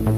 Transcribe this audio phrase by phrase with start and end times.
[0.00, 0.16] Einen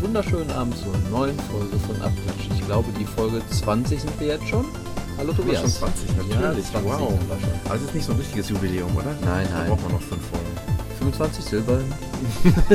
[0.00, 2.48] wunderschönen Abend zur neuen Folge von Abklatsch.
[2.54, 4.64] Ich glaube, die Folge 20 sind wir jetzt schon.
[5.18, 5.60] Hallo Tobias.
[5.60, 6.40] schon 20, natürlich.
[6.40, 7.10] Ja, 20 wow.
[7.10, 7.70] wir.
[7.70, 9.14] Also ist nicht so ein richtiges Jubiläum, oder?
[9.24, 9.68] Nein, Da nein.
[9.68, 10.47] braucht man noch fünf Folgen.
[11.12, 11.80] 25 Silber.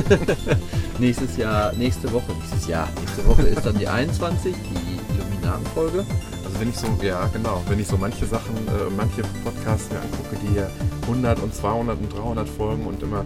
[1.00, 2.88] Nächstes Jahr, nächste Woche, nächstes Jahr.
[3.00, 6.06] Nächste Woche ist dann die 21, die Illuminatenfolge.
[6.46, 10.00] Also wenn ich so, ja genau, wenn ich so manche Sachen, äh, manche Podcasts mir
[10.00, 10.70] angucke, die hier
[11.04, 13.26] 100 und 200 und 300 Folgen und immer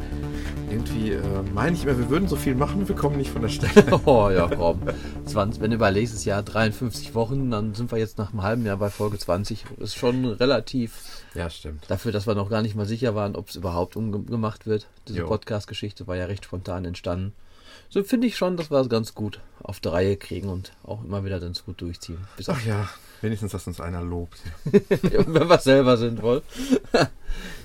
[0.87, 1.21] irgendwie äh,
[1.53, 3.99] meine ich immer, wir würden so viel machen, wir kommen nicht von der Stelle.
[4.05, 4.81] Oh ja, komm.
[5.25, 8.65] 20, wenn du überlegst, das Jahr 53 Wochen, dann sind wir jetzt nach einem halben
[8.65, 9.65] Jahr bei Folge 20.
[9.79, 11.83] Ist schon relativ ja, stimmt.
[11.89, 14.87] dafür, dass wir noch gar nicht mal sicher waren, ob es überhaupt umgemacht wird.
[15.07, 15.23] Diese.
[15.23, 17.33] Podcast-Geschichte war ja recht spontan entstanden.
[17.89, 21.03] So finde ich schon, dass wir es ganz gut auf die Reihe kriegen und auch
[21.03, 22.19] immer wieder ganz gut durchziehen.
[22.35, 22.89] Bis Ach ja,
[23.21, 24.39] wenigstens, dass uns einer lobt.
[24.65, 26.41] wenn wir selber sind wohl.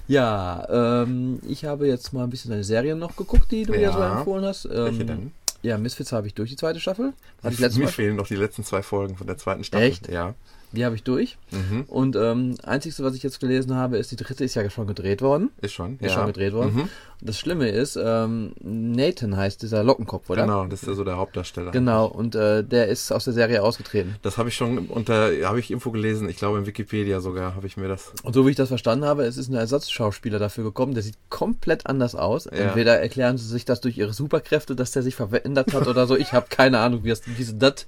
[0.08, 3.92] Ja, ähm, ich habe jetzt mal ein bisschen deine Serien noch geguckt, die du ja
[3.92, 4.18] so Ja.
[4.18, 4.64] empfohlen hast.
[4.66, 5.32] Ähm, Welche denn?
[5.62, 7.12] Ja, Misfits habe ich durch die zweite Staffel.
[7.42, 7.90] Hatte ich letztes Mir Mal.
[7.92, 9.86] fehlen noch die letzten zwei Folgen von der zweiten Staffel.
[9.86, 10.08] Echt?
[10.08, 10.34] Ja.
[10.72, 11.36] Die habe ich durch.
[11.50, 11.82] Mhm.
[11.82, 15.22] Und ähm, einzigste, was ich jetzt gelesen habe, ist, die dritte ist ja schon gedreht
[15.22, 15.50] worden.
[15.60, 15.94] Ist schon.
[15.94, 16.10] Ist ja.
[16.10, 16.74] schon gedreht worden.
[16.74, 16.88] Mhm.
[17.24, 20.42] Das Schlimme ist, ähm, Nathan heißt dieser Lockenkopf, oder?
[20.42, 21.70] Genau, das ist ja so der Hauptdarsteller.
[21.70, 24.16] Genau, und äh, der ist aus der Serie ausgetreten.
[24.22, 27.66] Das habe ich schon unter, habe ich Info gelesen, ich glaube in Wikipedia sogar, habe
[27.68, 28.12] ich mir das.
[28.24, 31.16] Und so wie ich das verstanden habe, es ist ein Ersatzschauspieler dafür gekommen, der sieht
[31.28, 32.46] komplett anders aus.
[32.46, 32.50] Ja.
[32.50, 36.16] Entweder erklären sie sich das durch ihre Superkräfte, dass der sich verändert hat oder so.
[36.16, 37.86] Ich habe keine Ahnung, wie das, wie sie das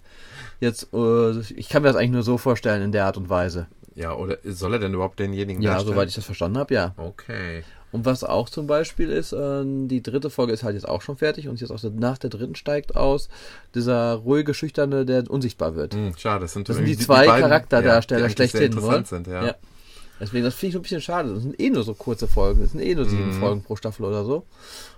[0.61, 3.67] jetzt, äh, ich kann mir das eigentlich nur so vorstellen in der Art und Weise.
[3.95, 5.95] Ja, oder soll er denn überhaupt denjenigen Ja, darstellen?
[5.95, 6.95] soweit ich das verstanden habe, ja.
[6.97, 7.63] Okay.
[7.93, 11.17] Und was auch zum Beispiel ist, äh, die dritte Folge ist halt jetzt auch schon
[11.17, 13.29] fertig und jetzt der, nach der dritten steigt aus
[13.77, 15.95] dieser ruhige, schüchterne, der unsichtbar wird.
[15.95, 19.27] Hm, schade, das sind, Das sind die zwei beiden, Charakterdarsteller ja, die schlechthin, interessant sind,
[19.29, 19.47] ja.
[19.47, 19.55] Ja.
[20.21, 21.33] Deswegen, das finde ich so ein bisschen schade.
[21.35, 22.63] Das sind eh nur so kurze Folgen.
[22.63, 23.41] Das sind eh nur sieben Mhm.
[23.41, 24.45] Folgen pro Staffel oder so.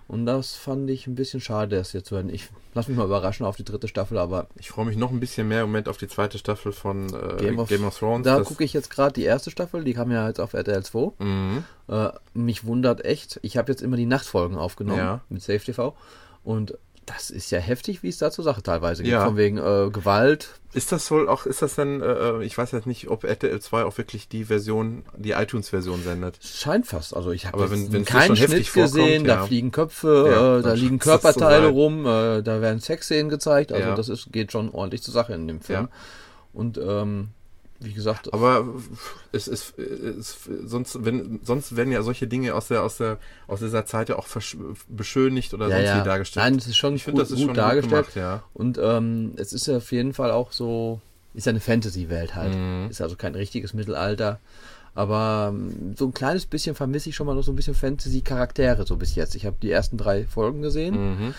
[0.09, 2.33] Und das fand ich ein bisschen schade, das jetzt zu werden.
[2.33, 5.19] Ich lass mich mal überraschen auf die dritte Staffel, aber Ich freue mich noch ein
[5.19, 8.25] bisschen mehr im Moment auf die zweite Staffel von äh, Game Game, of- of, Thrones.
[8.25, 11.11] da gucke ich jetzt gerade die erste Staffel, die kam ja jetzt auf RTL 2.
[11.25, 11.65] Mhm.
[11.89, 15.21] Äh, mich wundert echt, ich habe jetzt immer die Nachtfolgen aufgenommen Ja.
[15.28, 15.97] mit Safe TV
[16.44, 19.12] und das ist ja heftig, wie es da zur Sache teilweise geht.
[19.12, 19.25] Ja.
[19.25, 20.59] Von wegen äh, Gewalt.
[20.72, 23.84] Ist das wohl auch, ist das denn, äh, ich weiß jetzt nicht, ob RTL 2
[23.84, 26.39] auch wirklich die Version, die iTunes-Version sendet.
[26.43, 27.17] Scheint fast.
[27.17, 29.47] Also ich habe wenn- dir keinen schon Schnitt gesehen, da ja.
[29.47, 31.72] fliegen Köpfe, Ja, äh, da liegen so Körperteile sein.
[31.72, 33.73] rum, äh, da werden Sexszenen gezeigt.
[33.73, 35.84] Also das ist, geht schon ordentlich zur Sache in dem Film.
[35.84, 35.88] Ja.
[36.53, 37.28] Und ähm,
[37.81, 38.66] wie gesagt, Aber
[39.32, 39.75] es ist,
[40.64, 44.16] sonst, wenn, sonst werden ja solche Dinge aus der, aus der, aus dieser Zeit ja
[44.16, 44.26] auch
[44.88, 46.00] beschönigt oder ja, sonst ja.
[46.00, 46.44] wie dargestellt.
[46.44, 48.06] Nein, es ist schon ich gut, finde, das ist gut schon dargestellt.
[48.06, 48.42] gut gemacht, ja.
[48.54, 51.00] Und ähm, es ist ja auf jeden Fall auch so,
[51.34, 52.54] ist ja eine Fantasy-Welt halt.
[52.54, 52.88] Mhm.
[52.91, 54.41] Ist also kein richtiges Mittelalter.
[54.94, 58.87] Aber ähm, so ein kleines bisschen vermisse ich schon mal noch so ein bisschen Fantasy-Charaktere
[58.87, 59.34] so bis jetzt.
[59.34, 60.94] Ich habe die ersten drei Folgen gesehen.
[60.94, 61.34] Mhm.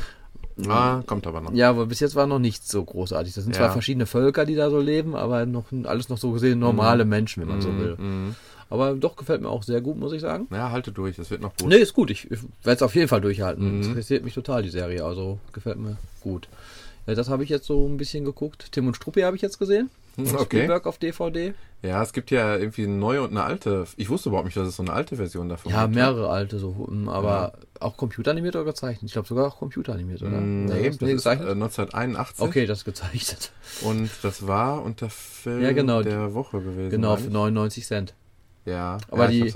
[0.68, 1.54] Ah, kommt aber noch.
[1.54, 3.34] Ja, aber bis jetzt war noch nichts so großartig.
[3.34, 3.62] Das sind Ja.
[3.62, 7.42] zwar verschiedene Völker, die da so leben, aber noch alles noch so gesehen normale Menschen,
[7.42, 7.96] wenn man so will.
[7.98, 8.36] Mhm.
[8.70, 10.48] Aber doch gefällt mir auch sehr gut, muss ich sagen.
[10.52, 11.70] Ja, halte durch, das wird noch gut.
[11.70, 12.10] Nee, ist gut.
[12.12, 13.76] Ich, ich werde es auf jeden Fall durchhalten.
[13.76, 13.82] Mhm.
[13.82, 15.06] Es interessiert mich total, die Serie.
[15.06, 16.50] Also gefällt mir gut.
[17.06, 18.68] Ja, das habe ich jetzt so ein bisschen geguckt.
[18.72, 19.90] Tim und Struppi habe ich jetzt gesehen.
[20.18, 20.44] Hm, okay.
[20.46, 21.54] Spielberg auf DVD.
[21.84, 23.86] Ja, es gibt ja irgendwie eine neue und eine alte.
[23.98, 25.94] Ich wusste überhaupt nicht, dass es so eine alte Version davon Ja, gibt.
[25.96, 29.04] mehrere alte, so, ähm, aber auch computeranimiert oder gezeichnet?
[29.06, 30.32] Ich glaube sogar auch computeranimiert, oder?
[30.32, 31.50] Mm, Ja, Nee, das- das ist äh, gezeichnet?
[31.50, 32.42] 1981.
[32.48, 33.52] okay, das ist gezeichnet.
[33.82, 36.02] Und das war unter Film Ja, genau.
[36.02, 36.90] der Woche gewesen.
[36.90, 37.34] Genau, für ich.
[37.34, 38.14] 99 Cent.
[38.66, 39.54] Ja, Aber ja, die.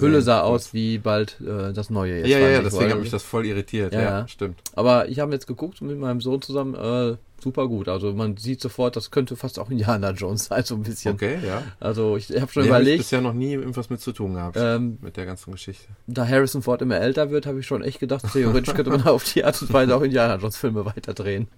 [0.00, 2.28] Hülle sah aus wie bald äh, das neue jetzt.
[2.28, 3.94] Ja, ja, ja, deswegen hat mich das voll irritiert.
[3.94, 4.28] Ja, Ja, ja.
[4.28, 4.60] stimmt.
[4.74, 7.88] Aber ich habe jetzt geguckt mit meinem Sohn zusammen, äh, super gut.
[7.88, 11.14] Also man sieht sofort, das könnte fast auch Indiana Jones sein, so ein bisschen.
[11.14, 11.62] Okay, ja.
[11.80, 14.34] Also ich habe schon Nee, hab ich überlegt, bisher noch nie irgendwas mit zu tun
[14.34, 14.56] gehabt.
[14.58, 15.88] ähm, mit der ganzen Geschichte.
[16.06, 19.24] da Harrison Ford immer älter wird, habe ich schon echt gedacht, theoretisch könnte man auf
[19.24, 21.48] die Art und Weise auch Indiana Jones Filme weiterdrehen.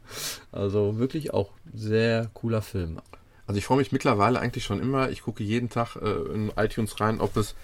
[0.50, 3.00] Also wirklich auch sehr cooler Film.
[3.46, 5.10] Also ich freue mich mittlerweile eigentlich schon immer.
[5.10, 7.54] Ich gucke jeden Tag äh, in iTunes rein, ob es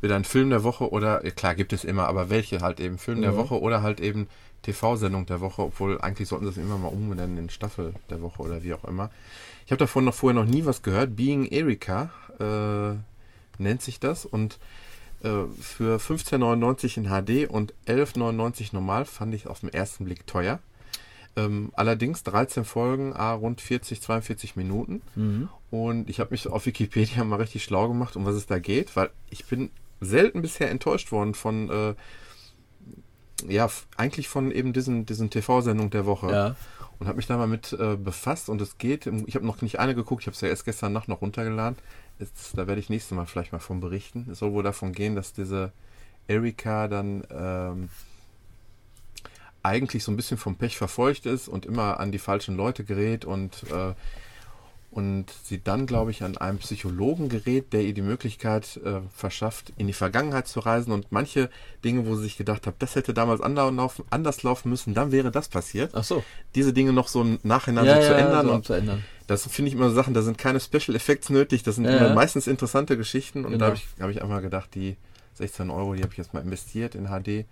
[0.00, 3.22] wieder ein Film der Woche oder, klar gibt es immer, aber welche halt eben Film
[3.22, 3.36] der Mhm.
[3.36, 4.28] Woche oder halt eben
[4.66, 8.42] TV-Sendung der Woche, obwohl eigentlich sollten sie es immer mal umbenennen in Staffel der Woche
[8.42, 9.10] oder wie auch immer.
[9.64, 11.16] Ich habe davon noch vorher noch nie was gehört.
[11.16, 12.96] Being Erika äh,
[13.62, 14.58] nennt sich das und
[15.22, 20.58] äh, für 15,99 in HD und 11,99 normal fand ich auf den ersten Blick teuer.
[21.36, 25.02] Ähm, allerdings 13 Folgen, a rund 40, 42 Minuten.
[25.14, 25.48] Mhm.
[25.70, 28.96] Und ich habe mich auf Wikipedia mal richtig schlau gemacht, um was es da geht,
[28.96, 29.70] weil ich bin
[30.00, 31.94] selten bisher enttäuscht worden von äh,
[33.48, 36.30] ja, eigentlich von eben diesen, diesen TV-Sendung der Woche.
[36.30, 36.56] Ja.
[36.98, 39.06] Und habe mich da mal mit äh, befasst und es geht.
[39.26, 41.78] Ich habe noch nicht eine geguckt, ich habe es ja erst gestern Nacht noch runtergeladen.
[42.18, 44.26] Jetzt, da werde ich nächstes Mal vielleicht mal von berichten.
[44.32, 45.72] Es soll wohl davon gehen, dass diese
[46.26, 47.90] Erika dann ähm,
[49.62, 53.26] eigentlich so ein bisschen vom Pech verfolgt ist und immer an die falschen Leute gerät
[53.26, 53.94] und, äh,
[54.96, 59.70] und sie dann, glaube ich, an einen Psychologen gerät, der ihr die Möglichkeit äh, verschafft,
[59.76, 61.50] in die Vergangenheit zu reisen und manche
[61.84, 65.48] Dinge, wo sie sich gedacht hat, das hätte damals anders laufen, müssen, dann wäre das
[65.48, 65.90] passiert.
[65.92, 66.24] Ach so.
[66.54, 69.04] Diese Dinge noch so im Nachhinein ja, so zu ja, ändern so und zu ändern.
[69.26, 72.14] das finde ich immer so Sachen, da sind keine Special Effects nötig, das sind ja.
[72.14, 73.58] meistens interessante Geschichten und Genau.
[73.58, 74.96] da habe ich, hab ich einfach gedacht, die
[75.34, 77.44] 16 Euro, die habe ich jetzt mal investiert in HD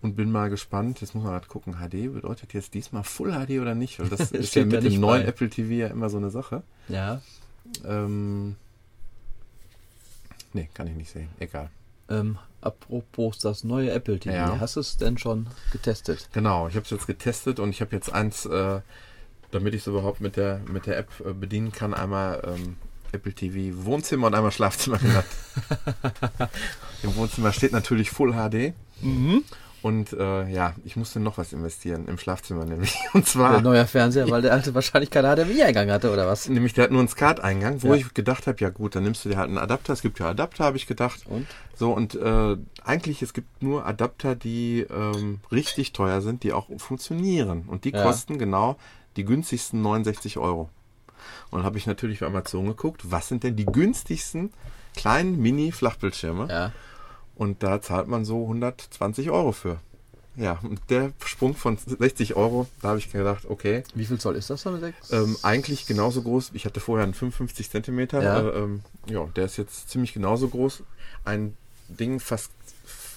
[0.00, 1.00] und bin mal gespannt.
[1.00, 3.98] Jetzt muss man halt gucken, HD bedeutet jetzt diesmal Full HD oder nicht?
[3.98, 5.28] Weil das ist ja mit dem neuen bei.
[5.28, 6.62] Apple TV ja immer so eine Sache.
[6.88, 7.20] Ja.
[7.84, 8.56] Ähm,
[10.52, 11.28] nee, kann ich nicht sehen.
[11.38, 11.70] Egal.
[12.08, 14.60] Ähm, apropos das neue Apple TV, Ja.
[14.60, 16.28] hast du es denn schon getestet?
[16.32, 18.80] Genau, ich habe es jetzt getestet und ich habe jetzt eins, äh,
[19.50, 22.76] damit ich es überhaupt mit der, mit der App äh, bedienen kann, einmal ähm,
[23.12, 25.26] Apple TV Wohnzimmer und einmal Schlafzimmer genannt.
[27.02, 29.44] Im Wohnzimmer steht natürlich Full HD Mhm.
[29.82, 32.94] Und äh, ja, ich musste noch was investieren, im Schlafzimmer nämlich.
[33.12, 36.48] Und Der zwar, neue Fernseher, weil der alte wahrscheinlich keinen HDMI-Eingang hatte, oder was?
[36.48, 37.94] nämlich der hat nur einen SCART-Eingang, wo Ja.
[37.94, 39.92] ich gedacht habe, ja gut, dann nimmst du dir halt einen Adapter.
[39.92, 41.20] Es gibt ja Adapter, habe ich gedacht.
[41.26, 41.46] Und?
[41.76, 46.66] So, und äh, eigentlich, es gibt nur Adapter, die ähm, richtig teuer sind, die auch
[46.78, 47.64] funktionieren.
[47.68, 48.02] Und die Ja.
[48.02, 48.76] kosten genau
[49.16, 50.70] die günstigsten 69 Euro.
[51.50, 54.52] Und dann habe ich natürlich bei Amazon geguckt, was sind denn die günstigsten
[54.96, 56.48] kleinen Mini-Flachbildschirme?
[56.50, 56.72] Ja.
[57.38, 59.78] Und da zahlt man so 120 Euro für.
[60.36, 64.36] Ja, und der Sprung von 60 Euro, da habe ich gedacht, okay, Wie viel Zoll
[64.36, 64.78] ist das dann?
[64.80, 65.10] Sechs?
[65.10, 66.50] ähm, eigentlich genauso groß.
[66.52, 68.22] Ich hatte vorher einen 55 Zentimeter.
[68.22, 68.40] Ja.
[68.40, 70.82] Äh, ähm, ja, der ist jetzt ziemlich genauso groß.
[71.24, 71.56] Ein
[71.88, 72.50] Ding fast.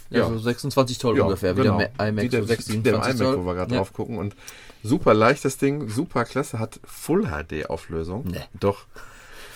[0.09, 1.77] ja, so 26 Zoll ja, ungefähr, genau.
[1.77, 3.39] wie der iMac, Wie der, so 6, der 27 iMac, Zoll.
[3.39, 3.77] wo wir gerade ja.
[3.77, 4.17] drauf gucken.
[4.17, 4.35] Und
[4.83, 8.25] super leicht das Ding, super klasse, hat Full HD Auflösung.
[8.25, 8.43] Nee.
[8.59, 8.85] Doch.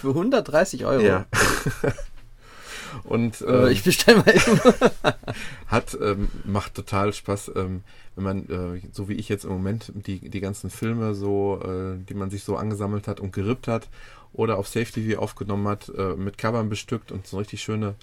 [0.01, 1.01] Für 130 Euro.
[1.01, 1.25] Ja.
[3.03, 4.59] Und Äh, ähm, ich bestelle mal eben.
[5.67, 7.83] hat ähm, macht total Spaß, ähm,
[8.15, 11.97] wenn man äh, so wie ich jetzt im Moment die die ganzen Filme so, äh,
[12.03, 13.89] die man sich so angesammelt hat und gerippt hat
[14.33, 17.95] oder auf Safe TV aufgenommen hat, äh, mit Covern bestückt und so richtig schöne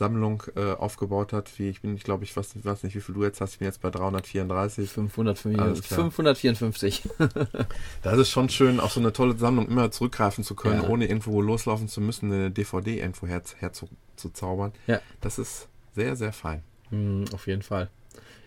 [0.00, 1.58] Sammlung äh, aufgebaut hat.
[1.58, 3.52] Wie ich bin, ich glaube, ich weiß, nicht- weiß nicht, wie viel du jetzt hast.
[3.52, 4.90] Ich bin jetzt bei 334.
[4.90, 5.98] 554, Alles klar.
[6.10, 7.02] 554.
[8.02, 10.88] Da ist es schon schön, auf so eine tolle Sammlung immer zurückgreifen zu können, Ja.
[10.88, 14.72] ohne irgendwo loslaufen zu müssen, eine DVD irgendwo her, herzu, zu zaubern.
[14.86, 15.00] Ja.
[15.20, 16.62] Das ist sehr, sehr fein.
[16.88, 17.90] Hm, auf jeden Fall.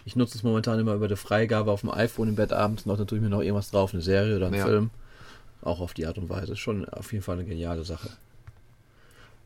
[0.06, 2.98] Ich nutze es momentan immer über die Freigabe auf dem iPhone im Bett abends noch,
[2.98, 4.66] dann tue ich mir noch irgendwas drauf, eine Serie oder einen Ja.
[4.66, 4.90] Film.
[5.62, 6.58] Auch auf die Art und Weise.
[6.58, 8.10] Schon auf jeden Fall eine geniale Sache.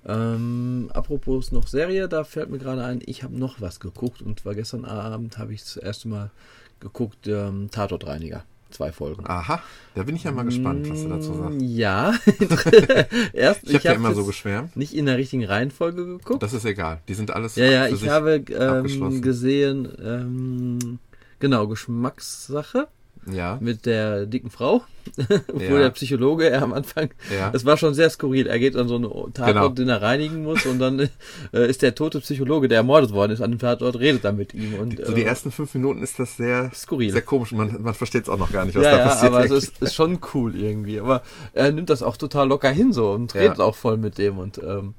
[0.07, 4.39] Ähm, apropos noch Serie, da fällt mir gerade ein, ich habe noch was geguckt und
[4.39, 6.31] zwar gestern Abend habe ich das erste Mal
[6.79, 8.43] geguckt, ähm, Tatortreiniger.
[8.69, 9.25] Zwei Folgen.
[9.27, 9.61] Aha,
[9.95, 11.61] da bin ich ja mal gespannt, was du dazu sagst.
[11.61, 12.13] Ja.
[13.33, 14.75] Erst, Ich habe ja hab immer so geschwärmt.
[14.75, 16.43] nicht in der richtigen Reihenfolge geguckt.
[16.43, 17.01] Das ist egal.
[17.07, 20.99] Die sind alles Ja, ja, ich habe ähm, gesehen, ähm,
[21.39, 22.89] genau, Geschmackssache
[23.31, 24.81] Ja, mit der dicken Frau,
[25.47, 25.79] obwohl Ja.
[25.79, 27.49] der Psychologe er am Anfang, ja.
[27.51, 28.47] das war schon sehr skurril.
[28.47, 29.69] Er geht an so einen Tatort, Genau.
[29.69, 30.99] den er reinigen muss und dann
[31.53, 34.53] äh, ist der tote Psychologe, der ermordet worden ist, an dem Tatort, redet dann mit
[34.53, 37.11] ihm und so die äh, ersten fünf Minuten ist das sehr, skurril.
[37.11, 37.51] sehr komisch.
[37.51, 39.31] Man, man versteht es auch noch gar nicht, was ja, da ja, passiert.
[39.33, 40.99] aber es ist, ist schon cool irgendwie.
[40.99, 41.21] Aber
[41.53, 43.41] er nimmt das auch total locker hin so und Ja.
[43.41, 44.93] redet auch voll mit dem und ähm,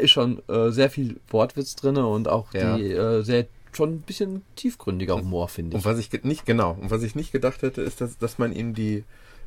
[0.00, 2.76] ist schon äh, sehr viel Wortwitz drin und auch Ja.
[2.76, 5.84] die äh, sehr schon ein bisschen tiefgründiger Humor, finde ich.
[5.84, 8.52] und was ich nicht, genau, und was ich nicht gedacht hätte, ist, dass, dass man
[8.52, 9.04] ihm die,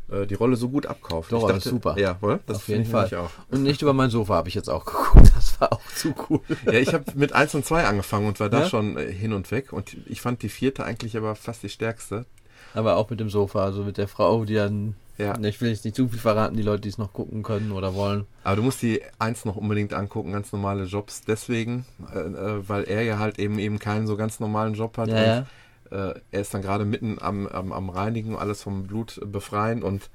[0.10, 1.32] äh, die Rolle so gut abkauft.
[1.32, 1.98] Doch, ich dachte, super.
[2.00, 2.39] Ja, oder?
[2.46, 3.20] Das Auf finde jeden ich Fall.
[3.20, 3.29] auch.
[3.51, 5.32] Und nicht über mein Sofa habe ich jetzt auch geguckt.
[5.36, 6.41] Das war auch zu cool.
[6.65, 8.70] Ja, ich habe mit 1 und 2 angefangen und war da Ja?
[8.70, 9.72] schon äh, hin und weg.
[9.74, 12.25] Und ich fand die vierte eigentlich aber fast die stärkste.
[12.74, 14.96] Aber auch mit dem Sofa, also mit der Frau, die dann.
[15.18, 15.38] Ja.
[15.40, 17.96] Ich will jetzt nicht zu viel verraten, die Leute, die es noch gucken können oder
[17.96, 18.26] wollen.
[18.44, 21.22] Aber du musst die 1 noch unbedingt angucken, ganz normale Jobs.
[21.22, 25.08] Deswegen, äh, äh, weil er ja halt eben eben keinen so ganz normalen Job hat.
[25.08, 25.48] Ja, und,
[25.92, 26.10] ja.
[26.10, 30.10] Äh, er ist dann gerade mitten am, am, am Reinigen, alles vom Blut befreien und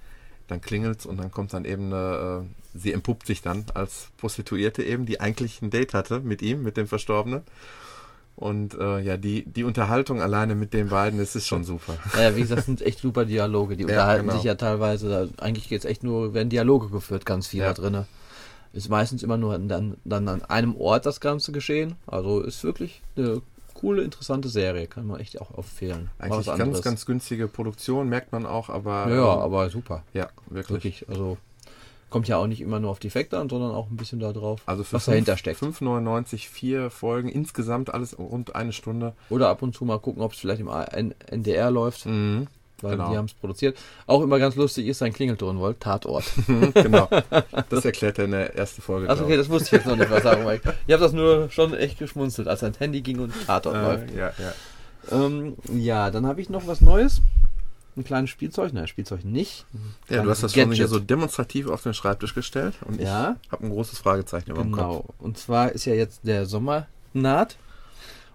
[0.48, 4.82] dann klingelt's und dann kommt dann eben eine, äh, sie empuppt sich dann als Prostituierte
[4.82, 7.42] eben, die eigentlich ein Date hatte mit ihm, mit dem Verstorbenen.
[8.40, 11.96] Und äh, ja, die, die Unterhaltung alleine mit den beiden, das ist schon super.
[12.14, 13.76] Naja, wie gesagt, sind echt super Dialoge.
[13.76, 14.36] Die Ja, unterhalten genau.
[14.36, 15.28] sich ja teilweise.
[15.38, 17.74] Eigentlich geht es echt nur, werden Dialoge geführt, ganz viel Ja.
[17.74, 18.04] da drin.
[18.72, 21.96] Ist meistens immer nur dann, dann an einem Ort das Ganze geschehen.
[22.06, 23.42] Also ist wirklich eine
[23.74, 24.86] coole, interessante Serie.
[24.86, 26.08] Kann man echt auch empfehlen.
[26.18, 30.02] Eigentlich ganz, ganz günstige Produktion, merkt man auch, aber Ja, ja, ähm, aber super.
[30.14, 31.02] ja, wirklich.
[31.02, 31.08] Wirklich.
[31.10, 31.36] Also
[32.10, 34.60] Kommt ja auch nicht immer nur auf Defekte an, sondern auch ein bisschen da drauf,
[34.66, 35.60] Also was dahinter steckt.
[35.62, 39.14] 5,99 vier Folgen, insgesamt alles rund eine Stunde.
[39.30, 40.68] Oder ab und zu mal gucken, ob es vielleicht im
[41.28, 42.48] NDR läuft, Mhm.
[42.82, 43.10] weil genau.
[43.12, 43.78] die haben es produziert.
[44.08, 46.24] Auch immer ganz lustig ist ein Klingelton wollt, Tatort.
[46.74, 47.08] genau.
[47.68, 49.08] Das erklärt er in der ersten Folge.
[49.08, 50.74] Also okay, das wusste ich jetzt noch nicht, was sagen Mike.
[50.86, 53.82] Ich habe das nur schon echt geschmunzelt, als ein Handy ging und Tatort ich.
[53.82, 54.14] läuft.
[54.14, 54.52] äh, ja, ja.
[55.12, 57.20] Ähm, ja, dann habe ich noch was Neues.
[58.00, 58.72] Ein kleines Spielzeug.
[58.72, 59.66] Nein, Spielzeug nicht.
[60.08, 63.36] ja, du hast das schon hier so demonstrativ auf den Schreibtisch gestellt und Ja.
[63.44, 64.82] ich habe ein großes Fragezeichen über dem Kopf.
[64.82, 65.04] Genau.
[65.18, 67.56] Und zwar ist ja jetzt der Sommer naht.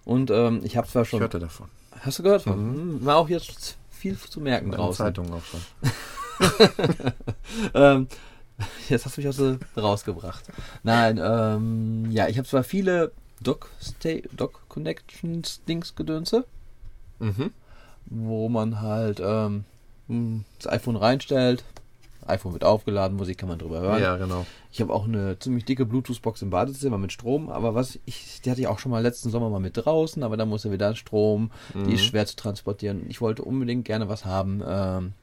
[0.03, 1.19] Und ähm, ich habe zwar Ich schon.
[1.19, 1.67] hörte davon.
[2.01, 2.43] Hast du gehört?
[2.43, 2.53] von?
[2.53, 5.05] Hm, War auch jetzt viel zu merken In draußen.
[5.05, 5.61] Zeitungen auch schon.
[7.73, 8.07] Ähm,
[8.89, 10.43] jetzt hast du mich also rausgebracht.
[10.83, 16.45] Nein, ähm, ja, ich habe zwar viele Doc, Sta- Doc Connections Dings Gedönse,
[17.19, 17.51] Mhm.
[18.07, 19.65] Wo man halt ähm,
[20.07, 21.63] hm, das iPhone reinstellt.
[22.27, 24.01] iPhone wird aufgeladen, Musik kann man drüber hören.
[24.01, 24.45] Ja, genau.
[24.71, 28.51] Ich habe auch eine ziemlich dicke Bluetooth-Box im Badezimmer mit Strom, aber was ich, die
[28.51, 31.51] hatte ich auch schon mal letzten Sommer mal mit draußen, aber da musste wieder Strom,
[31.73, 33.05] die ist schwer zu transportieren.
[33.09, 35.13] Ich wollte unbedingt gerne was haben, ähm,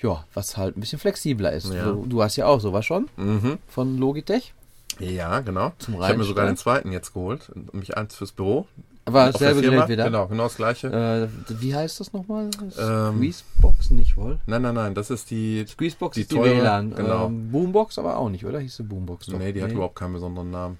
[0.00, 1.72] ja, was halt ein bisschen flexibler ist.
[1.72, 1.86] Ja.
[1.90, 3.58] Du, du hast ja auch sowas schon Mhm.
[3.66, 4.52] von Logitech.
[5.00, 5.72] Ja, genau.
[5.78, 7.50] Zum ich habe mir sogar den zweiten jetzt geholt.
[7.72, 8.66] Mich eins fürs Büro.
[9.08, 9.60] Aber Firma.
[9.60, 10.04] Gerät wieder.
[10.04, 10.86] Genau, genau das gleiche.
[10.88, 11.28] Äh,
[11.60, 12.50] wie heißt das nochmal?
[12.78, 14.38] Ähm, Squeezebox nicht wohl?
[14.46, 15.64] Nein, nein, nein, das ist die.
[15.66, 16.94] Squeezebox die ist die teure, WLAN.
[16.94, 17.26] genau.
[17.26, 18.60] Ähm, Boombox aber auch nicht, oder?
[18.60, 19.38] Hieß sie Boombox doch.
[19.38, 20.78] Nee, die hat überhaupt keinen besonderen Namen.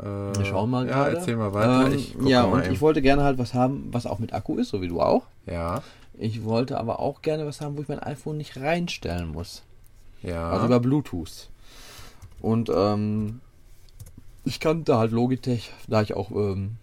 [0.00, 1.16] Äh, Wir schauen mal Ja, gerade.
[1.16, 1.86] erzähl mal weiter.
[1.86, 2.72] Ähm, ich ja, mal und eben.
[2.74, 5.22] ich wollte gerne halt was haben, was auch mit Akku ist, so wie du auch.
[5.46, 5.82] Ja,
[6.18, 9.62] Ich wollte aber auch gerne was haben, wo ich mein iPhone nicht reinstellen muss.
[10.22, 10.50] ja.
[10.50, 11.48] Also über Bluetooth.
[12.40, 13.40] Und ähm,
[14.44, 16.76] ich kannte halt Logitech, da ich auch ähm,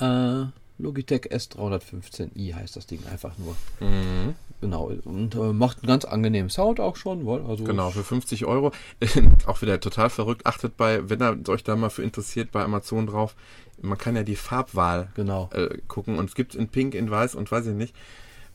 [0.00, 0.46] äh,
[0.78, 3.56] Logitech S315i heißt das Ding einfach nur.
[3.80, 4.34] mhm.
[4.60, 4.90] Genau.
[5.04, 7.28] Und äh, macht einen ganz angenehmen Sound auch schon.
[7.46, 8.72] Also Genau, für 50 Euro.
[9.46, 10.46] auch wieder total verrückt.
[10.46, 13.36] Achtet bei, wenn ihr euch da mal für interessiert, bei Amazon drauf.
[13.82, 15.50] Man kann ja die Farbwahl Genau.
[15.52, 17.94] äh, gucken und es gibt in Pink, in Weiß und weiß ich nicht.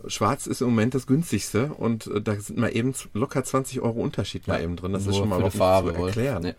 [0.07, 4.01] Schwarz ist im Moment das günstigste und äh, da sind mal eben locker 20 Euro
[4.01, 4.93] Unterschied mal eben drin.
[4.93, 6.41] Das ist schon mal für Farbe zu erklären.
[6.41, 6.55] Nee.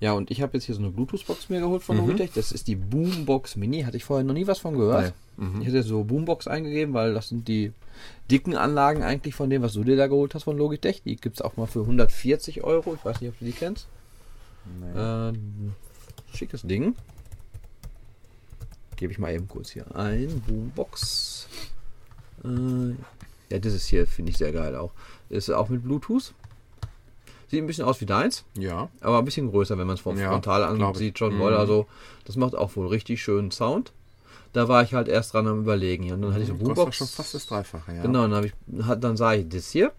[0.00, 2.02] Ja, und ich habe jetzt hier so eine Bluetooth-Box mir geholt von Mhm.
[2.02, 2.30] Logitech.
[2.32, 3.82] Das ist die Boombox Mini.
[3.82, 5.12] Hatte ich vorher noch nie was von gehört.
[5.36, 5.60] Mhm.
[5.60, 7.72] Ich hätte so Boombox eingegeben, weil das sind die
[8.30, 11.02] dicken Anlagen eigentlich von dem, was du dir da geholt hast von Logitech.
[11.02, 12.94] Die gibt es auch mal für 140 Euro.
[12.94, 13.88] Ich weiß nicht, ob du die kennst.
[14.80, 15.00] Nee.
[15.00, 15.72] Ähm,
[16.32, 16.94] schickes Ding.
[18.96, 20.42] Gebe ich mal eben kurz hier ein.
[20.46, 21.48] Boombox.
[22.44, 22.90] Äh,
[23.50, 24.92] ja, dieses hier finde ich sehr geil auch.
[25.28, 26.34] Ist auch mit Bluetooth.
[27.50, 28.88] Sieht ein bisschen aus wie deins, Ja.
[29.00, 31.34] aber ein bisschen größer, wenn man es vom Ja, Frontal ansieht schon.
[31.36, 31.38] Mhm.
[31.40, 31.54] Wohl.
[31.54, 31.86] Also,
[32.26, 33.92] das macht auch wohl richtig schönen Sound.
[34.52, 36.10] Da war ich halt erst dran am überlegen.
[36.12, 36.96] Und dann hatte ich so Kostet Boombox.
[36.96, 38.02] schon fast das Dreifache, ja.
[38.02, 39.92] Genau, dann, ich, dann sah ich das hier.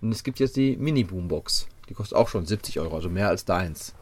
[0.00, 1.66] Und es gibt jetzt die Mini-Boombox.
[1.88, 3.94] Die kostet auch schon 70 Euro, also mehr als deins.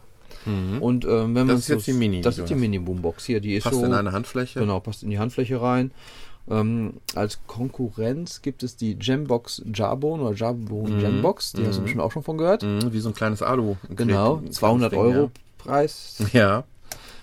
[0.44, 0.80] Mhm.
[0.82, 2.54] Und ähm, wenn man ist jetzt die Mini, Das ist die.
[2.54, 3.40] Mini-Boombox hier.
[3.40, 4.60] Die ist Passt so, in eine Handfläche.
[4.60, 5.90] Genau, passt in die Handfläche rein.
[6.50, 11.00] Ähm, als Konkurrenz gibt es die Gembox Jarbone oder Jarbone Mhm.
[11.00, 11.52] Gembox.
[11.52, 11.84] Die hast du Mhm.
[11.84, 12.62] bestimmt auch schon von gehört.
[12.62, 13.76] Mhm, wie so ein kleines Alu.
[13.94, 16.16] Genau, 200 Euro Preis.
[16.32, 16.64] Ja.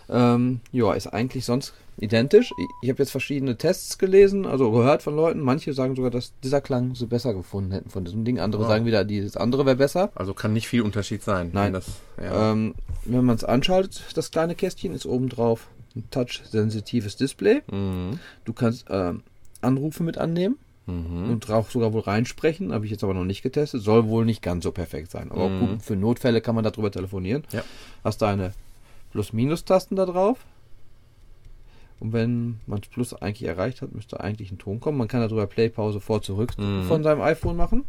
[0.08, 2.52] Ähm, ja, ist eigentlich sonst identisch.
[2.84, 5.40] Ich, habe jetzt verschiedene Tests gelesen, also gehört von Leuten.
[5.40, 8.40] Manche sagen sogar, dass dieser Klang sie besser gefunden hätten von diesem Ding.
[8.40, 8.70] Andere Wow.
[8.70, 10.12] sagen wieder, dieses andere wäre besser.
[10.14, 11.50] Also kann nicht viel Unterschied sein.
[11.54, 11.74] Nein.
[11.74, 11.86] wenn Das,
[12.24, 12.52] ja.
[12.52, 17.62] Ähm, wenn man es anschaut, das kleine Kästchen ist oben drauf ein touch-sensitives Display.
[17.72, 18.20] mhm.
[18.44, 19.24] Du kannst ähm,
[19.62, 21.32] Anrufe mit annehmen Mhm.
[21.32, 22.72] und auch sogar wohl reinsprechen.
[22.72, 23.82] Habe ich jetzt aber noch nicht getestet.
[23.82, 25.32] Soll wohl nicht ganz so perfekt sein.
[25.32, 25.60] Aber Mhm.
[25.60, 27.44] gut, für Notfälle kann man darüber telefonieren.
[27.52, 27.64] Ja.
[28.04, 28.54] Hast deine
[29.12, 30.46] Plus-Minus-Tasten da drauf.
[32.00, 34.98] Und wenn man das Plus eigentlich erreicht hat, müsste eigentlich ein Ton kommen.
[34.98, 36.84] Man kann darüber Play, Pause, vor, zurück Mhm.
[36.84, 37.86] von seinem iPhone machen.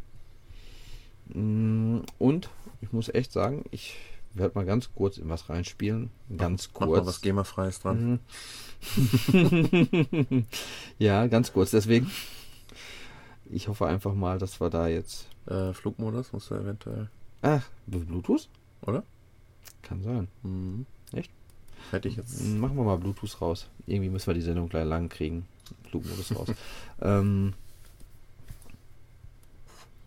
[1.34, 2.48] Mm, Und
[2.80, 3.96] ich muss echt sagen, ich
[4.38, 6.10] werde mal ganz kurz in was reinspielen.
[6.36, 7.00] Ganz Mach kurz.
[7.00, 8.20] mal was GEMA-Freies dran.
[9.32, 10.46] Mhm.
[10.98, 11.70] ja, ganz kurz.
[11.70, 12.10] Deswegen.
[13.50, 15.28] Ich hoffe einfach mal, dass wir da jetzt.
[15.46, 17.08] Äh, Flugmodus musst du eventuell,
[17.42, 18.48] Ach, Bluetooth?
[18.82, 19.04] oder?
[19.82, 20.26] Kann sein.
[20.42, 20.86] Mhm.
[21.12, 21.30] Echt?
[21.92, 22.42] Hätte ich jetzt.
[22.44, 23.68] Machen wir mal Bluetooth raus.
[23.86, 25.46] Irgendwie müssen wir die Sendung gleich lang kriegen.
[25.88, 26.48] Flugmodus raus.
[27.00, 27.54] ähm,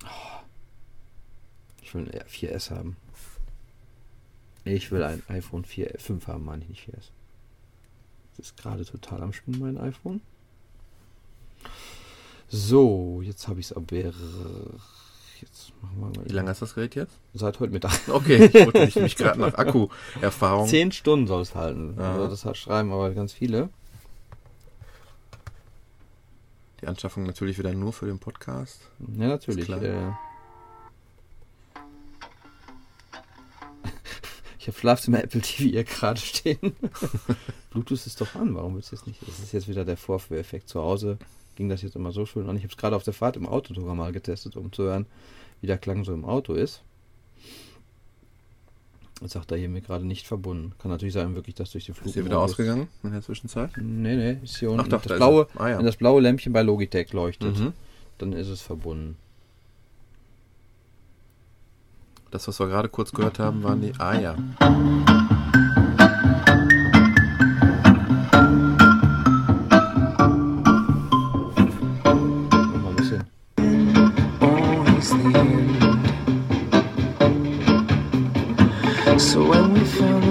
[0.03, 0.41] oh.
[1.81, 2.97] ich will ein 4S haben.
[4.75, 7.09] Ich will ein iPhone 4, 5 haben, meine ich nicht 4S.
[8.37, 10.21] Das ist gerade total am Spinnen, mein iPhone.
[12.47, 13.95] So, jetzt habe ich es aber.
[13.95, 16.25] Jetzt machen wir mal.
[16.25, 17.17] Wie lange hast du das Gerät jetzt?
[17.33, 17.91] Seit heute Mittag.
[18.09, 20.67] Okay, ich wollte mich gerade nach Akku-Erfahrung.
[20.67, 21.95] Zehn Stunden soll es halten.
[21.97, 22.13] Ja.
[22.13, 23.69] Also das hat schreiben aber ganz viele.
[26.81, 28.81] Die Anschaffung natürlich wieder nur für den Podcast.
[28.99, 29.69] Ja, natürlich.
[29.69, 29.83] Ist klar.
[29.83, 30.11] Äh,
[34.69, 36.59] habe Schlafzimmer Apple TV hier gerade stehen.
[37.71, 39.19] Bluetooth ist doch an, warum willst du es nicht?
[39.27, 40.69] Das ist jetzt wieder der Vorführeffekt.
[40.69, 41.17] Zu Hause
[41.55, 42.55] ging das jetzt immer so schön an.
[42.55, 45.05] Ich habe es gerade auf der Fahrt im Auto sogar mal getestet, um zu hören,
[45.61, 46.81] wie der Klang so im Auto ist.
[49.21, 50.71] Jetzt sagt er hier mir gerade nicht verbunden.
[50.79, 52.07] Kann natürlich sein, wirklich, dass durch den Flug.
[52.07, 53.71] Ist hier wieder ausgegangen in der Zwischenzeit?
[53.77, 54.81] Nee, nee, ist hier unten.
[54.81, 55.47] Ach doch, das da blaue.
[55.55, 55.77] Ah, ja.
[55.77, 57.73] Wenn das blaue Lämpchen bei Logitech leuchtet, Mhm.
[58.17, 59.17] dann ist es verbunden.
[62.31, 63.93] Das, was wir gerade kurz gehört haben, waren die.
[63.99, 64.55] End.
[79.19, 80.28] So when we found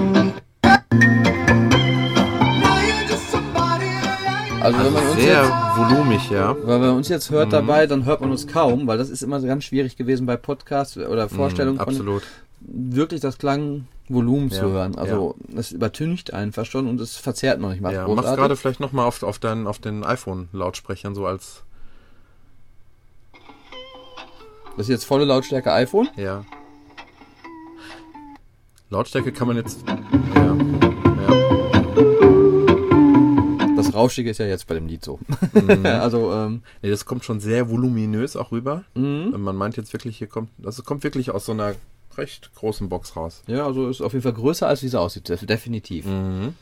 [4.75, 4.85] a week.
[4.85, 6.55] Also wenn man uns Sehr jetzt, volumig, ja.
[6.63, 7.35] weil man uns jetzt Mhm.
[7.35, 10.37] hört dabei, dann hört man uns kaum, weil das ist immer ganz schwierig gewesen bei
[10.37, 12.23] Podcasts oder Vorstellungen Mhm, absolut.
[12.61, 14.95] wirklich das Klangvolumen zu Ja, hören.
[14.97, 18.79] Also es übertüncht einfach schon und es verzerrt noch nicht mal Ja, mach's gerade vielleicht
[18.79, 21.63] nochmal auf, auf, auf den iPhone-Lautsprechern so als.
[24.77, 26.07] Das ist jetzt volle Lautstärke iPhone.
[26.15, 26.45] Ja.
[28.89, 29.83] Lautstärke kann man jetzt.
[33.91, 35.19] Das Rauschige ist ja jetzt bei dem Lied so.
[35.53, 35.85] Mhm.
[35.85, 38.83] also ähm, Nee, das kommt schon sehr voluminös auch rüber.
[38.95, 39.33] mhm.
[39.37, 40.49] Man meint jetzt wirklich, hier kommt.
[40.57, 41.75] Das kommt wirklich aus so einer
[42.17, 43.43] recht großen Box raus.
[43.47, 45.29] ja, also ist auf jeden Fall größer als wie sie aussieht.
[45.29, 46.05] def- Definitiv.
[46.05, 46.53] Mhm.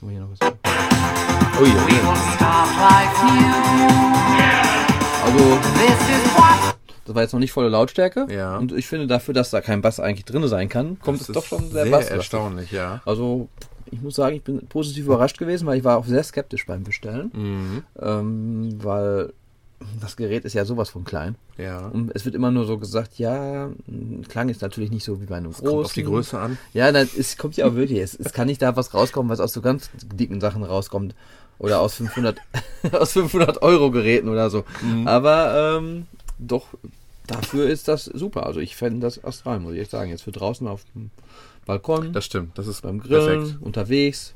[0.00, 1.60] Guck mal hier noch was.
[1.60, 1.68] Ui.
[5.24, 5.58] Also
[7.06, 8.26] das war jetzt noch nicht volle Lautstärke.
[8.30, 8.56] Ja.
[8.56, 11.34] Und ich finde dafür, dass da kein Bass eigentlich drin sein kann, kommt Das es
[11.34, 12.16] doch schon sehr, sehr basslastig.
[12.16, 13.00] erstaunlich, ja.
[13.04, 13.48] Also
[13.90, 16.84] ich muss sagen, ich bin positiv überrascht gewesen, weil ich war auch sehr skeptisch beim
[16.84, 17.82] Bestellen, Mhm.
[18.00, 19.32] ähm, weil
[20.00, 21.36] das Gerät ist ja sowas von klein.
[21.56, 21.86] Ja.
[21.88, 23.70] Und es wird immer nur so gesagt, ja,
[24.28, 25.66] Klang ist natürlich nicht so wie bei einem großen.
[25.68, 26.58] Kommt auf die Größe an.
[26.74, 27.98] Ja, das, es kommt ja auch wirklich.
[27.98, 31.14] Es, es kann nicht da was rauskommen, was aus so ganz dicken Sachen rauskommt.
[31.58, 32.38] Oder aus 500,
[32.92, 34.64] aus 500 Euro Geräten oder so.
[34.82, 35.06] Mhm.
[35.08, 36.06] Aber ähm,
[36.38, 36.66] doch,
[37.26, 38.44] dafür ist das super.
[38.46, 40.10] Also ich fände das astral, muss ich echt sagen.
[40.10, 41.10] Jetzt für draußen auf dem
[41.66, 42.58] Balkon, Das stimmt.
[42.58, 43.62] Das ist beim Grillen, perfekt.
[43.62, 44.34] unterwegs.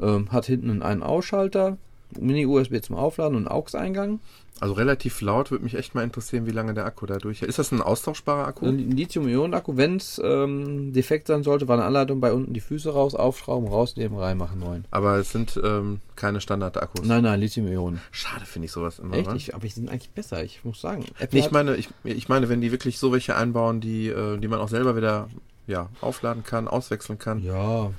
[0.00, 1.78] Ähm, hat hinten einen Ausschalter,
[2.18, 4.20] Mini-USB zum Aufladen und AUX-Eingang.
[4.60, 7.58] Also relativ laut, würde mich echt mal interessieren, wie lange der Akku da durch Ist
[7.58, 8.66] das ein austauschbarer Akku?
[8.66, 12.92] Ein Lithium-Ionen-Akku, wenn es ähm, defekt sein sollte, war eine Anleitung bei unten die Füße
[12.92, 14.84] raus, aufschrauben, rausnehmen, reinmachen, neuen.
[14.92, 17.04] Aber es sind ähm, keine Standard-Akkus.
[17.04, 18.00] Nein, nein, Lithium-Ionen.
[18.12, 19.16] Schade finde ich sowas immer.
[19.16, 19.32] Echt?
[19.34, 21.04] Ich, aber ich sind eigentlich besser, ich muss sagen.
[21.18, 24.46] Apple ich meine, ich, ich meine, wenn die wirklich so welche einbauen, die, äh, die
[24.46, 25.28] man auch selber wieder
[25.66, 27.42] ja, aufladen kann, auswechseln kann.
[27.42, 27.90] Ja,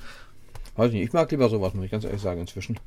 [0.76, 1.02] weiß nicht.
[1.02, 2.78] Ich mag lieber sowas, muss ich ganz ehrlich sagen, inzwischen.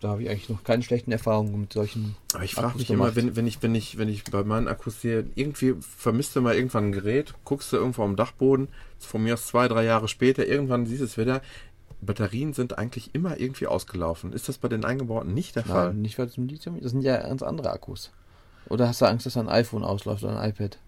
[0.00, 2.16] Da habe ich eigentlich noch keine schlechten Erfahrungen mit solchen.
[2.34, 5.00] Aber ich frage mich immer, wenn, wenn, ich, wenn, ich, wenn ich bei meinen Akkus
[5.00, 9.34] sehe, irgendwie vermisst du mal irgendwann ein Gerät, guckst du irgendwo am Dachboden, von mir
[9.34, 11.40] aus zwei, drei Jahre später, irgendwann siehst du es wieder,
[12.02, 14.34] Batterien sind eigentlich immer irgendwie ausgelaufen.
[14.34, 15.88] Ist das bei den eingebauten nicht der Fall?
[15.88, 18.12] Nein, nicht weil es mit Lithium Das sind ja ganz andere Akkus.
[18.68, 20.78] Oder hast du Angst, dass ein iPhone ausläuft oder ein iPad?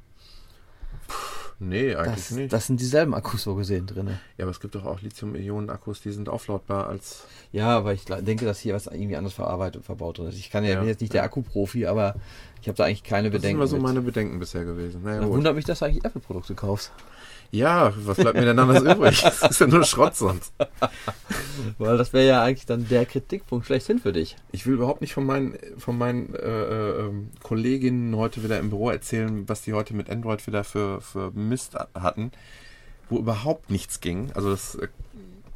[1.61, 2.53] Nee, eigentlich Das, nicht.
[2.53, 4.09] das sind dieselben Akkus so gesehen drin.
[4.37, 7.25] Ja, aber es gibt doch auch Lithium-Ionen-Akkus, die sind auflautbar als.
[7.51, 10.37] Ja, aber ich denke, dass hier was irgendwie anders verarbeitet und verbaut drin ist.
[10.38, 11.21] Ich kann ja, Ja, bin jetzt nicht ja.
[11.21, 12.14] der Akkuprofi, aber
[12.62, 13.61] ich habe da eigentlich keine Das sind Bedenken.
[13.62, 15.03] immer so meine Bedenken bisher gewesen.
[15.03, 15.35] Naja, Da gut.
[15.37, 16.92] wundert mich, dass du eigentlich Apple-Produkte kaufst.
[17.50, 19.22] Ja, was bleibt mir denn anders übrig?
[19.40, 20.52] Das ist ja nur Schrott sonst.
[21.78, 24.37] Weil das wäre ja eigentlich dann der Kritikpunkt schlechthin für dich.
[24.52, 28.68] Ich will überhaupt nicht von meinen, von meinen äh, äh, ähm, Kolleginnen heute wieder im
[28.70, 32.32] Büro erzählen, was die heute mit Android wieder für, für Mist hatten,
[33.08, 34.30] wo überhaupt nichts ging.
[34.34, 34.88] Also das äh,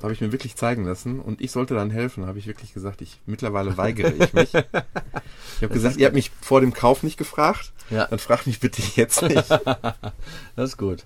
[0.02, 3.02] habe ich mir wirklich zeigen lassen und ich sollte dann helfen, habe ich wirklich gesagt,
[3.02, 4.55] ich mittlerweile weigere ich mich.
[4.55, 4.64] Ich
[5.62, 8.07] habe gesagt, ihr habt mich vor dem Kauf nicht gefragt, Ja.
[8.07, 9.44] dann fragt mich bitte jetzt nicht.
[10.57, 11.05] Das ist gut.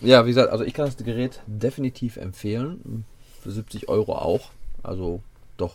[0.00, 3.04] Ja, wie gesagt, also ich kann das Gerät definitiv empfehlen.
[3.42, 4.50] Für 70 Euro auch.
[4.82, 5.20] Also
[5.56, 5.74] doch.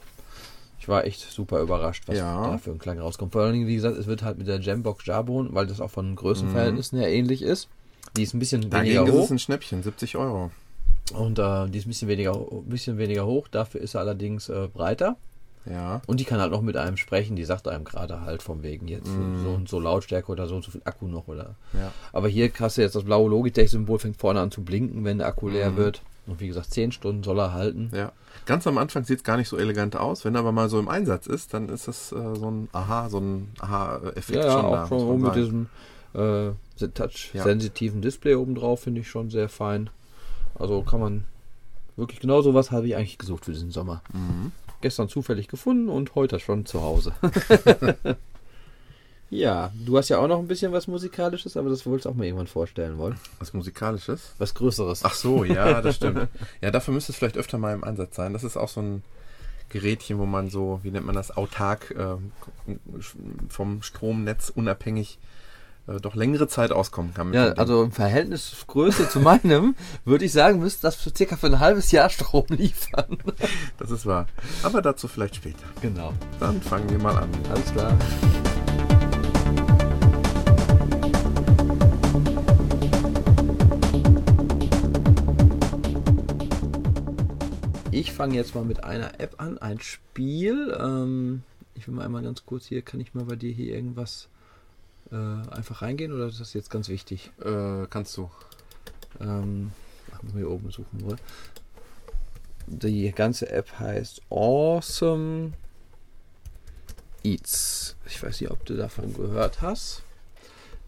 [0.80, 2.52] Ich war echt super überrascht, was Ja.
[2.52, 3.34] da für ein Klang rauskommt.
[3.34, 5.90] Vor allen Dingen, wie gesagt, es wird halt mit der Jambox Jarbon, weil das auch
[5.92, 7.68] von Größenverhältnissen her ähnlich ist.
[8.16, 9.26] Die ist ein bisschen weniger Dagegen ist hoch.
[9.26, 10.52] es ein Schnäppchen, 70 Euro.
[11.14, 13.48] Und äh, die ist ein bisschen weniger, ein bisschen weniger hoch.
[13.50, 15.18] Dafür ist sie allerdings äh, breiter.
[15.70, 16.02] Ja.
[16.08, 17.36] Und die kann halt noch mit einem sprechen.
[17.36, 20.64] Die sagt einem gerade halt von wegen jetzt so und so Lautstärke oder so und
[20.64, 21.92] so viel Akku noch oder Ja.
[22.14, 25.28] aber hier hast du jetzt das blaue Logitech-Symbol, fängt vorne an zu blinken, wenn der
[25.28, 26.02] Akku leer wird.
[26.26, 27.90] Und wie gesagt, 10 Stunden soll er halten.
[27.94, 28.12] Ja.
[28.46, 30.26] Ganz am Anfang sieht es gar nicht so elegant aus.
[30.26, 33.08] Wenn er aber mal so im Einsatz ist, dann ist das äh, so ein Aha,
[33.10, 34.84] so ein Aha-Effekt Ja, schon da.
[34.84, 35.70] auch schon oben man mit diesem
[36.14, 39.90] äh, touch-sensitiven Display oben drauf, finde ich schon sehr fein.
[40.56, 41.24] Also kann man
[41.96, 44.02] wirklich genau sowas habe ich eigentlich gesucht für diesen Sommer.
[44.14, 44.52] Mhm.
[44.82, 47.14] Gestern zufällig gefunden und heute schon zu Hause.
[49.30, 52.14] Ja, du hast ja auch noch ein bisschen was Musikalisches, aber das wolltest du auch
[52.16, 53.20] mal irgendwann vorstellen wollen.
[53.40, 54.34] Was Musikalisches?
[54.38, 55.04] Was Größeres.
[55.04, 56.30] Ach so, ja, das stimmt.
[56.62, 58.32] Ja, dafür müsste es vielleicht öfter mal im Einsatz sein.
[58.32, 59.04] Das ist auch so ein
[59.68, 62.32] Gerätchen, wo man so, wie nennt man das, autark ähm,
[63.50, 65.37] vom Stromnetz unabhängig äh,
[65.88, 67.34] doch längere Zeit auskommen kann.
[67.34, 71.48] Ja, also im Verhältnis Größe zu meinem würde ich sagen, müsste das für circa für
[71.48, 73.18] ein halbes Jahr Strom liefern.
[73.78, 74.28] das ist wahr.
[74.64, 75.64] Aber dazu vielleicht später.
[75.82, 76.14] Genau.
[76.40, 77.30] Dann fangen wir mal an.
[77.50, 77.98] Alles klar.
[87.92, 90.78] Ich fange jetzt mal mit einer App an, ein Spiel.
[90.80, 91.44] Ähm,
[91.76, 94.28] ich will mal einmal ganz kurz hier, kann ich mal bei dir hier irgendwas
[95.12, 95.16] äh,
[95.52, 97.32] einfach reingehen oder ist das jetzt ganz wichtig?
[97.44, 98.30] Äh, kannst du.
[99.20, 99.72] Ähm,
[100.12, 101.16] ach, muss man hier oben suchen wohl.
[102.68, 105.54] Die ganze App heißt Awesome
[107.24, 107.96] Eats.
[108.06, 110.04] Ich weiß nicht, ob du davon gehört hast.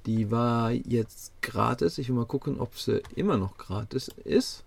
[0.05, 1.97] Die war jetzt gratis.
[1.97, 4.63] Ich will mal gucken, ob sie immer noch gratis ist.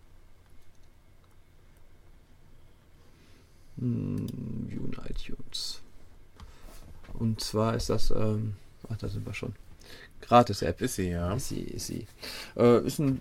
[3.78, 4.26] Hm,
[5.08, 5.80] iTunes.
[7.14, 8.54] Und zwar ist das, ähm,
[8.90, 9.52] ach, da sind wir schon.
[10.22, 10.80] Gratis-App.
[10.80, 11.34] Ist sie, ja.
[11.34, 12.06] Ist sie, ist sie.
[12.56, 13.20] Äh, ist ein,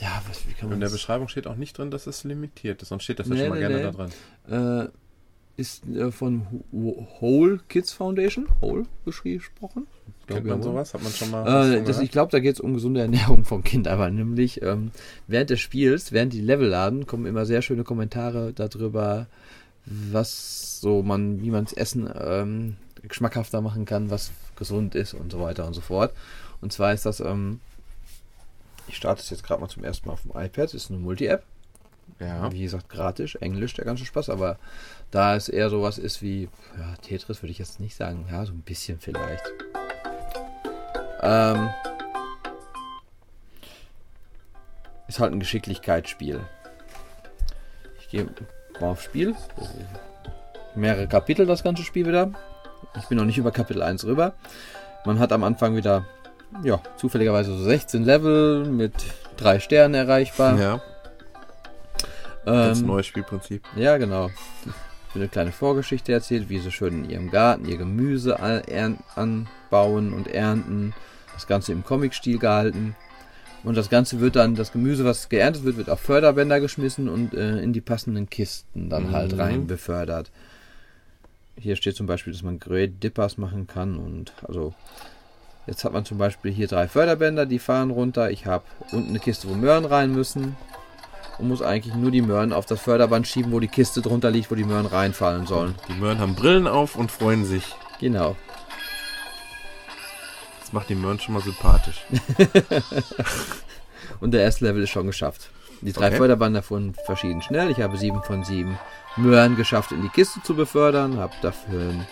[0.00, 2.24] ja, was, wie kann man In der das- Beschreibung steht auch nicht drin, dass es
[2.24, 2.88] limitiert ist.
[2.88, 3.82] Sonst steht das ja Nee, schon mal nee, gerne nee.
[4.46, 4.86] da drin.
[4.86, 9.88] äh, ist äh, von Wh- Whole Kids Foundation, Whole gesprochen.
[10.28, 10.94] Kennt man sowas?
[10.94, 13.64] Hat man schon mal Äh, das, ich glaube, da geht es um gesunde Ernährung vom
[13.64, 14.92] Kind, aber nämlich ähm,
[15.26, 19.26] während des Spiels, während die Level laden, kommen immer sehr schöne Kommentare darüber,
[19.86, 25.32] was so man, wie man das Essen ähm, geschmackhafter machen kann, was gesund ist und
[25.32, 26.12] so weiter und so fort.
[26.60, 27.60] Und zwar ist das, ähm,
[28.88, 31.44] ich starte es jetzt gerade mal zum ersten Mal auf dem iPad, ist eine Multi-App.
[32.20, 32.50] Ja.
[32.52, 34.58] Wie gesagt, gratis, Englisch, der ganze Spaß, aber
[35.10, 38.52] da es eher sowas ist wie, ja, Tetris würde ich jetzt nicht sagen, ja, so
[38.52, 39.44] ein bisschen vielleicht.
[41.20, 41.68] Ähm,
[45.06, 46.40] ist halt ein Geschicklichkeitsspiel.
[48.00, 48.26] Ich gehe
[48.80, 49.34] mal auf Spiel.
[50.74, 52.32] Mehrere Kapitel das ganze Spiel wieder.
[52.98, 54.34] Ich bin noch nicht über Kapitel 1 rüber.
[55.04, 56.04] Man hat am Anfang wieder,
[56.62, 58.92] ja, zufälligerweise so 16 Level mit
[59.36, 60.58] drei Sternen erreichbar.
[60.58, 60.80] Ja,
[62.44, 63.62] ganz Ähm, neues Spielprinzip.
[63.76, 64.30] ja, genau.
[65.14, 70.28] So eine kleine Vorgeschichte erzählt, wie sie schön in ihrem Garten ihr Gemüse anbauen und
[70.28, 70.94] ernten.
[71.34, 72.96] Das Ganze im Comic-Stil gehalten.
[73.64, 77.34] Und das Ganze wird dann, das Gemüse, was geerntet wird, wird auf Förderbänder geschmissen und
[77.34, 79.40] äh, in die passenden Kisten dann halt Mhm.
[79.40, 80.30] rein befördert.
[81.60, 84.74] Hier steht zum Beispiel, dass man Great Dippers machen kann und also
[85.66, 88.30] jetzt hat man zum Beispiel hier drei Förderbänder, die fahren runter.
[88.30, 90.56] Ich habe unten eine Kiste, wo Möhren rein müssen
[91.38, 94.50] und muss eigentlich nur die Möhren auf das Förderband schieben, wo die Kiste drunter liegt,
[94.50, 95.74] wo die Möhren reinfallen sollen.
[95.88, 97.64] Die Möhren haben Brillen auf und freuen sich.
[98.00, 98.36] Genau.
[100.60, 102.04] Das macht die Möhren schon mal sympathisch.
[104.20, 105.50] Und der erste Level ist schon geschafft.
[105.80, 106.16] Die drei Okay.
[106.16, 107.70] Förderbänder fuhren verschieden schnell.
[107.70, 108.78] Ich habe sieben von sieben
[109.18, 111.18] Möhren geschafft, in die Kiste zu befördern.
[111.18, 112.06] Habe dafür einen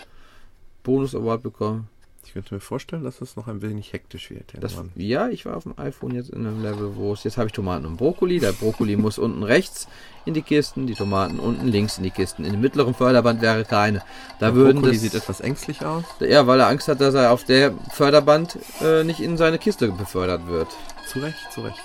[0.83, 1.89] Bonus-Award bekommen.
[2.25, 4.53] Ich könnte mir vorstellen, dass es noch ein wenig hektisch wird.
[4.59, 7.47] Das, ja, ich war auf dem iPhone jetzt in einem Level, wo es jetzt habe
[7.47, 8.39] ich Tomaten und Brokkoli.
[8.41, 9.87] Der Brokkoli muss unten rechts
[10.25, 12.43] in die Kisten, die Tomaten unten links in die Kisten.
[12.43, 13.99] In dem mittleren Förderband wäre keine.
[14.39, 16.03] Da Der würden Brokkoli das, sieht etwas ängstlich aus.
[16.19, 19.89] ja, weil er Angst hat, dass er auf der Förderband äh, nicht in seine Kiste
[19.93, 20.67] befördert wird.
[21.07, 21.79] Zu Recht, zu Recht.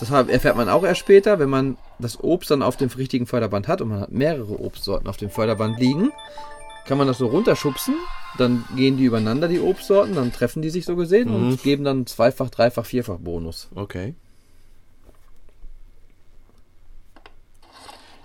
[0.00, 3.66] Das erfährt man auch erst später, wenn man das Obst dann auf dem richtigen Förderband
[3.66, 6.12] hat und man hat mehrere Obstsorten auf dem Förderband liegen,
[6.86, 7.94] kann man das so runterschubsen,
[8.38, 11.34] dann gehen die übereinander, die Obstsorten, dann treffen die sich so gesehen Mhm.
[11.34, 13.68] und geben dann zweifach, dreifach, vierfach Bonus.
[13.74, 14.14] Okay.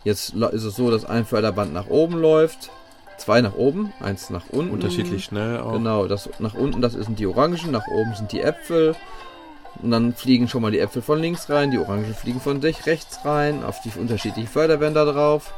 [0.03, 2.69] Jetzt ist es so, dass ein Förderband nach oben läuft,
[3.17, 4.71] zwei nach oben, eins nach unten.
[4.73, 5.73] Unterschiedlich schnell auch.
[5.73, 8.95] Genau, das nach unten, das sind die Orangen, nach oben sind die Äpfel.
[9.81, 13.25] Und dann fliegen schon mal die Äpfel von links rein, die Orangen fliegen von rechts
[13.25, 15.53] rein, auf die unterschiedlichen Förderbänder drauf.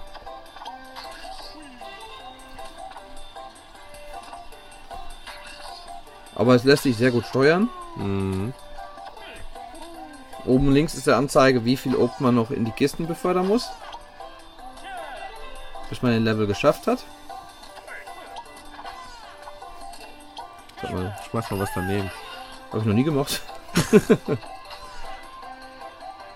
[6.35, 7.69] Aber es lässt sich sehr gut steuern.
[7.95, 8.53] Mhm.
[10.45, 13.69] Oben links ist der Anzeige, wie viel Obst man noch in die Kisten befördern muss.
[15.89, 17.03] Bis man den Level geschafft hat.
[20.81, 22.11] Sag mal, Schmeiß mal was daneben.
[22.69, 23.41] Habe ich noch nie gemacht.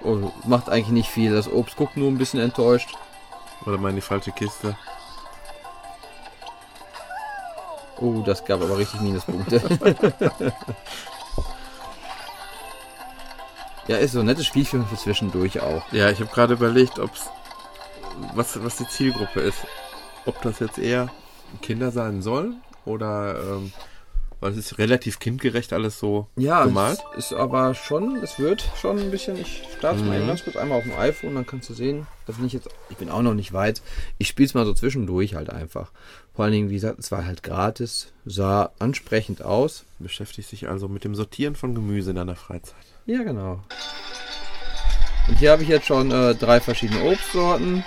[0.04, 1.34] oh, macht eigentlich nicht viel.
[1.34, 2.96] Das Obst guckt nur ein bisschen enttäuscht.
[3.66, 4.78] Oder mal in die falsche Kiste.
[8.02, 9.62] Oh, das gab aber richtig Minuspunkte.
[13.88, 15.84] ja, ist so ein nettes Spielchen für zwischendurch auch.
[15.92, 17.30] Ja, ich habe gerade überlegt, ob's
[18.34, 19.60] was, was die Zielgruppe ist.
[20.26, 21.10] Ob das jetzt eher
[21.62, 23.74] Kinder sein soll oder ähm,
[24.42, 27.00] Weil es ist relativ kindgerecht alles so Ja, gemalt.
[27.18, 30.56] es ist aber schon, es wird schon ein bisschen, ich starte mal eben ganz kurz
[30.56, 33.22] einmal auf dem iPhone, dann kannst du sehen, da bin ich jetzt, ich bin auch
[33.22, 33.82] noch nicht weit,
[34.18, 35.92] ich spiele es mal so zwischendurch halt einfach.
[36.34, 39.84] Vor allen Dingen, wie gesagt, es war halt gratis, sah ansprechend aus.
[40.00, 42.78] Beschäftigt sich also mit dem Sortieren von Gemüse in deiner Freizeit.
[43.06, 43.62] Ja, genau.
[45.28, 47.84] Und hier habe ich jetzt schon äh, drei verschiedene Obstsorten.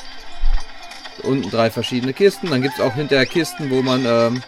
[1.22, 2.50] Unten drei verschiedene Kisten.
[2.50, 4.04] Dann gibt es auch hinterher Kisten, wo man.
[4.04, 4.42] Ähm,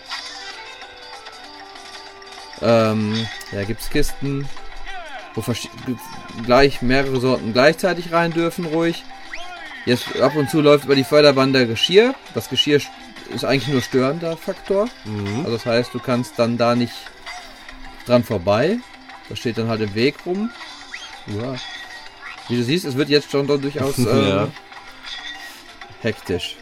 [2.62, 4.48] ähm, ja, gibt es Kisten,
[5.34, 5.42] wo
[6.44, 9.04] gleich mehrere Sorten gleichzeitig rein dürfen, ruhig.
[9.86, 12.14] Jetzt ab und zu läuft über die Förderbande Geschirr.
[12.34, 12.80] Das Geschirr
[13.34, 14.88] ist eigentlich nur störender Faktor.
[15.04, 15.40] Mhm.
[15.40, 16.94] Also das heißt, du kannst dann da nicht
[18.06, 18.78] dran vorbei.
[19.28, 20.50] Das steht dann halt im Weg rum.
[21.26, 21.54] Ja.
[22.48, 24.48] Wie du siehst, es wird jetzt schon durchaus ähm, Ja.
[26.02, 26.56] hektisch.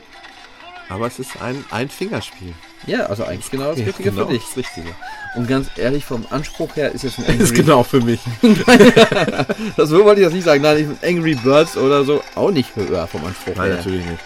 [0.89, 2.55] Aber es ist ein, ein Fingerspiel.
[2.87, 4.43] Ja, also eigentlich genau das Ja, Richtige genau, für dich.
[4.45, 4.95] Das Richtige.
[5.35, 7.57] Und ganz ehrlich, vom Anspruch her ist jetzt ein Das ist Angry...
[7.63, 8.21] genau für mich.
[9.77, 10.63] Das so wollte ich jetzt nicht sagen.
[10.63, 13.77] Nein, ich bin Angry Birds oder so auch nicht höher vom Anspruch Nein, her.
[13.77, 14.21] natürlich nicht.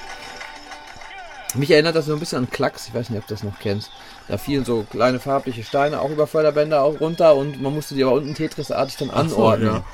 [1.55, 2.89] Mich erinnert das so ein bisschen an Klacks.
[2.89, 3.91] Ich weiß nicht, ob du das noch kennst.
[4.29, 8.03] Da fielen so kleine farbliche Steine auch über Förderbänder auch runter und man musste die
[8.03, 9.67] aber unten Tetris-artig dann Ach so, anordnen.
[9.69, 9.85] ja.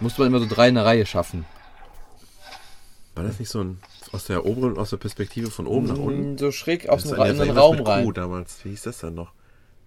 [0.00, 1.46] Musste man immer so drei in der Reihe schaffen.
[3.14, 3.78] War das nicht so ein
[4.12, 6.34] aus der oberen, aus der Perspektive von oben nach unten?
[6.34, 8.04] Mm, So schräg aus dem Ra- Raum rein.
[8.04, 8.56] Q damals.
[8.64, 9.30] Wie hieß das dann noch?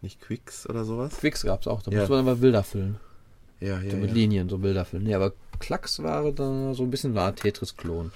[0.01, 1.17] Nicht Quicks oder sowas?
[1.17, 1.81] Quicks gab's auch.
[1.83, 1.99] Da Ja.
[1.99, 2.97] musste man immer Bilder füllen.
[3.59, 4.15] Ja, ja, So mit ja.
[4.15, 5.03] Linien so Bilder füllen.
[5.03, 8.11] Nee, aber Klacks war da so ein bisschen war Tetris-Klon.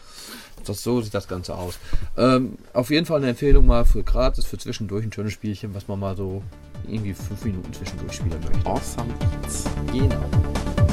[0.65, 1.77] Das, so sieht das Ganze aus.
[2.17, 5.87] Ähm, auf jeden Fall eine Empfehlung mal für gratis, für zwischendurch ein schönes Spielchen, was
[5.87, 6.41] man mal so
[6.87, 8.67] irgendwie fünf Minuten zwischendurch spielen möchte.
[8.67, 9.13] Awesome.
[9.93, 10.84] Genau.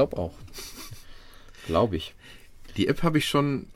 [0.00, 0.34] Glaube auch.
[1.66, 2.14] Glaube ich.
[2.76, 3.66] Die App habe ich schon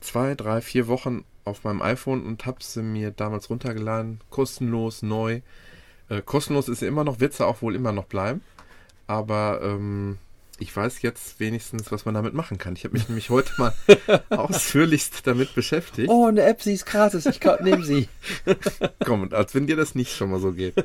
[0.00, 4.20] zwei, drei, vier Wochen auf meinem iPhone und habe sie mir damals runtergeladen.
[4.30, 5.42] Kostenlos, neu.
[6.08, 8.40] Äh, kostenlos ist sie immer noch, wird sie auch wohl immer noch bleiben.
[9.06, 10.18] Aber ähm,
[10.58, 12.74] ich weiß jetzt wenigstens, was man damit machen kann.
[12.74, 13.74] Ich habe mich nämlich heute mal
[14.30, 16.08] ausführlichst damit beschäftigt.
[16.08, 17.26] Oh, eine App, sie ist gratis.
[17.26, 18.08] Ich nehme sie.
[19.04, 20.74] Komm, und als wenn dir das nicht schon mal so geht.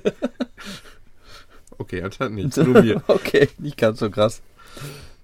[1.80, 2.58] Okay, anscheinend nicht.
[2.68, 3.02] Nur mir.
[3.08, 4.42] okay, nicht ganz so krass.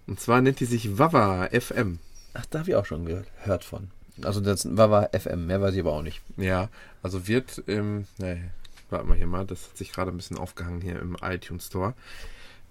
[0.07, 1.99] Und zwar nennt die sich Wawa FM.
[2.33, 3.89] Ach, da habe ich auch schon gehört von.
[4.23, 6.21] Also das war FM, mehr weiß ich aber auch nicht.
[6.37, 6.69] Ja,
[7.03, 8.51] also wird im, ne,
[8.89, 11.93] warte mal hier mal, das hat sich gerade ein bisschen aufgehangen hier im iTunes Store.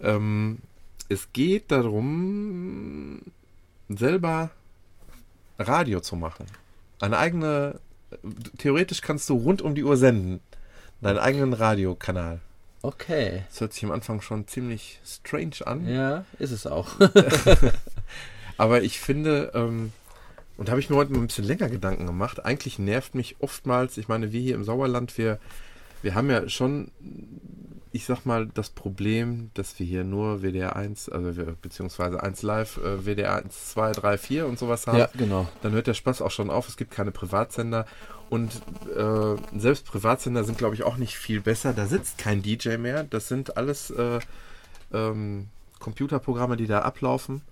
[0.01, 0.59] Ähm,
[1.09, 3.21] es geht darum,
[3.89, 4.51] selber
[5.59, 6.47] Radio zu machen.
[7.01, 7.79] Eine eigene,
[8.57, 10.41] theoretisch kannst du rund um die Uhr senden.
[11.03, 12.41] Deinen eigenen Radiokanal.
[12.85, 13.45] Okay.
[13.49, 15.89] Das hört sich am Anfang schon ziemlich strange an.
[15.89, 16.97] Ja, ist es auch.
[18.59, 19.93] Aber ich finde, ähm,
[20.59, 22.45] und da habe ich mir heute mal ein bisschen länger Gedanken gemacht.
[22.45, 25.39] Eigentlich nervt mich oftmals, ich meine, wir hier im Sauerland, wir,
[26.03, 26.91] wir haben ja schon,
[27.95, 32.43] ich sag mal, das Problem, dass wir hier nur WDR 1, also wir, beziehungsweise 1
[32.43, 34.99] Live, äh, WDR 1, 2, 3, 4 und sowas haben.
[34.99, 35.47] ja, genau.
[35.63, 36.69] Dann hört der Spaß auch schon auf.
[36.69, 37.87] Es gibt keine Privatsender.
[38.31, 38.51] Und
[38.97, 41.73] äh, selbst Privatsender sind, glaube ich, auch nicht viel besser.
[41.73, 43.05] Da sitzt kein DJ mehr.
[43.05, 44.19] Das sind alles äh,
[44.93, 45.47] ähm,
[45.79, 47.43] Computerprogramme, die da ablaufen.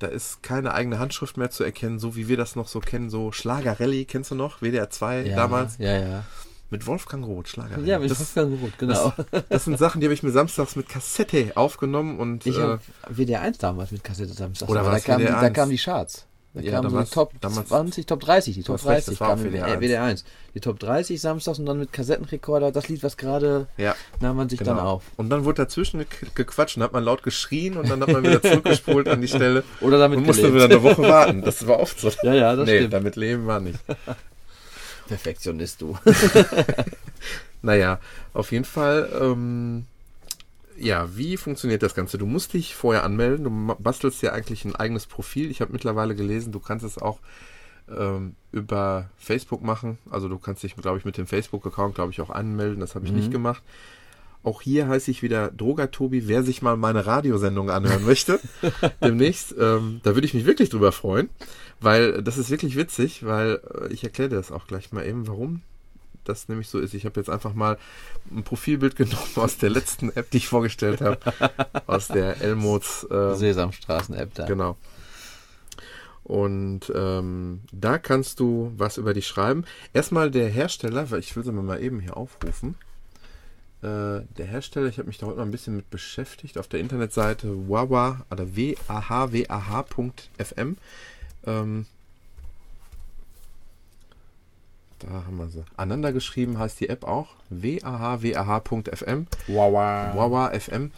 [0.00, 3.08] Da ist keine eigene Handschrift mehr zu erkennen, so wie wir das noch so kennen.
[3.08, 4.62] So Schlagerelli, kennst du noch?
[4.62, 5.78] WDR 2 Ja, damals.
[5.78, 6.24] Ja, ja.
[6.70, 7.88] Mit Wolfgang Roth, Schlagerelli.
[7.88, 9.12] Ja, mit das, Wolfgang Roth, genau.
[9.48, 12.18] das sind Sachen, die habe ich mir samstags mit Kassette aufgenommen.
[12.18, 14.68] Und Ich äh, habe WDR 1 damals mit Kassette Samstag.
[14.68, 15.52] Oder aber da, kam die, da 1?
[15.54, 16.26] kamen die Charts.
[16.54, 19.06] Da Ja, kamen so die damals- Top damals- 20, Top 30, die Top hast recht,
[19.06, 19.80] 30 das war auf kamen WDR äh, 1.
[19.80, 20.24] WDR 1.
[20.54, 23.94] Die Top 30 samstags und dann mit Kassettenrekorder, das Lied, was gerade ja.
[24.20, 24.88] nahm man sich dann Genau.
[24.94, 25.02] auf.
[25.18, 28.22] Und dann wurde dazwischen ge- gequatscht und hat man laut geschrien und dann hat man
[28.24, 30.64] wieder zurückgespult an die Stelle Oder damit und musste gelebt.
[30.70, 31.42] wieder eine Woche warten.
[31.42, 32.10] Das war oft so.
[32.22, 32.92] Ja, ja, das nee, stimmt.
[32.94, 33.78] damit leben war nicht.
[35.08, 35.98] Perfektionist du.
[37.66, 37.98] Naja,
[38.32, 39.86] auf jeden Fall, ähm,
[40.78, 42.16] ja, wie funktioniert das Ganze?
[42.16, 43.44] Du musst dich vorher anmelden.
[43.44, 45.50] Du bastelst ja eigentlich ein eigenes Profil.
[45.50, 47.18] Ich habe mittlerweile gelesen, du kannst es auch
[47.88, 49.98] ähm, über Facebook machen.
[50.10, 52.78] Also du kannst dich, glaube ich, mit dem Facebook-Account, glaube ich, auch anmelden.
[52.78, 53.64] Das habe ich nicht gemacht.
[54.46, 58.38] Auch hier heiße ich wieder Droger-Tobi, wer sich mal meine Radiosendung anhören möchte,
[59.02, 59.52] demnächst.
[59.58, 61.30] Ähm, da würde ich mich wirklich drüber freuen,
[61.80, 65.26] weil das ist wirklich witzig, weil äh, ich erkläre dir das auch gleich mal eben,
[65.26, 65.62] warum
[66.22, 66.94] das nämlich so ist.
[66.94, 67.76] Ich habe jetzt einfach mal
[68.30, 71.18] ein Profilbild genommen aus der letzten App, die ich vorgestellt habe,
[71.88, 73.02] aus der Elmods.
[73.10, 74.46] Äh, Sesamstraßen-App da.
[74.46, 74.76] Genau.
[76.22, 79.64] Und ähm, da kannst du was über dich schreiben.
[79.92, 82.76] Erstmal der Hersteller, weil ich will sie mir mal eben hier aufrufen.
[83.82, 86.80] Äh, der Hersteller, ich habe mich da heute mal ein bisschen mit beschäftigt, auf der
[86.80, 89.46] Internetseite wawa oder wahwah.fm.
[91.44, 91.86] Ähm,
[94.98, 95.62] da haben wir sie.
[95.76, 97.28] Aneinander geschrieben heißt die App auch.
[97.50, 99.26] wahwah.fm.
[99.46, 100.12] Wawa.
[100.16, 100.90] Wawa FM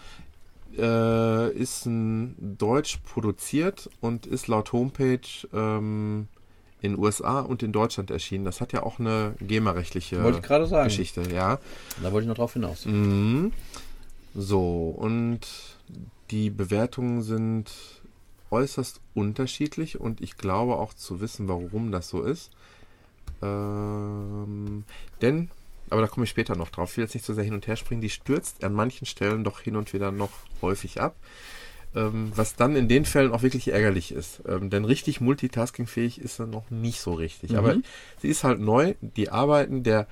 [0.79, 5.21] äh, ist ein deutsch produziert und ist laut Homepage
[5.53, 6.29] ähm,
[6.81, 8.45] in USA und in Deutschland erschienen.
[8.45, 10.89] Das hat ja auch eine GEMA-rechtliche Wollte ich gerade sagen.
[10.89, 11.59] Geschichte, ja.
[12.03, 12.87] Da wollte ich noch drauf hinaus.
[12.87, 13.53] Mhm.
[14.35, 15.41] So, und
[16.31, 17.73] die Bewertungen sind
[18.51, 22.51] äußerst unterschiedlich und ich glaube auch zu wissen, warum das so ist.
[23.43, 24.85] Ähm,
[25.21, 25.51] denn,
[25.91, 27.67] aber da komme ich später noch drauf, ich will jetzt nicht so sehr hin und
[27.67, 30.31] her springen, die stürzt an manchen Stellen doch hin und wieder noch
[30.63, 31.17] häufig ab.
[31.95, 34.43] Ähm, was dann in den Fällen auch wirklich ärgerlich ist.
[34.47, 37.53] Ähm, denn richtig multitaskingfähig ist sie noch nicht so richtig.
[37.53, 37.57] Mhm.
[37.57, 37.77] Aber
[38.21, 38.95] sie ist halt neu.
[39.01, 40.07] Die Arbeiten der,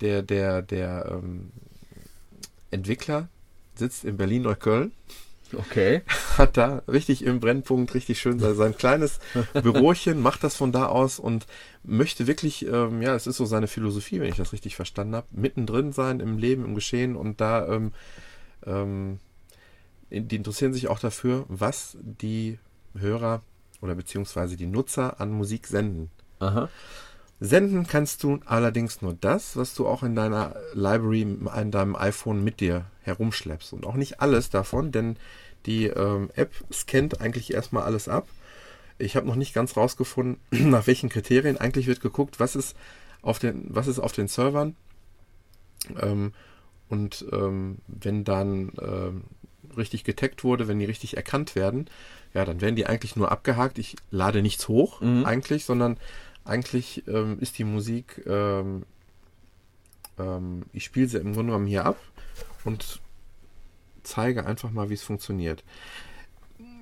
[0.00, 1.50] der, der, der ähm,
[2.70, 3.28] Entwickler
[3.74, 4.92] sitzt in Berlin-Neukölln
[5.54, 6.02] Okay.
[6.38, 9.18] hat da richtig im Brennpunkt richtig schön sein, sein kleines
[9.52, 11.46] Bürochen, macht das von da aus und
[11.82, 15.26] möchte wirklich, ähm, ja, es ist so seine Philosophie, wenn ich das richtig verstanden habe,
[15.30, 17.92] mittendrin sein im Leben, im Geschehen und da, ähm,
[18.66, 19.18] ähm,
[20.12, 22.58] die interessieren sich auch dafür, was die
[22.94, 23.42] Hörer
[23.80, 26.10] oder beziehungsweise die Nutzer an Musik senden.
[26.38, 26.68] Aha.
[27.40, 32.44] Senden kannst du allerdings nur das, was du auch in deiner Library, in deinem iPhone
[32.44, 33.72] mit dir herumschleppst.
[33.72, 35.16] Und auch nicht alles davon, denn
[35.66, 38.28] die ähm, App scannt eigentlich erstmal alles ab.
[38.98, 40.38] Ich habe noch nicht ganz rausgefunden,
[40.70, 41.56] nach welchen Kriterien.
[41.56, 42.76] Eigentlich wird geguckt, was ist
[43.22, 44.76] auf den, was ist auf den Servern.
[46.00, 46.32] Ähm,
[46.88, 49.24] und ähm, wenn dann ähm,
[49.76, 51.88] richtig getaggt wurde, wenn die richtig erkannt werden,
[52.34, 53.78] ja, dann werden die eigentlich nur abgehakt.
[53.78, 55.24] Ich lade nichts hoch Mhm.
[55.24, 55.98] eigentlich, sondern
[56.44, 58.84] eigentlich ähm, ist die Musik, ähm,
[60.18, 61.98] ähm, ich spiele sie im Grunde genommen hier ab
[62.64, 63.00] und
[64.02, 65.62] zeige einfach mal, wie es funktioniert.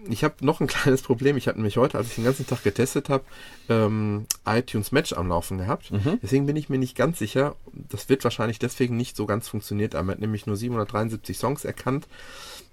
[0.09, 1.37] Ich habe noch ein kleines Problem.
[1.37, 3.25] Ich hatte nämlich heute, als ich den ganzen Tag getestet habe,
[3.69, 5.91] ähm, iTunes Match am Laufen gehabt.
[5.91, 6.19] Mhm.
[6.23, 7.55] Deswegen bin ich mir nicht ganz sicher.
[7.73, 9.95] Das wird wahrscheinlich deswegen nicht so ganz funktioniert.
[9.95, 12.07] Er hat nämlich nur 773 Songs erkannt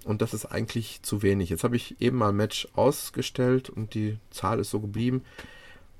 [0.04, 1.50] und das ist eigentlich zu wenig.
[1.50, 5.22] Jetzt habe ich eben mal Match ausgestellt und die Zahl ist so geblieben.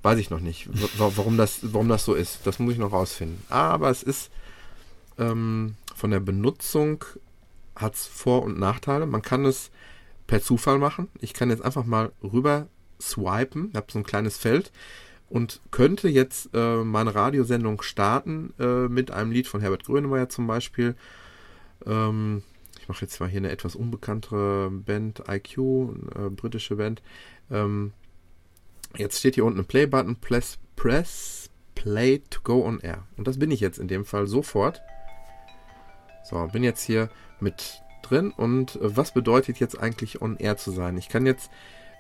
[0.03, 2.41] Weiß ich noch nicht, wa- warum das, warum das so ist.
[2.45, 3.43] Das muss ich noch rausfinden.
[3.51, 4.31] Aber es ist
[5.19, 7.05] ähm, von der Benutzung
[7.75, 9.07] hat es Vor- und Nachteile.
[9.07, 9.71] Man kann es
[10.29, 11.09] per Zufall machen.
[11.21, 12.69] Ich kann jetzt einfach mal rüber
[13.01, 13.71] swipen.
[13.71, 14.71] Ich habe so ein kleines Feld
[15.29, 20.47] und könnte jetzt äh, meine Radiosendung starten äh, mit einem Lied von Herbert Grönemeyer zum
[20.47, 20.95] Beispiel.
[21.85, 22.45] Ähm,
[22.81, 25.59] ich mache jetzt mal hier eine etwas unbekanntere Band, IQ,
[26.15, 27.03] eine britische Band.
[27.51, 27.93] Ähm,
[28.97, 33.07] jetzt steht hier unten ein Play-Button, press, press Play to go on air.
[33.17, 34.81] Und das bin ich jetzt in dem Fall sofort.
[36.29, 37.09] So, bin jetzt hier
[37.41, 40.97] mit drin und äh, was bedeutet jetzt eigentlich on air zu sein?
[40.99, 41.51] Ich kann jetzt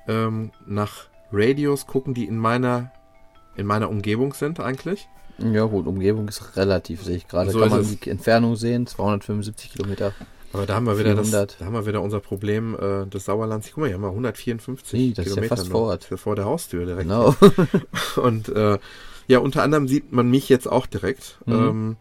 [0.06, 2.92] ähm, nach Radios gucken, die in meiner
[3.56, 5.08] in meiner Umgebung sind eigentlich.
[5.38, 7.50] Ja gut, Umgebung ist relativ, sehe ich gerade.
[7.50, 7.98] So Kann man es.
[8.00, 10.12] die Entfernung sehen, 275 Kilometer.
[10.52, 11.60] Aber da haben wir wieder, das, 400.
[11.60, 13.68] da haben wir wieder unser Problem äh, des Sauerlands.
[13.68, 15.56] Guck mal, hier haben wir 154 Nee, das ist ja Kilometer.
[15.56, 16.06] fast vor Ort.
[16.10, 17.02] Das vor der Haustür direkt.
[17.02, 17.34] Genau.
[18.16, 18.78] Und äh,
[19.26, 21.38] ja, unter anderem sieht man mich jetzt auch direkt.
[21.44, 21.52] Mhm.
[21.52, 21.96] Ähm,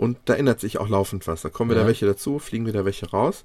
[0.00, 1.42] und da ändert sich auch laufend was.
[1.42, 1.86] Da kommen wieder Ja.
[1.86, 3.44] welche dazu, fliegen wieder welche raus.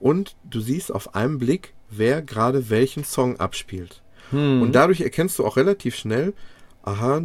[0.00, 4.00] Und du siehst auf einen Blick, wer gerade welchen Song abspielt.
[4.30, 4.62] Hm.
[4.62, 6.32] Und dadurch erkennst du auch relativ schnell,
[6.82, 7.22] aha,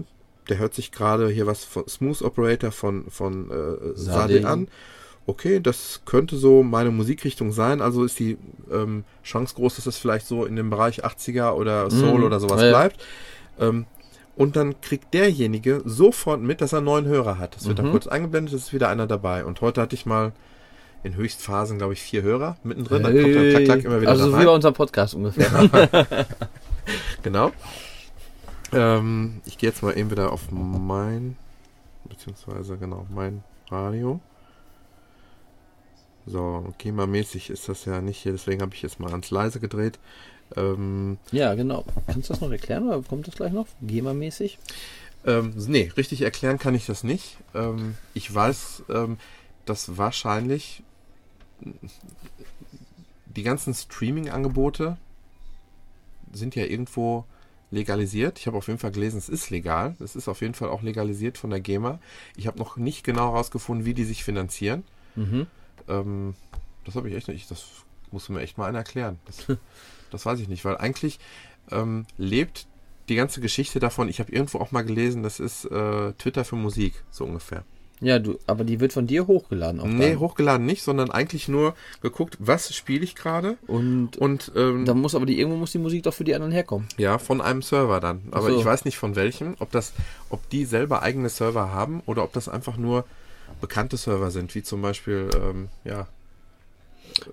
[0.49, 4.67] der hört sich gerade hier was von Smooth Operator von, von äh, Sade an.
[5.25, 7.81] Okay, das könnte so meine Musikrichtung sein.
[7.81, 8.37] Also ist die
[8.71, 12.23] ähm, Chance groß, dass es vielleicht so in dem Bereich 80er oder Soul Mhm.
[12.25, 12.69] oder sowas Ja.
[12.69, 13.05] bleibt.
[13.59, 13.85] Ähm,
[14.39, 17.57] und dann kriegt derjenige sofort mit, dass er neuen Hörer hat.
[17.57, 17.91] Das wird dann Mhm.
[17.91, 19.43] kurz eingeblendet, es ist wieder einer dabei.
[19.43, 20.31] Und heute hatte ich mal
[21.03, 23.03] in Höchstphasen, glaube ich, vier Hörer mittendrin.
[23.03, 25.49] Dann kommt dann klack, klack immer wieder also so wie bei unserem Podcast ungefähr.
[27.21, 27.51] Genau.
[28.71, 31.35] Ähm, ich gehe jetzt mal eben wieder auf mein,
[32.05, 34.19] beziehungsweise genau, mein Radio.
[36.25, 39.99] So, GEMA-mäßig ist das ja nicht hier, deswegen habe ich jetzt mal ans leise gedreht.
[40.55, 41.85] Ähm, ja, genau.
[42.07, 43.67] Kannst du das noch erklären oder kommt das gleich noch?
[43.81, 44.57] GEMA-mäßig?
[45.25, 47.37] ähm, nee, richtig erklären kann ich das nicht.
[47.53, 49.17] Ähm, ich weiß, ähm,
[49.65, 50.81] dass wahrscheinlich
[53.25, 54.97] die ganzen Streaming-Angebote
[56.31, 57.25] sind ja irgendwo
[57.71, 58.39] legalisiert.
[58.39, 59.95] Ich habe auf jeden Fall gelesen, es ist legal.
[59.99, 61.99] Es ist auf jeden Fall auch legalisiert von der GEMA.
[62.35, 64.83] Ich habe noch nicht genau herausgefunden, wie die sich finanzieren.
[65.15, 65.47] Mhm.
[65.87, 66.33] Ähm,
[66.85, 67.51] das habe ich echt nicht.
[67.51, 67.65] Das
[68.11, 69.19] muss mir echt mal einer erklären.
[69.25, 69.45] Das,
[70.11, 71.19] das weiß ich nicht, weil eigentlich
[71.71, 72.67] ähm, lebt
[73.09, 74.07] die ganze Geschichte davon.
[74.09, 77.63] Ich habe irgendwo auch mal gelesen, das ist äh, Twitter für Musik, so ungefähr.
[78.01, 79.81] Ja, du, aber die wird von dir hochgeladen.
[79.81, 80.19] Auch Nee, dann.
[80.19, 83.57] hochgeladen nicht, sondern eigentlich nur geguckt, was spiele ich gerade.
[83.67, 86.53] Und Und ähm, dann muss aber die irgendwo muss die Musik doch für die anderen
[86.53, 86.87] herkommen.
[86.97, 88.21] ja, von einem Server dann.
[88.31, 88.57] Aber so.
[88.57, 89.91] ich weiß nicht von welchem, ob das,
[90.29, 93.03] ob die selber eigene Server haben oder ob das einfach nur
[93.59, 96.07] bekannte Server sind, wie zum Beispiel, ähm, ja,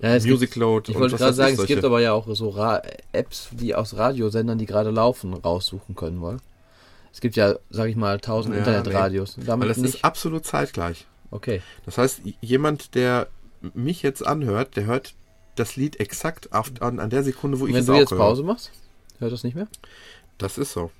[0.03, 1.75] Ja, es Music gibt, Load ich und wollte gerade sagen, ich, es solche.
[1.75, 2.83] gibt aber ja auch so Ra
[3.13, 6.41] Apps, die aus Radiosendern, die gerade laufen, raussuchen können wollen.
[7.13, 9.39] Es gibt ja, sag ich mal, tausend Ja, Internetradios.
[9.39, 9.95] Weil Damit das nicht.
[9.97, 11.07] ist absolut zeitgleich.
[11.31, 11.63] okay.
[11.87, 13.29] Das heißt, jemand, der
[13.75, 15.15] mich jetzt anhört, der hört
[15.55, 18.11] das Lied exakt auf, an, an der Sekunde, wo ich Wenn es du auch jetzt
[18.11, 18.19] höre.
[18.19, 18.71] Pause machst,
[19.19, 19.67] hört das nicht mehr?
[20.37, 20.91] Das ist so,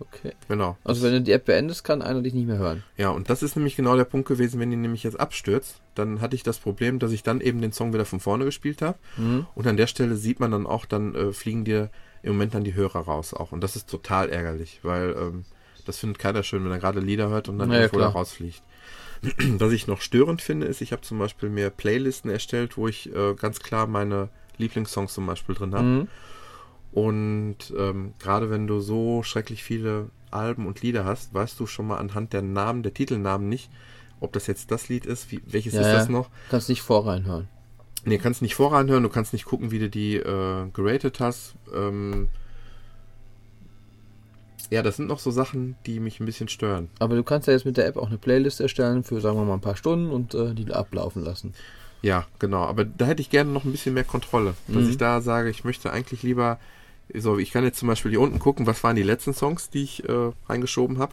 [0.00, 0.32] Okay.
[0.48, 0.76] genau.
[0.84, 2.82] Also wenn du die App beendest, kann einer dich nicht mehr hören.
[2.96, 6.20] Ja, und das ist nämlich genau der Punkt gewesen, wenn die nämlich jetzt abstürzt, dann
[6.20, 8.98] hatte ich das Problem, dass ich dann eben den Song wieder von vorne gespielt habe.
[9.16, 9.46] Mhm.
[9.54, 11.90] Und an der Stelle sieht man dann auch, dann äh, fliegen dir
[12.22, 13.52] im Moment dann die Hörer raus auch.
[13.52, 15.44] Und das ist total ärgerlich, weil ähm,
[15.84, 18.08] das findet keiner schön, wenn er gerade Lieder hört und dann Ja, ja, irgendwo da
[18.08, 18.62] rausfliegt.
[19.58, 23.14] Was ich noch störend finde, ist, ich habe zum Beispiel mir Playlisten erstellt, wo ich
[23.14, 24.28] äh, ganz klar meine
[24.58, 25.84] Lieblingssongs zum Beispiel drin habe.
[25.84, 26.08] Mhm.
[26.94, 31.88] Und ähm, gerade wenn du so schrecklich viele Alben und Lieder hast, weißt du schon
[31.88, 33.68] mal anhand der Namen, der Titelnamen nicht,
[34.20, 36.30] ob das jetzt das Lied ist, wie, welches Ja, ist das noch.
[36.50, 37.48] Kannst nicht vorreinhören.
[38.04, 41.54] Nee, kannst nicht voranhören, du kannst nicht gucken, wie du die äh, geratet hast.
[41.74, 42.28] Ähm,
[44.70, 46.90] ja, das sind noch so Sachen, die mich ein bisschen stören.
[47.00, 49.44] Aber du kannst ja jetzt mit der App auch eine Playlist erstellen für, sagen wir
[49.44, 51.54] mal, ein paar Stunden und äh, die ablaufen lassen.
[52.02, 52.62] Ja, genau.
[52.64, 54.54] Aber da hätte ich gerne noch ein bisschen mehr Kontrolle.
[54.68, 54.90] Dass Mhm.
[54.90, 56.58] ich da sage, ich möchte eigentlich lieber,
[57.12, 59.82] so, ich kann jetzt zum Beispiel hier unten gucken, was waren die letzten Songs, die
[59.82, 61.12] ich äh, reingeschoben habe.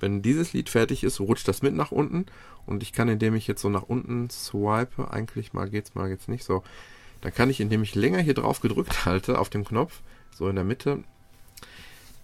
[0.00, 2.26] Wenn dieses Lied fertig ist, rutscht das mit nach unten.
[2.66, 6.28] Und ich kann, indem ich jetzt so nach unten swipe, eigentlich mal geht's, mal geht's
[6.28, 6.62] nicht so.
[7.20, 10.00] Dann kann ich, indem ich länger hier drauf gedrückt halte, auf dem Knopf,
[10.36, 11.02] so in der Mitte,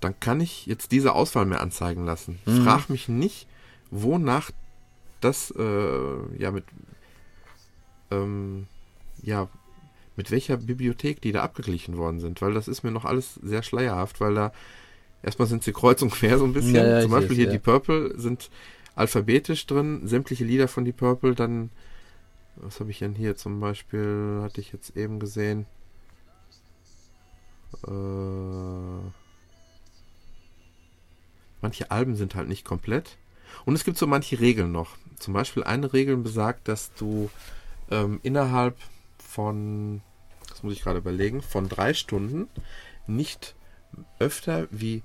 [0.01, 2.39] dann kann ich jetzt diese Auswahl mehr anzeigen lassen.
[2.47, 2.65] Mhm.
[2.65, 3.47] Frag mich nicht,
[3.91, 4.51] wonach
[5.21, 6.65] das, äh, ja, mit,
[8.11, 8.67] ähm,
[9.23, 9.49] ja,
[10.19, 13.63] mit welcher Bibliothek die da abgeglichen worden sind, weil das ist mir noch alles sehr
[13.63, 14.53] schleierhaft, weil da
[15.23, 16.75] erstmal sind sie kreuz und quer so ein bisschen.
[16.75, 17.53] Ja, ja, Zum Beispiel hier ja.
[17.53, 18.51] die Purple sind
[18.97, 21.71] alphabetisch drin, sämtliche Lieder von die Purple, dann,
[22.57, 25.67] was habe ich denn hier zum Beispiel, hatte ich jetzt eben gesehen,
[27.87, 29.11] äh,
[31.63, 33.19] manche Alben sind halt nicht komplett.
[33.65, 34.97] Und es gibt so manche Regeln noch.
[35.17, 37.31] Zum Beispiel eine Regel besagt, dass du
[37.89, 38.77] ähm, innerhalb
[39.19, 40.01] von,
[40.59, 42.49] das muss ich gerade überlegen, von drei Stunden
[43.07, 43.55] nicht
[44.19, 45.05] öfter wie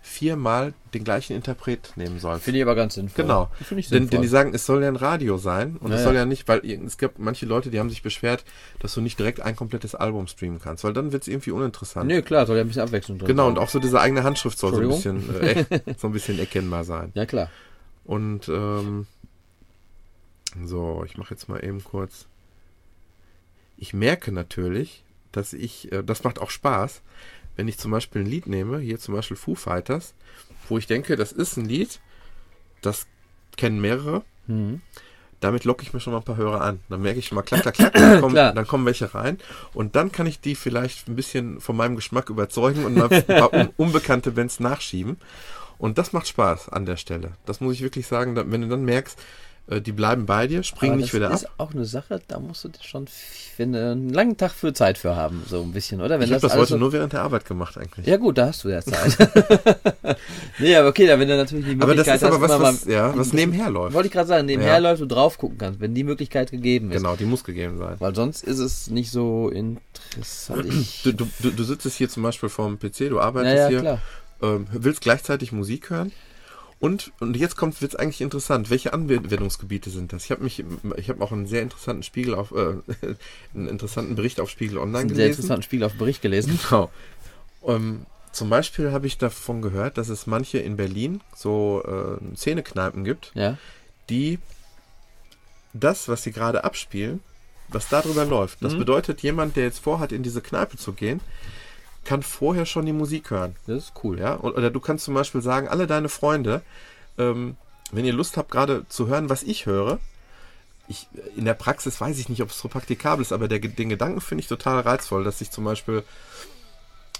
[0.00, 2.44] viermal den gleichen Interpret nehmen sollst.
[2.44, 3.22] Finde ich aber ganz sinnvoll.
[3.24, 3.50] Genau.
[3.62, 4.10] Finde ich Denn, sinnvoll.
[4.10, 6.24] denn die sagen, es soll ja ein Radio sein und Ja, es soll ja.
[6.24, 8.44] nicht, weil es gibt manche Leute, die haben sich beschwert,
[8.80, 12.06] dass du nicht direkt ein komplettes Album streamen kannst, weil dann wird es irgendwie uninteressant.
[12.08, 13.52] Nö, klar, soll ja ein bisschen Abwechslung drin Genau, sein.
[13.56, 15.64] und auch so diese eigene Handschrift soll so ein bisschen, äh,
[15.98, 17.10] so ein bisschen erkennbar sein.
[17.14, 17.50] Ja, klar.
[18.04, 19.06] Und ähm,
[20.64, 22.26] so, ich mache jetzt mal eben kurz.
[23.84, 27.02] Ich merke natürlich, dass ich, äh, das macht auch Spaß,
[27.54, 30.14] wenn ich zum Beispiel ein Lied nehme, hier zum Beispiel Foo Fighters,
[30.70, 32.00] wo ich denke, das ist ein Lied,
[32.80, 33.06] das
[33.58, 34.22] kennen mehrere.
[34.46, 34.80] Mhm.
[35.40, 36.80] Damit locke ich mir schon mal ein paar Hörer an.
[36.88, 39.36] Dann merke ich schon mal, klack, klack, klack, dann kommen, dann kommen welche rein.
[39.74, 43.26] Und dann kann ich die vielleicht ein bisschen von meinem Geschmack überzeugen und mal ein
[43.26, 45.18] paar un unbekannte Bands nachschieben.
[45.76, 47.32] Und das macht Spaß an der Stelle.
[47.44, 48.34] Das muss ich wirklich sagen.
[48.34, 49.20] Wenn du dann merkst,
[49.68, 51.50] die bleiben bei dir, springen nicht wieder das ab.
[51.52, 54.98] ist auch eine Sache, da musst du dir schon finde, einen langen Tag für Zeit
[54.98, 56.18] für haben, so ein bisschen, oder?
[56.18, 58.04] Wenn Ich habe das alles heute so- nur während der Arbeit gemacht eigentlich.
[58.06, 59.16] Ja gut, da hast du ja Zeit.
[60.58, 62.60] nee, aber okay, da wenn du natürlich die aber das Möglichkeit ist aber hast, was,
[62.60, 63.94] was, mal- ja, was nebenher läuft.
[63.94, 64.78] Wollte ich gerade sagen, nebenher Ja.
[64.78, 66.98] läuft und drauf gucken kannst, wenn die Möglichkeit gegeben ist.
[66.98, 67.94] Genau, die muss gegeben sein.
[68.00, 70.66] Weil sonst ist es nicht so interessant.
[71.04, 73.98] Du, du, du, sitzt hier zum Beispiel vorm PC, du ja, arbeitest ja, hier, klar.
[74.42, 76.12] ähm, willst gleichzeitig Musik hören.
[76.80, 78.68] Und, und jetzt kommt wird's eigentlich interessant.
[78.68, 80.24] Welche Anwendungsgebiete sind das?
[80.24, 80.62] Ich habe mich,
[80.96, 82.74] ich habe auch einen sehr interessanten Spiegel auf, äh,
[83.54, 85.40] einen interessanten Bericht auf Spiegel Online Einen sehr gelesen.
[85.40, 86.58] interessanten Spiegel auf Bericht gelesen.
[86.68, 86.90] Genau.
[87.66, 93.04] Ähm, zum Beispiel habe ich davon gehört, dass es manche in Berlin so äh, Szenekneipen
[93.04, 93.56] gibt, Ja.
[94.10, 94.38] die
[95.72, 97.20] das, was sie gerade abspielen,
[97.68, 98.62] was darüber läuft.
[98.62, 98.78] Das Mhm.
[98.80, 101.20] bedeutet, jemand, der jetzt vorhat, in diese Kneipe zu gehen,
[102.04, 103.56] kann vorher schon die Musik hören.
[103.66, 104.18] Das ist cool.
[104.18, 104.38] Ja?
[104.40, 106.62] Oder du kannst zum Beispiel sagen, alle deine Freunde,
[107.18, 107.56] ähm,
[107.92, 109.98] wenn ihr Lust habt, gerade zu hören, was ich höre,
[110.88, 113.88] ich, in der Praxis weiß ich nicht, ob es so praktikabel ist, aber der, den
[113.88, 116.02] Gedanken finde ich total reizvoll, dass ich zum Beispiel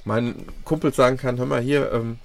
[0.05, 2.19] meinen Kumpel sagen kann, hör mal hier, ähm,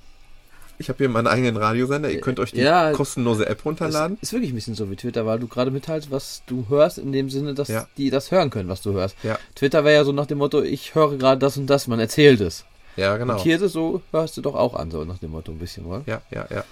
[0.80, 2.92] ich habe hier meinen eigenen Radiosender, ihr könnt euch die Ja.
[2.94, 4.18] kostenlose App runterladen.
[4.22, 7.12] ist wirklich ein bisschen so wie Twitter, weil du gerade mitteilst, was du hörst, in
[7.12, 7.88] dem Sinne, dass Ja.
[7.98, 9.16] die das hören können, was du hörst.
[9.24, 9.38] Ja.
[9.56, 12.42] Twitter wäre ja so nach dem Motto, ich höre gerade das und das, man erzählt
[12.42, 12.66] es.
[12.96, 13.34] Ja, genau.
[13.34, 15.60] Und hier ist es so, hörst du doch auch an, so nach dem Motto ein
[15.60, 16.02] bisschen, oder?
[16.08, 16.64] Ja, ja, ja.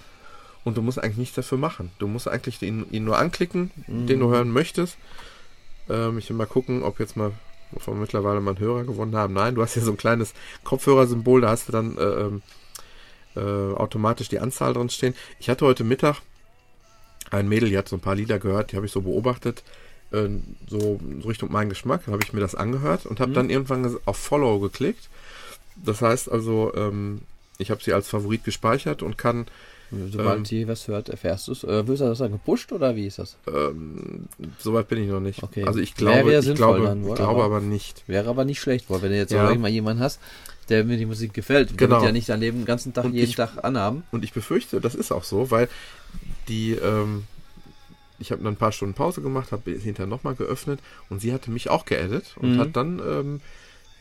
[0.64, 1.90] und du musst eigentlich nichts dafür machen.
[1.98, 4.06] Du musst eigentlich ihn, ihn nur anklicken, Mhm.
[4.06, 4.96] den du hören möchtest.
[5.88, 7.32] Ähm, ich will mal gucken, ob jetzt mal
[7.74, 9.34] ob wir mittlerweile mal einen Hörer gewonnen haben.
[9.34, 10.32] Nein, du hast hier so ein kleines
[10.64, 12.42] Kopfhörersymbol, da hast du dann äh, ähm,
[13.38, 15.14] äh, automatisch die Anzahl drin stehen.
[15.38, 16.20] Ich hatte heute Mittag
[17.30, 19.62] ein Mädel, die hat so ein paar Lieder gehört, die habe ich so beobachtet,
[20.12, 20.28] äh,
[20.68, 22.02] so so Richtung meinen Geschmack.
[22.06, 25.08] Dann habe ich mir das angehört und habe dann irgendwann auf Follow geklickt.
[25.76, 27.20] Das heißt also, ähm,
[27.58, 29.46] ich habe sie als Favorit gespeichert und kann,
[30.10, 30.44] Sobald Ähm.
[30.44, 31.64] sie was hört, erfährst du es.
[31.64, 33.38] Äh, wirst du das dann gepusht oder wie ist das?
[33.46, 34.26] ähm,
[34.58, 35.42] soweit bin ich noch nicht.
[35.42, 35.64] Okay.
[35.64, 38.04] Also ich glaube, ich glaube, dann ich glaube aber- aber nicht.
[38.06, 39.54] Wäre aber nicht schlecht, weil wenn du jetzt ja.
[39.54, 40.20] mal jemanden hast,
[40.68, 41.96] der mir die Musik gefällt, der Genau.
[41.96, 44.04] wird ja nicht Leben den ganzen Tag, Und jeden ich- Tag anhaben.
[44.10, 45.68] Und ich befürchte, das ist auch so, weil
[46.48, 47.24] die, ähm,
[48.18, 51.50] ich habe dann ein paar Stunden Pause gemacht, habe hinterher nochmal geöffnet und sie hatte
[51.50, 52.58] mich auch geedit und Mhm.
[52.58, 53.40] hat dann ähm,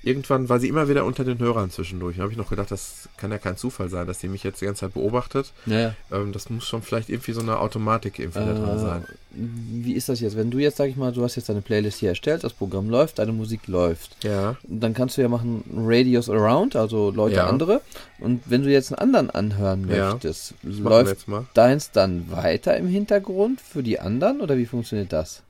[0.08, 2.16] irgendwann war sie immer wieder unter den Hörern zwischendurch.
[2.18, 4.62] Da habe ich noch gedacht, das kann ja kein Zufall sein, dass die mich jetzt
[4.62, 5.51] die ganze Zeit beobachtet.
[5.66, 5.93] Ja.
[6.12, 9.05] Ähm, das muss schon vielleicht irgendwie so eine Automatik irgendwie da drin Äh, sein.
[9.32, 10.36] Wie ist das jetzt?
[10.36, 12.89] Wenn du jetzt, sag ich mal, du hast jetzt deine Playlist hier erstellt, das Programm
[12.89, 14.24] läuft, deine Musik läuft.
[14.24, 14.55] Ja.
[14.68, 17.47] Dann kannst du ja machen Radios Around, also Leute Ja.
[17.47, 17.82] andere.
[18.20, 23.84] Und wenn du jetzt einen anderen anhören möchtest, läuft deins dann weiter im Hintergrund für
[23.84, 25.43] die anderen oder wie funktioniert das?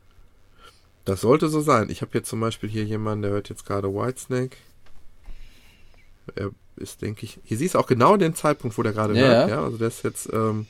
[1.07, 1.89] Das sollte so sein.
[1.89, 4.57] Ich habe jetzt zum Beispiel hier jemanden, der hört jetzt gerade Whitesnake.
[6.35, 9.21] Er ist, denke ich, hier siehst du auch genau den Zeitpunkt, wo der gerade Ja,
[9.25, 9.49] hört.
[9.49, 9.63] ja.
[9.63, 10.67] Also der ist jetzt, ähm,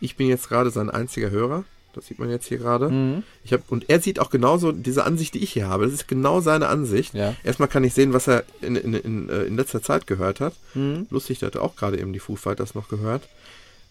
[0.00, 1.64] ich bin jetzt gerade sein einziger Hörer.
[1.94, 2.88] Das sieht man jetzt hier gerade.
[2.90, 3.22] Mhm.
[3.44, 5.84] Ich hab, und er sieht auch genauso diese Ansicht, die ich hier habe.
[5.84, 7.14] Das ist genau seine Ansicht.
[7.14, 7.34] Ja.
[7.44, 10.54] Erstmal kann ich sehen, was er in, in, in, äh, in letzter Zeit gehört hat.
[10.74, 11.06] Mhm.
[11.10, 13.28] Lustig, der hat auch gerade eben die Foo Fighters noch gehört.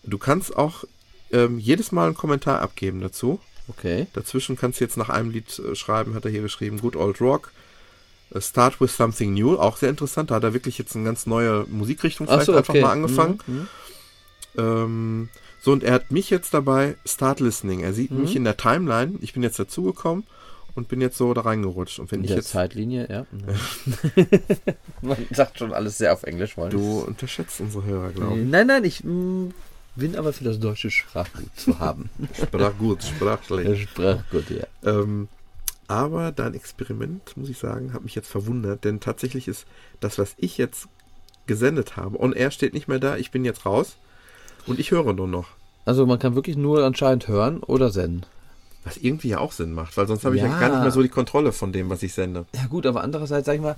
[0.03, 0.83] Du kannst auch
[1.31, 3.39] ähm, jedes Mal einen Kommentar abgeben dazu.
[3.69, 4.07] Okay.
[4.13, 7.21] Dazwischen kannst du jetzt nach einem Lied äh, schreiben, hat er hier geschrieben, Good Old
[7.21, 7.51] Rock.
[8.33, 10.31] äh, Start with Something New, auch sehr interessant.
[10.31, 12.81] Da hat er wirklich jetzt eine ganz neue Musikrichtung vielleicht so, einfach okay.
[12.81, 13.39] mal angefangen.
[13.47, 13.53] Mhm.
[13.55, 13.67] Mhm.
[14.57, 15.29] Ähm,
[15.61, 17.79] so, und er hat mich jetzt dabei, Start Listening.
[17.79, 18.21] Er sieht Mhm.
[18.21, 19.17] mich in der Timeline.
[19.21, 20.25] Ich bin jetzt dazugekommen
[20.75, 21.99] und bin jetzt so da reingerutscht.
[21.99, 22.49] Und wenn In ich der jetzt.
[22.49, 23.25] Zeitlinie, ja.
[25.01, 26.71] Man sagt schon alles sehr auf Englisch wollen.
[26.71, 28.47] Du unterschätzt unsere Hörer, glaube ich.
[28.47, 29.49] Nein, nein, ich mm,
[29.95, 32.09] bin aber für das deutsche Sprachgut zu haben.
[32.37, 33.83] Sprach gut, sprachlich.
[33.83, 34.65] Sprachgut, ja.
[34.83, 35.27] Ähm,
[35.87, 39.65] aber dein Experiment, muss ich sagen, hat mich jetzt verwundert, denn tatsächlich ist
[39.99, 40.87] das, was ich jetzt
[41.45, 43.97] gesendet habe, on air steht nicht mehr da, ich bin jetzt raus
[44.65, 45.47] und ich höre nur noch.
[45.85, 48.25] Also man kann wirklich nur anscheinend hören oder senden.
[48.85, 50.59] Was irgendwie ja auch Sinn macht, weil sonst habe ich ja Ja.
[50.59, 52.45] gar nicht mehr so die Kontrolle von dem, was ich sende.
[52.55, 53.75] Ja gut, aber andererseits sag ich mal,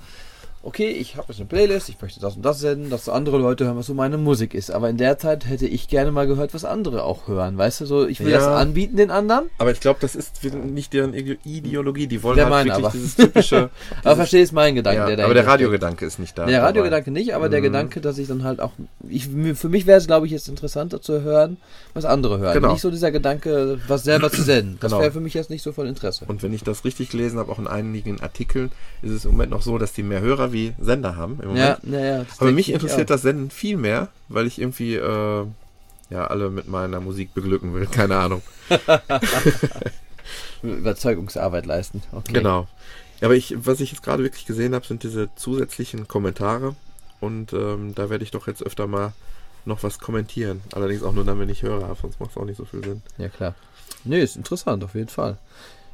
[0.66, 3.66] okay, ich habe jetzt eine Playlist, ich möchte das und das senden, dass andere Leute
[3.66, 4.72] hören, was so meine Musik ist.
[4.72, 7.58] Aber in der Zeit hätte ich gerne mal gehört, was andere auch hören.
[7.58, 8.40] Weißt du, so ich will Ja.
[8.40, 12.08] das anbieten den anderen, Aber ich glaube, das ist nicht deren Ide- Ideologie.
[12.08, 12.92] Die wollen Der halt wirklich aber.
[12.92, 13.56] dieses typische.
[13.58, 13.70] aber
[14.04, 15.46] dieses, verstehst meinen Gedanken, ja, der aber der.
[15.48, 16.46] Radiogedanke ist nicht da.
[16.48, 16.64] Der.
[16.64, 17.66] Radiogedanke nicht, aber der Mhm.
[17.66, 18.72] Gedanke, dass ich dann halt auch,
[19.08, 21.58] ich, für mich wäre es, glaube ich, jetzt interessanter zu hören,
[21.94, 22.54] was andere hören.
[22.56, 22.72] Genau.
[22.72, 24.78] Nicht so dieser Gedanke, was selber zu senden.
[24.82, 25.02] Das Genau.
[25.02, 26.26] wäre für mich jetzt nicht so von Interesse.
[26.28, 28.72] Und wenn ich das richtig gelesen habe, auch in einigen Artikeln,
[29.04, 31.40] ist es im Moment noch so, dass die mehr Hörer wie Sender haben.
[31.42, 31.58] Im Moment.
[31.58, 32.24] Ja, naja.
[32.24, 35.46] das Aber mich ich interessiert das Senden viel mehr, weil ich irgendwie äh,
[36.10, 37.86] ja alle mit meiner Musik beglücken will.
[37.92, 38.42] Keine Ahnung.
[40.64, 42.02] Überzeugungsarbeit leisten.
[42.12, 42.34] Okay.
[42.34, 42.68] Genau.
[43.22, 46.76] Aber ich, was ich jetzt gerade wirklich gesehen habe, sind diese zusätzlichen Kommentare.
[47.20, 49.14] Und ähm, da werde ich doch jetzt öfter mal
[49.66, 50.62] noch was kommentieren.
[50.74, 53.02] Allerdings auch nur dann, wenn ich höre, sonst macht es auch nicht so viel Sinn.
[53.18, 53.56] Ja, klar.
[54.04, 55.38] Nee, ist interessant, auf jeden Fall.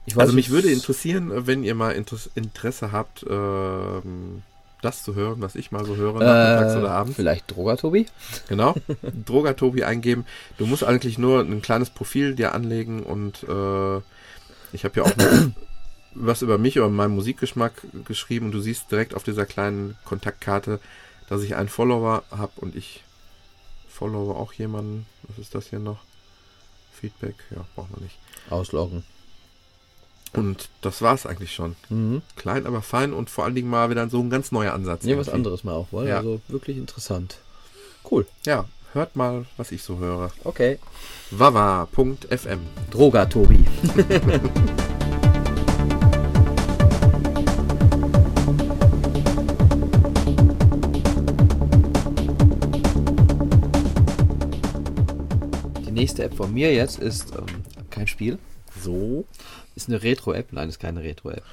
[0.07, 4.41] Weiß Also mich würde interessieren, wenn ihr mal Inter Interesse habt, ähm,
[4.81, 7.15] das zu hören, was ich mal so höre, nachmittags oder äh, abends.
[7.15, 8.07] vielleicht Droger, Tobi?
[8.47, 8.75] Genau.
[9.25, 10.25] Drogatobi eingeben.
[10.57, 13.97] Du musst eigentlich nur ein kleines Profil dir anlegen und äh,
[14.73, 15.51] ich habe ja auch noch
[16.13, 17.73] was über mich, über meinen Musikgeschmack
[18.05, 20.79] geschrieben und du siehst direkt auf dieser kleinen Kontaktkarte,
[21.29, 23.03] dass ich einen Follower habe und ich
[23.89, 25.05] followe auch jemanden.
[25.23, 25.99] Was ist das hier noch?
[26.91, 27.35] Feedback?
[27.51, 28.17] Ja, braucht man nicht.
[28.49, 29.03] Ausloggen.
[30.33, 31.75] Und das war's eigentlich schon.
[31.89, 32.21] Mhm.
[32.35, 35.03] Klein, aber fein und vor allen Dingen mal wieder so ein ganz neuer Ansatz.
[35.03, 36.07] Nee, was anderes mal auch, wollen.
[36.07, 36.17] Ja.
[36.17, 37.37] Also wirklich interessant.
[38.09, 38.25] Cool.
[38.45, 40.31] Ja, hört mal, was ich so höre.
[40.43, 40.79] Okay.
[41.31, 42.59] Wawa.fm
[42.89, 43.65] Droger, Tobi.
[55.85, 57.45] Die nächste App von mir jetzt ist ähm,
[57.89, 58.39] kein Spiel.
[58.81, 59.25] So.
[59.75, 60.51] Ist eine Retro-App.
[60.53, 61.43] Nein, ist keine Retro-App.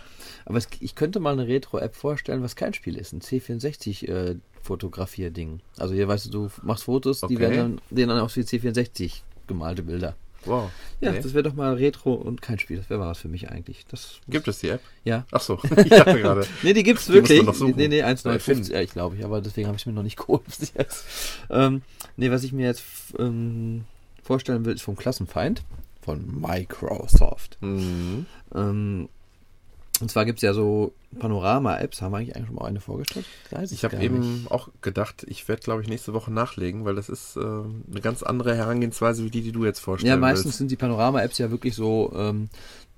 [0.44, 3.12] Aber es, ich könnte mal eine Retro-App vorstellen, was kein Spiel ist.
[3.12, 5.60] Ein C64-Fotografier-Ding.
[5.76, 7.40] also hier weißt du, du machst Fotos, die Okay.
[7.40, 10.14] werden dann, sehen dann aus wie C64 gemalte Bilder.
[10.44, 10.70] Wow.
[11.00, 11.20] Ja, Okay.
[11.22, 12.76] das wäre doch mal Retro und kein Spiel.
[12.76, 13.84] Das wäre mal was für mich eigentlich.
[13.90, 14.80] Das Gibt es die App?
[15.04, 15.26] Ja.
[15.32, 16.46] Ach so, ich dachte gerade.
[16.62, 17.40] Nee, die gibt's Die musst wirklich.
[17.40, 17.74] du noch suchen.
[17.76, 18.72] Nee, nee, Oder 1,59, finden.
[18.72, 21.04] ja, ich glaube ich, aber deswegen habe ich mir noch nicht geholt bis jetzt.
[21.50, 21.82] Ähm,
[22.16, 22.84] nee, was ich mir jetzt
[23.18, 23.84] ähm,
[24.22, 25.62] vorstellen will, ist vom Klassenfeind,
[26.00, 27.58] von Microsoft.
[27.60, 28.26] Mhm.
[28.54, 29.08] Ähm,
[30.00, 32.02] und zwar gibt es ja so Panorama-Apps.
[32.02, 33.26] Haben wir eigentlich schon mal eine vorgestellt?
[33.50, 37.08] Weiß Ich habe eben auch gedacht, ich werde, glaube ich, nächste Woche nachlegen, weil das
[37.08, 40.08] ist äh, eine ganz andere Herangehensweise wie die, die du jetzt vorstellst.
[40.08, 42.48] Ja, meistens sind die Panorama-Apps ja wirklich so, ähm,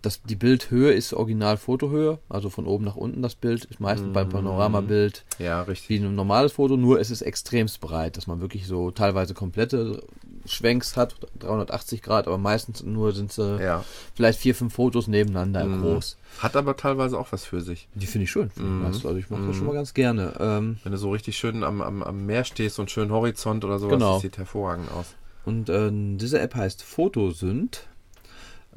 [0.03, 3.67] dass die Bildhöhe ist original Fotohöhe, also von oben nach unten das Bild.
[3.67, 5.89] Ist meistens beim Panoramabild Ja, richtig.
[5.91, 10.03] wie ein normales Foto, nur es ist extremst breit, dass man wirklich so teilweise komplette
[10.47, 13.85] Schwenks hat, 380 Grad, aber meistens nur sind sie Ja.
[14.15, 16.17] vielleicht vier, fünf Fotos nebeneinander groß.
[16.39, 17.89] Hat aber teilweise auch was für sich.
[17.95, 18.51] Die finde ich schön.
[18.51, 20.35] Find ich, also ich mache das schon mal ganz gerne.
[20.41, 23.79] Ähm, Wenn du so richtig schön am, am, am Meer stehst und schön Horizont oder
[23.79, 24.13] sowas, Genau.
[24.15, 25.07] das sieht hervorragend aus.
[25.45, 27.87] Und äh, diese App heißt Photosynth.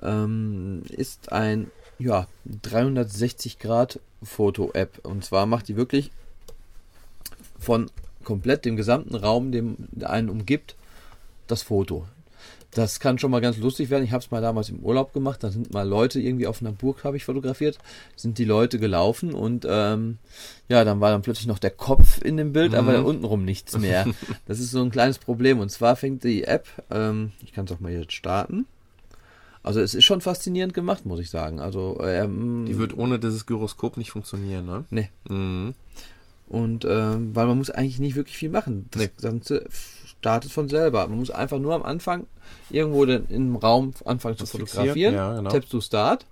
[0.02, 2.28] Ähm, ist ein ja,
[2.64, 5.00] 360 Grad Foto-App.
[5.06, 6.12] Und zwar macht die wirklich
[7.60, 7.90] von
[8.24, 10.76] komplett dem gesamten Raum, dem einen umgibt,
[11.48, 12.08] das Foto.
[12.72, 14.04] Das kann schon mal ganz lustig werden.
[14.04, 15.44] Ich habe es mal damals im Urlaub gemacht.
[15.44, 17.78] Da sind mal Leute irgendwie auf einer Burg, habe ich fotografiert,
[18.16, 20.18] sind die Leute gelaufen und ähm,
[20.70, 24.08] ja, dann war dann plötzlich noch der Kopf in dem Bild, aber untenrum nichts mehr.
[24.48, 25.60] Das ist so ein kleines Problem.
[25.60, 28.66] Und zwar fängt die App, ähm, ich kann es auch mal jetzt starten.
[29.62, 31.60] Also es ist schon faszinierend gemacht, muss ich sagen.
[31.60, 34.84] Also ähm, Die wird ohne dieses Gyroskop nicht funktionieren, ne?
[34.90, 35.10] nee.
[35.30, 35.76] Mhm.
[36.50, 38.88] Und ähm, weil man muss eigentlich nicht wirklich viel machen.
[38.92, 39.10] Das Nee.
[39.22, 39.66] Ganze
[40.24, 41.06] startet von selber.
[41.10, 42.28] Man muss einfach nur am Anfang
[42.70, 45.14] irgendwo den, im Raum anfangen zu fotografieren.
[45.14, 45.50] ja, genau.
[45.50, 46.26] Tappst du Start.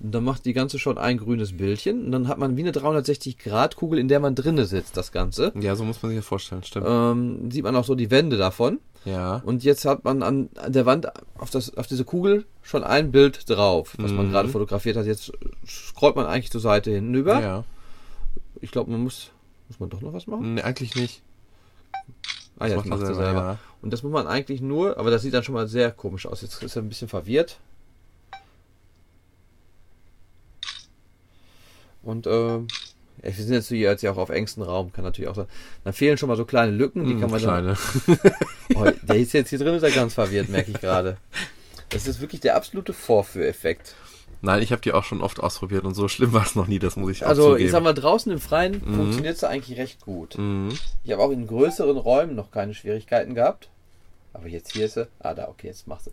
[0.00, 2.06] Und dann macht die ganze schon ein grünes Bildchen.
[2.06, 5.52] Und dann hat man wie eine 360-Grad-Kugel, in der man drinne sitzt, das Ganze.
[5.60, 6.86] Ja, so muss man sich das vorstellen, stimmt.
[6.88, 8.80] Ähm, sieht man auch so die Wände davon.
[9.04, 9.42] ja.
[9.44, 13.48] Und jetzt hat man an, der Wand auf, das, auf diese Kugel schon ein Bild
[13.50, 14.30] drauf, was man Mhm.
[14.32, 15.04] gerade fotografiert hat.
[15.04, 15.30] Jetzt
[15.66, 17.40] scrollt man eigentlich zur Seite hinüber.
[17.42, 17.64] Ja.
[18.62, 19.30] Ich glaube, man muss.
[19.68, 20.54] Muss man doch noch was machen?
[20.54, 21.22] Nee, eigentlich nicht.
[22.58, 23.40] Ah ja, das macht macht er er selber, selber.
[23.52, 23.58] ja.
[23.82, 26.42] Und das muss man eigentlich nur, aber das sieht dann schon mal sehr komisch aus.
[26.42, 27.58] Jetzt ist er ein bisschen verwirrt.
[32.02, 35.34] Und ja, wir sind jetzt hier jetzt ja auch auf engstem Raum, kann natürlich auch
[35.34, 35.46] sein.
[35.84, 37.76] Dann fehlen schon mal so kleine Lücken, die Mhm, kann man dann.
[38.06, 38.36] kleine.
[38.74, 41.16] Oh, der ist jetzt hier drin, ist er ganz verwirrt, merke ich gerade.
[41.90, 43.94] Das ist wirklich der absolute Vorführeffekt.
[44.44, 46.78] Nein, ich habe die auch schon oft ausprobiert und so schlimm war es noch nie,
[46.78, 47.64] das muss ich auch Also, zugeben.
[47.64, 50.36] ich sag mal, draußen im Freien funktioniert es eigentlich recht gut.
[50.38, 50.70] Mhm.
[51.02, 53.68] Ich habe auch in größeren Räumen noch keine Schwierigkeiten gehabt.
[54.32, 55.06] Aber jetzt hier ist sie.
[55.20, 56.10] Ah, da, okay, jetzt machst du.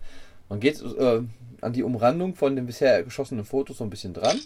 [0.48, 1.22] Man geht äh,
[1.62, 4.38] an die Umrandung von den bisher geschossenen Fotos so ein bisschen dran.
[4.38, 4.44] Und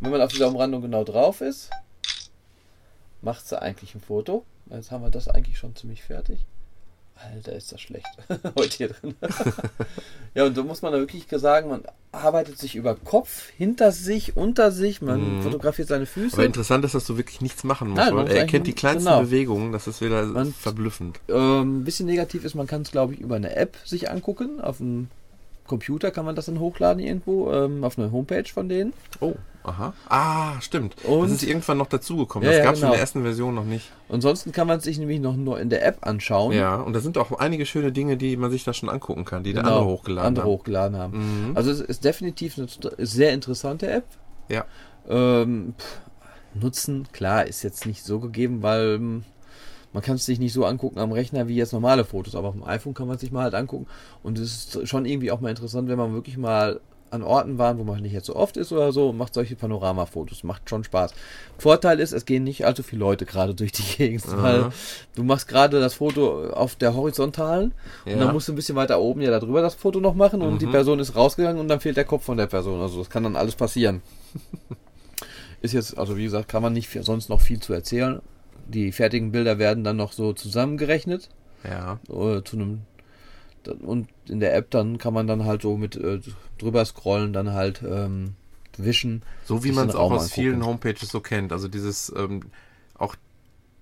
[0.00, 1.70] wenn man auf dieser Umrandung genau drauf ist,
[3.22, 4.44] macht sie eigentlich ein Foto.
[4.70, 6.40] Jetzt haben wir das eigentlich schon ziemlich fertig.
[7.20, 8.06] Alter, ist das schlecht.
[8.56, 9.14] Heute hier drin.
[10.34, 14.36] ja, und da muss man da wirklich sagen, man arbeitet sich über Kopf, hinter sich,
[14.36, 16.36] unter sich, man fotografiert seine Füße.
[16.36, 18.02] Aber interessant ist, dass du wirklich nichts machen musst.
[18.02, 19.22] Nein, man er erkennt die kleinsten genau.
[19.22, 21.20] Bewegungen, das ist wieder Man- verblüffend.
[21.28, 24.60] Ähm, ein bisschen negativ ist, man kann es, glaube ich, über eine App sich angucken.
[24.60, 25.08] Auf dem
[25.68, 28.92] Computer kann man das dann hochladen irgendwo, ähm, auf einer Homepage von denen.
[29.20, 29.92] Oh, aha.
[30.08, 30.96] Ah, stimmt.
[31.04, 32.44] Und- das ist irgendwann noch dazugekommen.
[32.46, 32.92] Ja, das ja, gab es genau.
[32.92, 33.92] in der ersten Version noch nicht.
[34.08, 36.52] Ansonsten kann man es sich nämlich noch nur in der App anschauen.
[36.52, 39.44] Ja, und da sind auch einige schöne Dinge, die man sich da schon angucken kann,
[39.44, 40.50] die Genau, der andere hochgeladen andere hat.
[40.50, 41.48] hochgeladen haben.
[41.50, 41.56] Mhm.
[41.56, 42.66] Also es ist definitiv eine
[42.98, 44.04] sehr interessante App.
[44.48, 44.64] Ja.
[45.08, 46.00] Ähm, pff,
[46.54, 49.24] Nutzen, klar, ist jetzt nicht so gegeben, weil ähm,
[49.92, 52.54] man kann es sich nicht so angucken am Rechner wie jetzt normale Fotos, aber auf
[52.54, 53.86] dem iPhone kann man es sich mal halt angucken.
[54.22, 56.80] Und es ist schon irgendwie auch mal interessant, wenn man wirklich mal
[57.10, 59.56] an Orten war, wo man nicht jetzt so oft ist oder so, und macht solche
[59.56, 60.44] Panoramafotos.
[60.44, 61.14] Macht schon Spaß.
[61.56, 64.68] Vorteil ist, es gehen nicht allzu viele Leute gerade durch die Gegend, weil
[65.14, 67.72] du machst gerade das Foto auf der horizontalen
[68.04, 68.18] und Ja.
[68.18, 70.66] dann musst du ein bisschen weiter oben ja darüber das Foto noch machen und die
[70.66, 72.78] Person ist rausgegangen und dann fehlt der Kopf von der Person.
[72.82, 74.02] Also das kann dann alles passieren.
[75.60, 78.20] Ist jetzt, also wie gesagt, kann man nicht viel, sonst noch viel zu erzählen.
[78.68, 81.28] Die fertigen Bilder werden dann noch so zusammengerechnet
[81.64, 81.98] Ja.
[82.08, 82.82] äh, zu einem
[83.82, 86.20] und in der App dann kann man dann halt so mit äh,
[86.58, 88.34] drüber scrollen, dann halt ähm,
[88.78, 89.22] wischen.
[89.44, 90.34] So wie man es auch aus angucken.
[90.34, 91.52] vielen Homepages so kennt.
[91.52, 92.44] Also dieses, ähm,
[92.96, 93.14] auch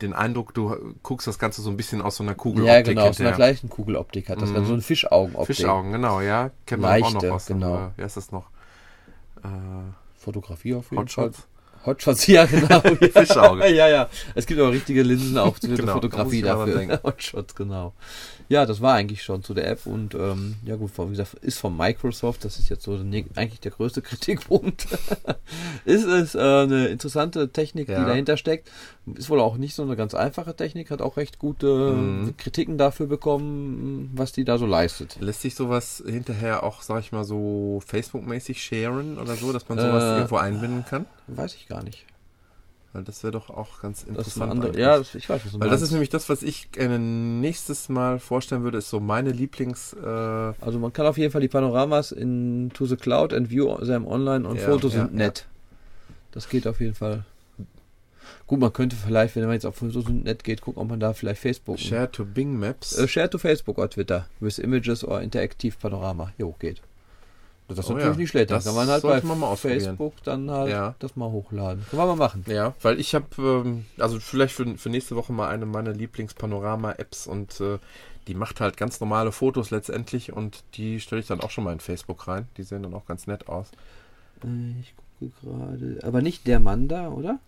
[0.03, 3.03] den Eindruck, du guckst das Ganze so ein bisschen aus so einer Kugeloptik Ja, genau,
[3.03, 3.35] aus einer hinterher.
[3.37, 5.57] gleichen Kugeloptik hat das dann so eine Fischaugenoptik.
[5.57, 6.51] Fischaugen, genau, ja.
[6.67, 7.77] Kennt man auch Leichte, noch aus genau.
[7.77, 8.51] äh, wie heißt das noch?
[9.45, 9.49] Äh,
[10.17, 11.31] Fotografie auf jeden Fall.
[11.87, 12.27] Hotshots.
[12.27, 12.81] Hotshots, ja, genau.
[13.13, 13.69] Fischauge.
[13.75, 14.09] ja, ja.
[14.35, 16.77] Es gibt auch richtige Linsen auch für Genau, Fotografie da dafür.
[16.79, 16.99] denken.
[17.03, 17.93] Hotshots, genau.
[18.49, 21.59] Ja, das war eigentlich schon zu der App und ähm, ja gut, wie gesagt, ist
[21.59, 22.93] von Microsoft, das ist jetzt so
[23.35, 24.87] eigentlich der größte Kritikpunkt.
[25.85, 27.99] ist es äh, eine interessante Technik, Ja.
[28.01, 28.71] die dahinter steckt.
[29.15, 32.37] Ist wohl auch nicht so eine ganz einfache Technik, hat auch recht gute Mhm.
[32.37, 35.17] Kritiken dafür bekommen, was die da so leistet.
[35.21, 39.79] Lässt sich sowas hinterher auch, sag ich mal, so Facebook-mäßig sharen oder so, dass man
[39.79, 41.07] sowas Äh, irgendwo einbinden kann?
[41.29, 41.76] Weiß ich gar nicht.
[42.93, 44.19] Weil das wäre doch auch ganz interessant.
[44.27, 44.81] Das ist eine andere.
[44.81, 45.93] Ja, ich weiß, was du Weil das ist meinst.
[45.93, 49.93] nämlich das, was ich gerne nächstes Mal vorstellen würde, ist so meine Lieblings.
[49.93, 53.75] Äh, Also man kann auf jeden Fall die Panoramas in To the Cloud and View
[53.85, 55.47] them online und Ja, Fotos ja, sind nett.
[56.33, 57.25] Das geht auf jeden Fall.
[58.47, 61.01] Gut, man könnte vielleicht, wenn man jetzt auf Fotos sind nett geht, gucken, ob man
[61.01, 61.79] da vielleicht Facebook.
[61.79, 62.97] Share to Bing Maps.
[62.97, 66.33] Äh, share to Facebook oder Twitter with Images or Interactive Panorama.
[66.39, 66.81] Jo, geht.
[67.69, 68.51] Das ist Oh natürlich ja, nicht schlecht.
[68.51, 69.57] Das kann man halt bei man mal.
[69.57, 70.95] Facebook dann halt Ja.
[71.01, 71.85] das mal hochladen.
[71.91, 72.45] Können wir mal machen.
[72.47, 77.27] Ja, weil ich habe, ähm, also vielleicht für, für nächste Woche mal eine meiner Lieblings-Panorama-Apps
[77.27, 77.79] und äh,
[78.29, 81.73] die macht halt ganz normale Fotos letztendlich und die stelle ich dann auch schon mal
[81.73, 82.49] in Facebook rein.
[82.57, 83.71] Die sehen dann auch ganz nett aus.
[84.45, 85.99] Äh, Ich gucke gerade.
[86.03, 87.39] Aber nicht der Mann da, oder?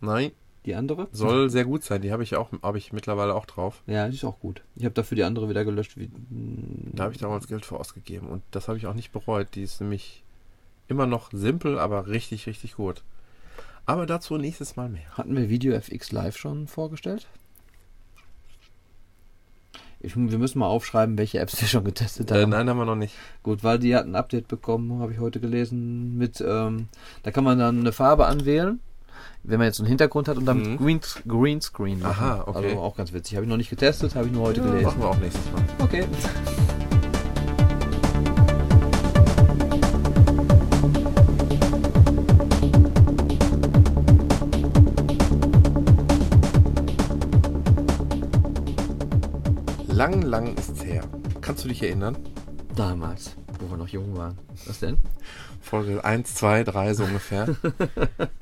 [0.00, 0.32] Nein,
[0.64, 1.08] Die andere?
[1.12, 2.00] soll sehr gut sein.
[2.00, 3.82] Die habe ich auch, habe ich mittlerweile auch drauf.
[3.86, 4.62] Ja, die ist auch gut.
[4.76, 5.96] Ich habe dafür die andere wieder gelöscht.
[5.96, 6.10] Wie,
[6.92, 9.48] Da habe ich damals Geld für ausgegeben und das habe ich auch nicht bereut.
[9.54, 10.22] Die ist nämlich
[10.88, 13.02] immer noch simpel, aber richtig, richtig gut.
[13.86, 15.08] Aber dazu nächstes Mal mehr.
[15.12, 17.26] Hatten wir Video FX Live schon vorgestellt?
[20.00, 22.40] Ich, wir müssen mal aufschreiben, welche Apps wir schon getestet haben.
[22.40, 23.14] Äh, nein, haben wir noch nicht.
[23.42, 26.88] Gut, weil die hat ein Update bekommen, habe ich heute gelesen, mit, ähm,
[27.22, 28.80] da kann man dann eine Farbe anwählen,
[29.42, 30.76] wenn man jetzt einen Hintergrund hat und dann Mhm.
[30.78, 32.24] Green, Greenscreen machen.
[32.24, 32.68] Aha, okay.
[32.70, 33.36] Also auch ganz witzig.
[33.36, 34.84] Habe ich noch nicht getestet, habe ich nur heute Ja, gelesen.
[34.86, 35.62] machen wir auch nächstes Mal.
[35.84, 36.04] Okay.
[49.88, 51.04] Lang, lang ist's her.
[51.40, 52.16] Kannst du dich erinnern?
[52.74, 54.38] Damals, wo wir noch jung waren.
[54.66, 54.98] Was denn?
[55.64, 57.46] Folge 1, 2, 3 so ungefähr.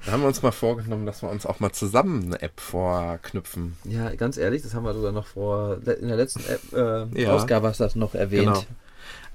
[0.05, 3.77] da haben wir uns mal vorgenommen, dass wir uns auch mal zusammen eine App vorknüpfen.
[3.85, 7.33] Ja, ganz ehrlich, das haben wir sogar noch vor, in der letzten App, äh, Ja.
[7.33, 8.45] Ausgabe hast du das noch erwähnt.
[8.45, 8.63] Genau.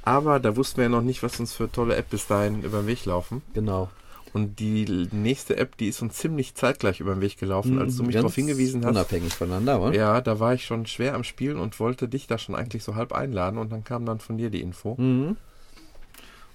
[0.04, 2.82] Aber da wussten wir ja noch nicht, was uns für tolle App bis dahin über
[2.82, 3.42] den Weg laufen.
[3.54, 3.90] Genau.
[4.34, 8.04] Und die nächste App, die ist uns ziemlich zeitgleich über den Weg gelaufen, als du
[8.04, 8.92] mich darauf hingewiesen hast.
[8.92, 9.96] Unabhängig voneinander, oder?
[9.96, 12.96] Ja, da war ich schon schwer am Spielen und wollte dich da schon eigentlich so
[12.96, 14.96] halb einladen und dann kam dann von dir die Info.
[14.98, 15.38] Mhm.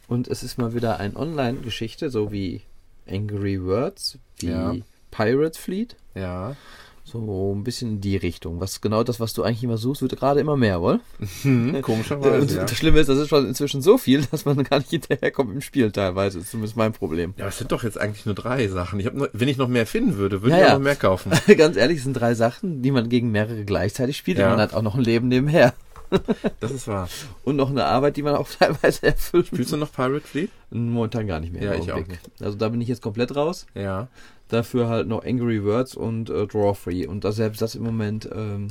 [0.08, 2.62] Und es ist mal wieder eine Online-Geschichte, so wie
[3.08, 4.74] Angry Words, wie Ja.
[5.10, 5.96] Pirate Fleet.
[6.14, 6.56] Ja.
[7.04, 8.60] So ein bisschen in die Richtung.
[8.60, 11.00] Was genau das, was du eigentlich immer suchst, wird gerade immer mehr, wohl?
[11.42, 12.56] Hm, Und komischerweise.
[12.56, 12.62] Ja.
[12.62, 15.60] das Schlimme ist, das ist schon inzwischen so viel, dass man gar nicht hinterherkommt im
[15.60, 16.38] Spiel teilweise.
[16.38, 17.34] Das ist zumindest mein Problem.
[17.36, 19.00] ja, es sind doch jetzt eigentlich nur drei Sachen.
[19.00, 20.96] Ich hab nur, wenn ich noch mehr finden würde, würde Ja, ich auch noch mehr
[20.96, 21.32] kaufen.
[21.56, 24.72] Ganz ehrlich, es sind drei Sachen, die man gegen mehrere gleichzeitig spielt und man hat
[24.72, 25.74] auch noch ein Leben nebenher.
[26.60, 27.08] Das ist wahr.
[27.44, 29.48] Und noch eine Arbeit, die man auch teilweise erfüllt.
[29.48, 30.50] Spielst du noch Pirate Fleet?
[30.70, 31.62] Momentan gar nicht mehr.
[31.62, 32.02] Ja, ich auch.
[32.40, 33.66] Also da bin ich jetzt komplett raus.
[33.74, 34.08] Ja.
[34.48, 37.06] Dafür halt noch Angry Words und äh, Draw Free.
[37.06, 38.68] Und das, selbst das im Moment ähm,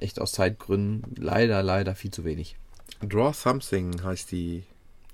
[0.00, 2.56] echt aus Zeitgründen leider, leider viel zu wenig.
[3.02, 4.64] Draw Something heißt die.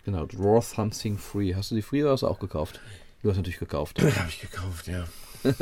[0.05, 1.55] Genau, Draw Something Free.
[1.55, 2.81] Hast du die Free oder hast du auch gekauft?
[3.23, 4.01] Du hast natürlich gekauft.
[4.03, 5.07] Habe ich gekauft, ja.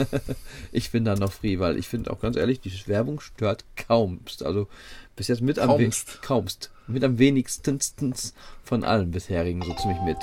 [0.72, 4.44] Ich bin dann noch Free, weil ich finde auch ganz ehrlich, die Werbung stört kaumst.
[4.44, 4.68] Also
[5.16, 6.22] bis jetzt mit am we- Kaumst.
[6.22, 6.70] kaumst.
[6.86, 7.78] Mit am wenigsten
[8.64, 10.18] von allen bisherigen so ziemlich mit.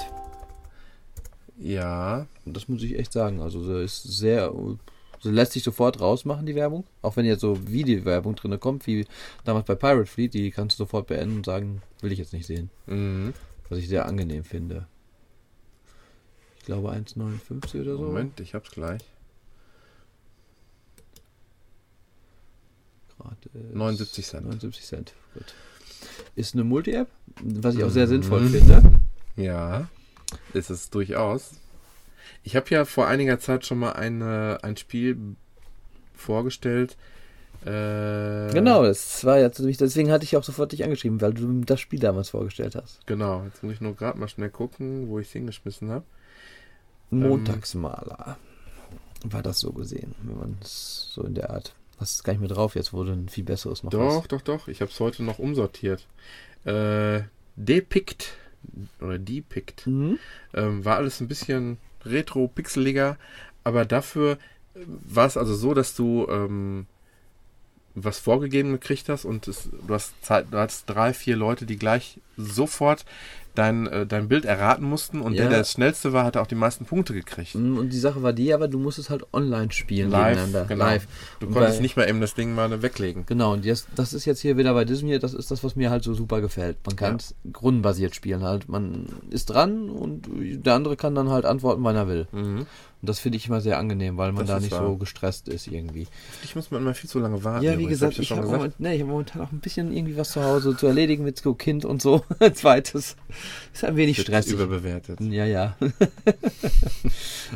[1.57, 2.27] Ja.
[2.45, 3.41] Und das muss ich echt sagen.
[3.41, 4.53] Also sie ist sehr.
[5.21, 6.85] Sie lässt sich sofort rausmachen, die Werbung.
[7.01, 9.05] Auch wenn jetzt so Videowerbung drin kommt, wie
[9.43, 12.45] damals bei Pirate Fleet, die kannst du sofort beenden und sagen, will ich jetzt nicht
[12.45, 12.69] sehen.
[12.85, 13.33] Mhm.
[13.67, 14.87] Was ich sehr angenehm finde.
[16.59, 18.03] Ich glaube 1,59 oder so.
[18.03, 19.01] Moment, ich hab's gleich.
[23.19, 23.51] Gratis.
[23.73, 24.45] 79 Cent.
[24.45, 25.13] 79 Cent.
[25.33, 25.53] Gut.
[26.35, 27.07] Ist eine Multi-App,
[27.43, 28.09] was ich auch sehr Mhm.
[28.11, 28.81] sinnvoll finde.
[29.35, 29.89] Ja,
[30.53, 31.51] ist es durchaus.
[32.43, 35.17] Ich habe ja vor einiger Zeit schon mal eine, ein Spiel
[36.15, 36.95] vorgestellt.
[37.65, 41.61] Äh, Genau, das war ja ziemlich, deswegen hatte ich auch sofort dich angeschrieben, weil du
[41.65, 43.05] das Spiel damals vorgestellt hast.
[43.05, 46.05] Genau, jetzt muss ich nur gerade mal schnell gucken, wo ich es hingeschmissen habe.
[47.09, 48.37] Montagsmaler.
[49.25, 51.73] War das so gesehen, wenn man es so in der Art.
[51.99, 54.67] Hast es gar nicht mehr drauf, jetzt wurde ein viel besseres noch Doch, doch, doch.
[54.67, 56.07] Ich habe es heute noch umsortiert.
[56.65, 57.21] Äh,
[57.55, 58.33] Depict
[59.01, 60.17] oder Depict Mhm.
[60.53, 63.17] ähm, war alles ein bisschen retro-pixeliger,
[63.63, 64.37] aber dafür
[64.75, 66.85] war es also so, dass du ähm,
[67.95, 72.19] was vorgegeben gekriegt hast und es, du hast du hattest drei, vier Leute, die gleich
[72.39, 73.05] sofort
[73.55, 75.41] dein, äh, dein Bild erraten mussten und Ja.
[75.41, 77.55] der, der das schnellste war, hat auch die meisten Punkte gekriegt.
[77.55, 80.85] Mhm, Und die Sache war die, aber du musstest halt online spielen Live, genau.
[80.85, 81.07] Live.
[81.39, 83.25] Du Und konntest bei- nicht mal eben das Ding mal weglegen.
[83.25, 85.89] Genau, und das, das ist jetzt hier wieder bei hier, das ist das, was mir
[85.89, 86.77] halt so super gefällt.
[86.85, 88.69] Man kann es rundenbasiert spielen halt.
[88.69, 92.27] Man ist dran und der andere kann dann halt antworten, wann er will.
[92.31, 92.65] Mhm.
[93.01, 94.85] Und das finde ich immer sehr angenehm, weil man Das da nicht wahr.
[94.85, 96.05] so gestresst ist irgendwie.
[96.43, 97.63] Ich muss man immer viel zu lange warten.
[97.63, 99.51] Ja, wie übrigens, gesagt, hab ich ja habe schon moment, nee, ich hab momentan auch
[99.53, 102.23] ein bisschen irgendwie was zu Hause zu erledigen mit Kind und so.
[102.39, 103.15] Ein zweites.
[103.73, 104.53] Ist ein wenig stressig.
[104.53, 105.19] Überbewertet.
[105.21, 105.75] Ja, ja.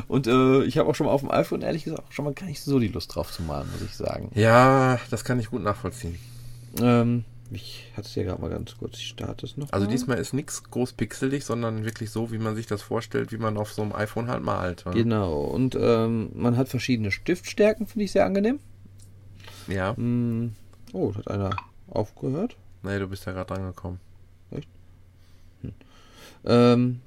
[0.08, 2.34] und äh, ich habe auch schon mal auf dem iPhone, ehrlich gesagt, auch schon mal
[2.34, 4.30] gar nicht so die Lust drauf zu malen, muss ich sagen.
[4.34, 6.18] Ja, das kann ich gut nachvollziehen.
[6.80, 9.72] Ähm, ich hatte es ja gerade mal ganz kurz, ich starte es noch.
[9.72, 9.92] Also mal.
[9.92, 13.56] diesmal ist nichts groß pixelig, sondern wirklich so, wie man sich das vorstellt, wie man
[13.56, 14.86] auf so einem iPhone halt malt.
[14.86, 14.90] wa?
[14.90, 18.60] Genau, und ähm, man hat verschiedene Stiftstärken, finde ich sehr angenehm.
[19.68, 19.96] Ja.
[19.96, 20.54] Hm,
[20.92, 21.56] oh, da hat einer
[21.88, 22.56] aufgehört.
[22.82, 24.00] Nee, du bist ja gerade dran gekommen.
[26.46, 27.00] Ähm,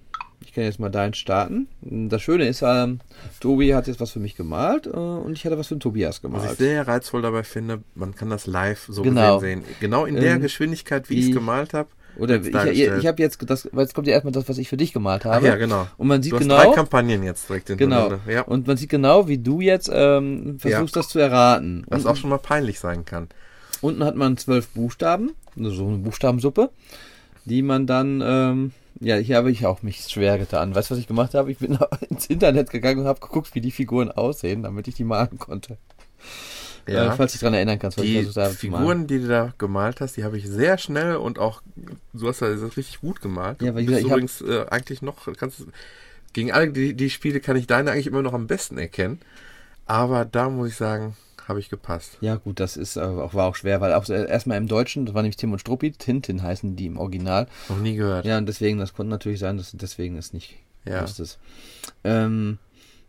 [0.45, 1.67] ich kann jetzt mal deinen starten.
[1.81, 2.99] Das Schöne ist, ähm,
[3.39, 6.15] Tobi hat jetzt was für mich gemalt äh, und ich hatte was für den Tobias
[6.15, 6.57] Was ich gemalt.
[6.57, 9.39] sehr reizvoll dabei finde, man kann das live so Genau.
[9.39, 9.75] gesehen sehen.
[9.79, 11.89] Genau in der Ähm, Geschwindigkeit, wie ich es gemalt habe.
[12.17, 14.69] Oder ich, ich, ich habe jetzt, das, weil jetzt kommt ja erstmal das, was ich
[14.69, 15.47] für dich gemalt Ach habe.
[15.47, 15.87] ja, genau.
[15.97, 17.77] Und man sieht du hast genau, drei Kampagnen jetzt direkt genau,
[18.09, 18.19] hintereinander.
[18.31, 18.41] Ja.
[18.41, 21.83] und man sieht genau, wie du jetzt ähm, versuchst, das zu erraten.
[21.89, 23.27] Was Und auch schon mal peinlich sein kann.
[23.81, 26.71] Unten hat man zwölf Buchstaben, also so eine Buchstabensuppe,
[27.45, 30.73] die man dann, ähm, ja, hier habe ich auch mich schwer getan.
[30.75, 31.51] Weißt du, was ich gemacht habe?
[31.51, 31.77] Ich bin
[32.09, 35.77] ins Internet gegangen und habe geguckt, wie die Figuren aussehen, damit ich die malen konnte.
[36.87, 37.11] Ja.
[37.13, 38.25] Äh, falls du dich daran erinnern kannst, Die.
[38.55, 41.61] Figuren, die du da gemalt hast, die habe ich sehr schnell und auch,
[42.13, 43.61] du hast das richtig gut gemalt.
[43.61, 45.65] Ja, weil du ich- ich übrigens äh, eigentlich noch, kannst
[46.33, 49.19] gegen alle die, die Spiele kann ich deine eigentlich immer noch am besten erkennen.
[49.85, 51.15] Aber da muss ich sagen,
[51.47, 52.17] habe ich gepasst.
[52.21, 55.05] Ja, gut, das ist äh, auch, war auch schwer, weil auch so erstmal im Deutschen,
[55.05, 57.47] das war nämlich Tim und Struppi, Tintin heißen die im Original.
[57.69, 58.25] Noch nie gehört.
[58.25, 61.01] Ja, und deswegen, das konnte natürlich sein, dass deswegen es nicht Ja.
[61.03, 61.39] wusstest.
[62.03, 62.57] Ähm,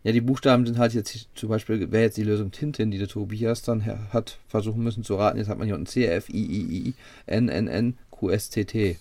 [0.03, 3.09] ja, die Buchstaben sind halt jetzt zum Beispiel, wäre jetzt die Lösung Tintin, die der
[3.09, 5.37] Tobias dann hat versuchen müssen zu raten.
[5.37, 6.93] Jetzt hat man hier unten C, F, I, I, I,
[7.25, 8.97] N, N, N, Q, S, T, T.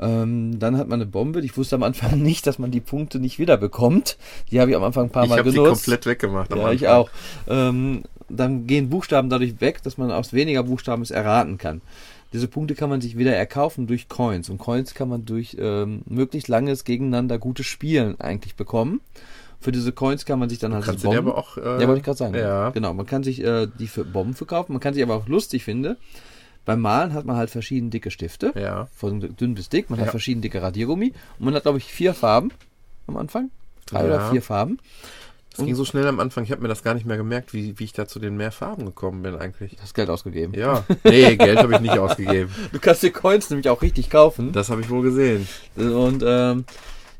[0.00, 1.40] Ähm, dann hat man eine Bombe.
[1.42, 4.16] Ich wusste am Anfang nicht, dass man die Punkte nicht wieder bekommt.
[4.50, 5.84] Die habe ich am Anfang ein paar ich Mal habe sie genutzt.
[5.84, 6.52] komplett weggemacht.
[6.54, 7.08] Ja, ich auch.
[7.46, 11.80] Ähm, dann gehen Buchstaben dadurch weg, dass man aus weniger Buchstaben es erraten kann.
[12.32, 14.48] Diese Punkte kann man sich wieder erkaufen durch Coins.
[14.50, 19.00] Und Coins kann man durch ähm, möglichst langes gegeneinander gutes Spielen eigentlich bekommen.
[19.60, 21.56] Für diese Coins kann man sich dann halt Kannst so du Bomben- aber auch.
[21.56, 22.34] Äh, ja, wollte ich gerade sagen.
[22.34, 22.70] Ja.
[22.70, 24.72] Genau, man kann sich äh, die für Bomben verkaufen.
[24.72, 25.96] Man kann sich aber auch lustig finde.
[26.64, 28.52] Beim Malen hat man halt verschieden dicke Stifte.
[28.56, 28.88] Ja.
[28.96, 29.88] Von dünn bis dick.
[29.88, 30.06] Man Ja.
[30.06, 31.12] hat verschieden dicke Radiergummi.
[31.38, 32.50] Und man hat, glaube ich, vier Farben
[33.06, 33.50] am Anfang.
[33.86, 34.06] Drei Ja.
[34.06, 34.78] oder vier Farben.
[35.56, 37.78] Es ging so schnell am Anfang, ich habe mir das gar nicht mehr gemerkt, wie,
[37.78, 39.76] wie ich da zu den mehr Farben gekommen bin eigentlich.
[39.80, 40.52] Hast Geld ausgegeben.
[40.54, 40.84] Ja.
[41.04, 42.50] Nee, Geld habe ich nicht ausgegeben.
[42.72, 44.52] Du kannst dir Coins nämlich auch richtig kaufen.
[44.52, 45.46] Das habe ich wohl gesehen.
[45.76, 46.64] Und ähm,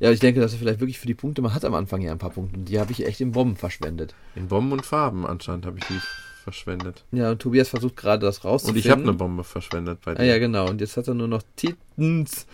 [0.00, 2.10] ja, ich denke, dass er vielleicht wirklich für die Punkte, man hat am Anfang ja
[2.10, 2.58] ein paar Punkte.
[2.58, 4.14] Und die habe ich echt in Bomben verschwendet.
[4.34, 6.00] In Bomben und Farben anscheinend habe ich die
[6.42, 7.04] verschwendet.
[7.12, 8.80] Ja, und Tobias versucht gerade das Und rauszufinden.
[8.80, 10.20] ich habe eine Bombe verschwendet bei dir.
[10.20, 10.68] Ah ja, genau.
[10.68, 12.46] Und jetzt hat er nur noch Titans.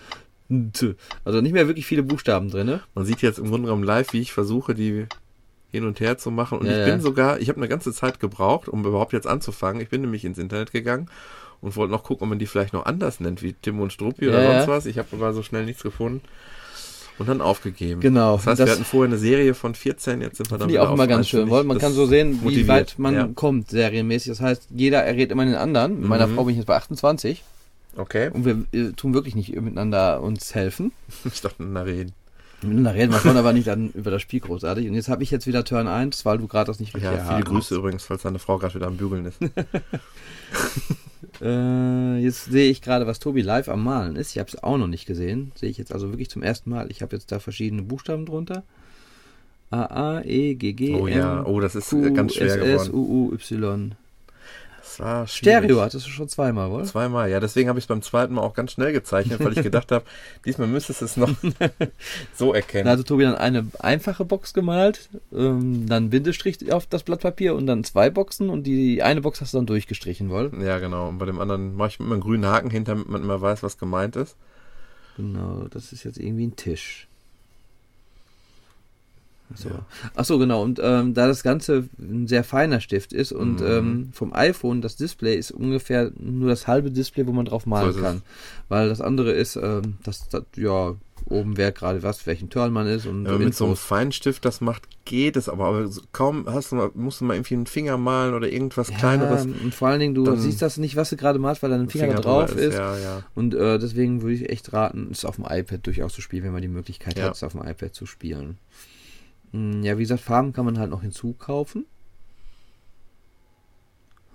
[1.25, 2.81] Also nicht mehr wirklich viele Buchstaben drin.
[2.95, 5.07] Man sieht jetzt im Grunde genommen live, wie ich versuche, die
[5.71, 6.59] hin und her zu machen.
[6.59, 6.85] Und Ja, ich ja.
[6.95, 9.81] bin sogar, ich habe eine ganze Zeit gebraucht, um überhaupt jetzt anzufangen.
[9.81, 11.09] Ich bin nämlich ins Internet gegangen
[11.61, 14.29] und wollte noch gucken, ob man die vielleicht noch anders nennt, wie Tim und Struppi
[14.29, 14.73] oder Ja, sonst ja.
[14.73, 14.87] was.
[14.87, 16.21] Ich habe aber so schnell nichts gefunden.
[17.19, 18.01] Und dann aufgegeben.
[18.01, 18.37] Genau.
[18.37, 20.89] Das heißt, Das- wir hatten vorher eine Serie von 14, jetzt sind wir dann wieder
[20.89, 22.69] auch immer ganz schön, ich, man kann so sehen, wie motiviert.
[22.69, 23.29] weit man Ja.
[23.35, 24.29] kommt, serienmäßig.
[24.31, 26.01] Das heißt, jeder errät immer den anderen.
[26.01, 26.37] Mit meiner Mhm.
[26.37, 27.45] Frau bin ich jetzt bei 28
[27.97, 28.31] Okay.
[28.33, 30.93] und wir äh, tun wirklich nicht miteinander uns helfen.
[31.27, 32.13] Ich dachte, na reden.
[32.63, 34.87] Miteinander reden wir schon, aber nicht dann über das Spiel großartig.
[34.89, 37.25] Und jetzt habe ich jetzt wieder Turn 1, weil du gerade das nicht wirklich Ja,
[37.25, 37.79] viele Grüße hast.
[37.79, 39.39] übrigens, falls deine Frau gerade wieder am Bügeln ist.
[41.41, 44.33] Äh, jetzt sehe ich gerade, was Tobi live am Malen ist.
[44.33, 45.53] Ich habe es auch noch nicht gesehen.
[45.55, 46.91] Sehe ich jetzt also wirklich zum ersten Mal.
[46.91, 48.63] Ich habe jetzt da verschiedene Buchstaben drunter.
[49.71, 49.85] A,
[50.19, 52.95] A, E, G, G, Oh ja, oh, das ist Q, ganz schwer S, S, geworden.
[52.95, 53.93] U, U, Y.
[55.27, 56.85] Stereo hattest du schon zweimal, wohl?
[56.85, 57.41] Zweimal, ja.
[57.41, 60.05] Deswegen habe ich es beim zweiten Mal auch ganz schnell gezeichnet, weil ich gedacht habe,
[60.45, 61.31] diesmal müsstest du es noch
[62.35, 62.87] so erkennen.
[62.87, 67.55] Da hatte Tobi dann eine einfache Box gemalt, ähm, dann Bindestrich auf das Blatt Papier
[67.55, 70.51] und dann zwei Boxen und die eine Box hast du dann durchgestrichen, wohl?
[70.63, 71.09] ja, genau.
[71.09, 73.63] Und bei dem anderen mache ich mit einem grünen Haken hinter, damit man immer weiß,
[73.63, 74.37] was gemeint ist.
[75.17, 77.09] Genau, das ist jetzt irgendwie ein Tisch.
[79.55, 79.71] So.
[80.15, 80.63] Ach so, genau.
[80.63, 83.67] Und ähm, da das Ganze ein sehr feiner Stift ist und Mhm.
[83.67, 87.87] ähm, vom iPhone das Display ist ungefähr nur das halbe Display, wo man drauf malen
[87.87, 88.03] So ist es.
[88.03, 88.23] kann.
[88.69, 90.95] Weil das andere ist, ähm, das, das ja
[91.27, 93.85] oben wer gerade was, welchen Turn man ist und Ja, mit so einem Infos.
[93.87, 95.67] Feinstift das macht, geht es aber.
[95.67, 99.45] Aber kaum hast du mal, musst du mal irgendwie einen Finger malen oder irgendwas Kleineres.
[99.45, 101.89] Ja, und vor allen Dingen, du siehst das nicht, was du gerade malst, weil dein
[101.91, 102.75] Finger, da drüber drauf ist.
[102.75, 103.23] Ja, ja.
[103.35, 106.53] Und äh, deswegen würde ich echt raten, es auf dem iPad durchaus zu spielen, wenn
[106.53, 107.27] man die Möglichkeit Ja.
[107.27, 108.57] hat, es auf dem iPad zu spielen.
[109.53, 111.87] Hm, Ja, wie gesagt, Farben kann man halt noch hinzukaufen.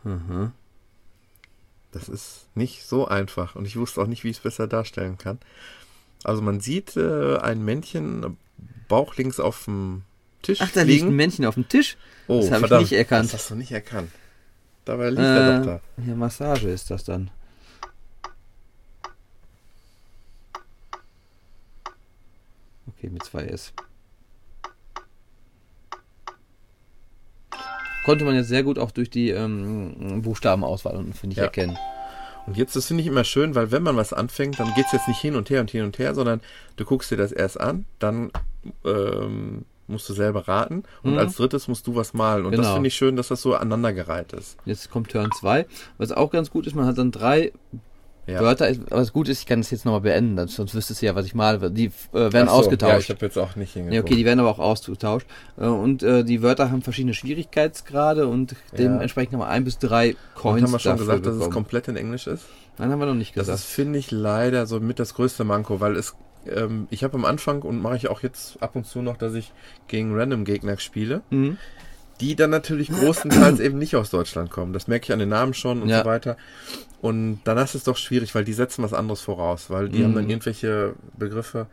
[0.04, 0.52] Mhm.
[1.92, 5.18] Das ist nicht so einfach und ich wusste auch nicht, wie ich es besser darstellen
[5.18, 5.40] kann.
[6.24, 8.38] Also man sieht äh, ein Männchen
[8.88, 10.04] Bauch links auf dem
[10.42, 11.16] Tisch Ach, da liegt ein liegen.
[11.16, 11.98] Männchen auf dem Tisch.
[12.28, 13.26] Oh, das habe ich nicht erkannt.
[13.34, 14.12] Das hast du nicht erkannt.
[14.84, 15.82] Dabei liegt er doch da.
[16.04, 17.32] Äh, ja, Massage ist das dann.
[22.88, 23.74] Okay, mit zwei S.
[28.06, 31.46] Konnte man jetzt sehr gut auch durch die ähm, Buchstabenauswahl unten, finde ich, Ja.
[31.46, 31.76] erkennen.
[32.48, 35.08] Und jetzt, das finde ich immer schön, weil wenn man was anfängt, dann geht's jetzt
[35.08, 36.42] nicht hin und her und hin und her, sondern
[36.76, 38.32] du guckst dir das erst an, dann
[38.86, 41.18] ähm, musst du selber raten und Mhm.
[41.20, 42.46] als drittes musst du was malen.
[42.46, 42.74] Und das Genau.
[42.76, 44.58] finde ich schön, dass das so aneinandergereiht ist.
[44.66, 45.66] Jetzt kommt Turn 2.
[45.98, 47.52] Was auch ganz gut ist, man hat dann drei
[48.28, 48.40] Ja.
[48.42, 48.66] Wörter.
[48.90, 51.26] Aber das Gute ist, ich kann das jetzt nochmal beenden, sonst wüsstest du ja, was
[51.28, 51.70] ich male.
[51.72, 53.04] Die äh, werden so, Ja, ausgetauscht.
[53.04, 53.94] ich habe jetzt auch nicht hingeguckt.
[53.96, 55.28] Ja, okay, die werden aber auch ausgetauscht.
[55.58, 60.16] Äh, Und äh, die Wörter haben verschiedene Schwierigkeitsgrade und dementsprechend haben wir ein bis drei
[60.36, 60.58] Coins.
[60.58, 61.54] und haben wir schon gesagt, dass es bekommen.
[61.54, 62.46] komplett in Englisch ist?
[62.78, 63.60] Nein, haben wir noch nicht Das gesagt.
[63.60, 66.16] ist, finde ich, leider so mit das größte Manko, weil es,
[66.48, 69.34] ähm, ich habe am Anfang und mache ich auch jetzt ab und zu noch, dass
[69.34, 69.54] ich
[69.88, 71.58] gegen Random-Gegner spiele, Mhm.
[72.22, 74.74] Die dann natürlich großenteils eben nicht aus Deutschland kommen.
[74.74, 76.00] Das merke ich an den Namen schon und Ja.
[76.00, 76.38] so weiter.
[77.02, 80.04] Und dann ist es doch schwierig, weil die setzen was anderes voraus, weil die Mhm.
[80.06, 81.68] haben dann irgendwelche Begriffe.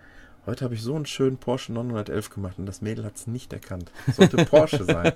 [0.45, 3.53] Heute habe ich so einen schönen Porsche 911 gemacht und das Mädel hat es nicht
[3.53, 3.93] erkannt.
[4.09, 5.13] Das sollte Porsche sein.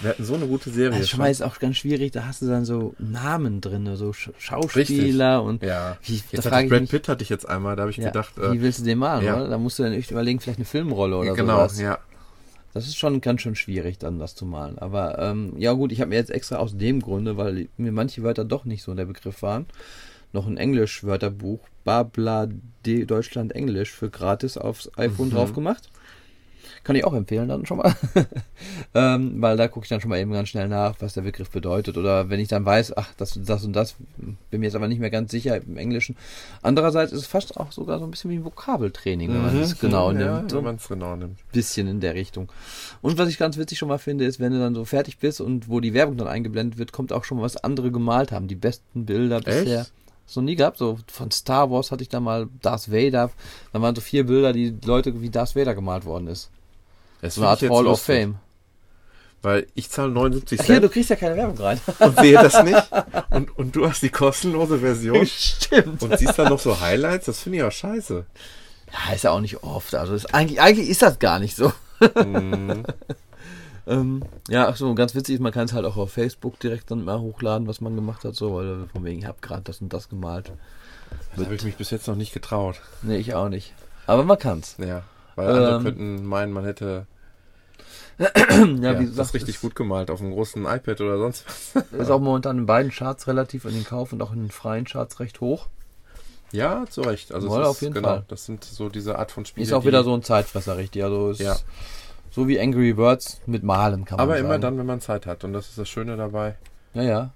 [0.00, 0.98] Wir hatten so eine gute Serie.
[0.98, 4.12] Das schon mal ist auch ganz schwierig, da hast du dann so Namen drin, so
[4.12, 5.96] Sch Schauspieler und ja.
[6.02, 8.06] wie, da Jetzt frage hatte Brad Pitt hatte ich jetzt einmal, da habe ich ja,
[8.08, 9.36] gedacht, wie äh, willst du den malen, ja.
[9.36, 9.48] oder?
[9.48, 11.80] Da musst du dann echt überlegen, vielleicht eine Filmrolle oder genau, sowas.
[11.80, 11.98] ja.
[12.76, 14.76] Das ist schon ganz schön schwierig, dann das zu malen.
[14.78, 18.22] Aber ähm, ja gut, ich habe mir jetzt extra aus dem Grunde, weil mir manche
[18.22, 19.64] Wörter doch nicht so der Begriff waren,
[20.34, 22.48] noch ein Englisch-Wörterbuch, Babla
[22.84, 25.32] D Deutschland Englisch für gratis aufs iPhone Mhm.
[25.32, 25.88] drauf gemacht.
[26.86, 27.92] Kann ich auch empfehlen dann schon mal.
[28.94, 31.50] ähm, weil da gucke ich dann schon mal eben ganz schnell nach, was der Begriff
[31.50, 31.96] bedeutet.
[31.96, 33.96] Oder wenn ich dann weiß, ach, das, das und das,
[34.52, 36.14] bin mir jetzt aber nicht mehr ganz sicher im Englischen.
[36.62, 39.80] Andererseits ist es fast auch sogar so ein bisschen wie ein Vokabeltraining, wenn man es
[39.80, 40.20] genau Mhm.
[40.20, 40.52] ja, nimmt.
[40.52, 41.38] Wenn man es genau nimmt.
[41.50, 42.52] bisschen in der Richtung.
[43.02, 45.40] Und was ich ganz witzig schon mal finde, ist, wenn du dann so fertig bist
[45.40, 48.46] und wo die Werbung dann eingeblendet wird, kommt auch schon mal, was andere gemalt haben.
[48.46, 49.80] Die besten Bilder bisher.
[49.80, 49.92] Echt?
[50.24, 50.78] So nie gehabt.
[50.78, 53.32] So von Star Wars hatte ich da mal Darth Vader.
[53.72, 56.50] Da waren so vier Bilder, die Leute wie Darth Vader gemalt worden ist.
[57.26, 58.36] Das So eine Art Hall of Fame.
[59.42, 61.80] Weil ich zahle 79 Ach ja, du Cent kriegst ja keine Werbung rein.
[62.00, 62.90] und sehe das nicht.
[63.30, 66.02] Und, und du hast die kostenlose Version Stimmt.
[66.02, 67.26] und siehst dann noch so Highlights.
[67.26, 68.24] Das finde ich auch scheiße.
[68.92, 69.94] Ja, ist ja auch nicht oft.
[69.94, 71.72] Also ist, eigentlich, eigentlich ist das gar nicht so.
[72.00, 72.84] Mhm.
[73.88, 76.90] Ähm, ja, ach so, ganz witzig ist, man kann es halt auch auf Facebook direkt
[76.90, 79.80] dann mal hochladen, was man gemacht hat, so, weil von wegen, ich habe gerade das
[79.80, 80.50] und das gemalt.
[81.36, 82.80] Das habe ich mich bis jetzt noch nicht getraut.
[83.02, 83.74] Nee, ich auch nicht.
[84.08, 84.74] Aber man kann's.
[84.78, 85.04] Ja.
[85.36, 85.82] Weil andere Ähm.
[85.84, 87.06] könnten meinen, man hätte
[88.18, 91.44] Ja, ja, wie das gesagt, richtig ist, gut gemalt auf einem großen iPad oder sonst
[91.74, 91.84] was.
[91.92, 94.86] Ist auch momentan in beiden Charts relativ in den Kauf und auch in den freien
[94.86, 95.66] Charts recht hoch.
[96.52, 97.32] Ja, zu Recht.
[97.32, 98.24] Also ist, auf jeden genau, Fall.
[98.28, 99.66] Das sind so diese Art von Spielen.
[99.66, 101.02] Ist auch wieder so ein Zeitfresser, richtig.
[101.02, 101.56] Also ist Ja.
[102.30, 104.46] so wie Angry Birds mit Malen kann man Aber sagen.
[104.46, 105.44] immer dann, wenn man Zeit hat.
[105.44, 106.54] Und das ist das Schöne dabei.
[106.94, 107.30] Ja, ja.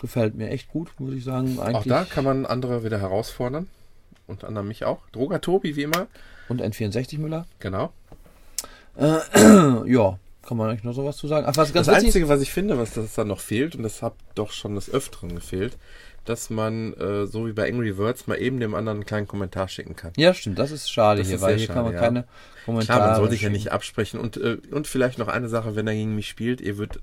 [0.00, 1.58] Gefällt mir echt gut, muss ich sagen.
[1.60, 1.76] Eigentlich.
[1.76, 3.68] Auch da kann man andere wieder herausfordern.
[4.26, 4.98] Unter anderem mich auch.
[5.12, 6.08] Droger Tobi, wie immer.
[6.48, 7.46] Und N64 Müller.
[7.60, 7.92] Genau.
[9.86, 11.46] Ja, kann man eigentlich noch sowas zu sagen.
[11.48, 13.82] Ach, was ganz Das witzig Einzige, was ich finde, was das dann noch fehlt, und
[13.82, 15.78] das hat doch schon des Öfteren gefehlt,
[16.24, 19.68] dass man, äh, so wie bei Angry Words, mal eben dem anderen einen kleinen Kommentar
[19.68, 20.12] schicken kann.
[20.16, 22.00] Ja, stimmt, das ist schade Das hier, ist weil hier schade, kann man ja.
[22.00, 22.24] keine
[22.64, 22.98] Kommentare.
[22.98, 24.20] Klar, man soll sich ja nicht absprechen.
[24.20, 27.02] Und, äh, und vielleicht noch eine Sache, wenn er gegen mich spielt, ihr würdet,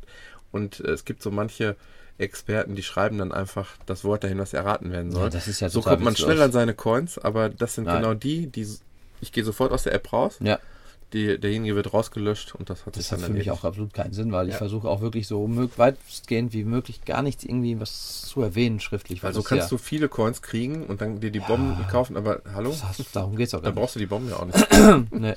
[0.52, 1.76] und äh, es gibt so manche
[2.18, 5.24] Experten, die schreiben dann einfach das Wort dahin, was erraten werden soll.
[5.24, 8.02] Ja, das ist ja so kommt man schnell an seine Coins, aber das sind Nein.
[8.02, 8.68] genau die, die,
[9.22, 10.60] ich gehe sofort aus der App raus, Ja,
[11.14, 13.94] die, derjenige wird rausgelöscht und das hat das sich hat dann für mich auch absolut
[13.94, 14.58] keinen Sinn, weil ich Ja.
[14.60, 15.44] versuche auch wirklich so
[15.78, 19.24] weitestgehend wie möglich gar nichts irgendwie was zu erwähnen schriftlich.
[19.24, 22.76] Also kannst ja, du viele Coins kriegen und dann dir die Bomben kaufen, aber hallo?
[22.98, 23.80] das darum geht's auch Da gar nicht.
[23.80, 25.12] brauchst du die Bomben ja auch nicht.
[25.12, 25.34] Nee.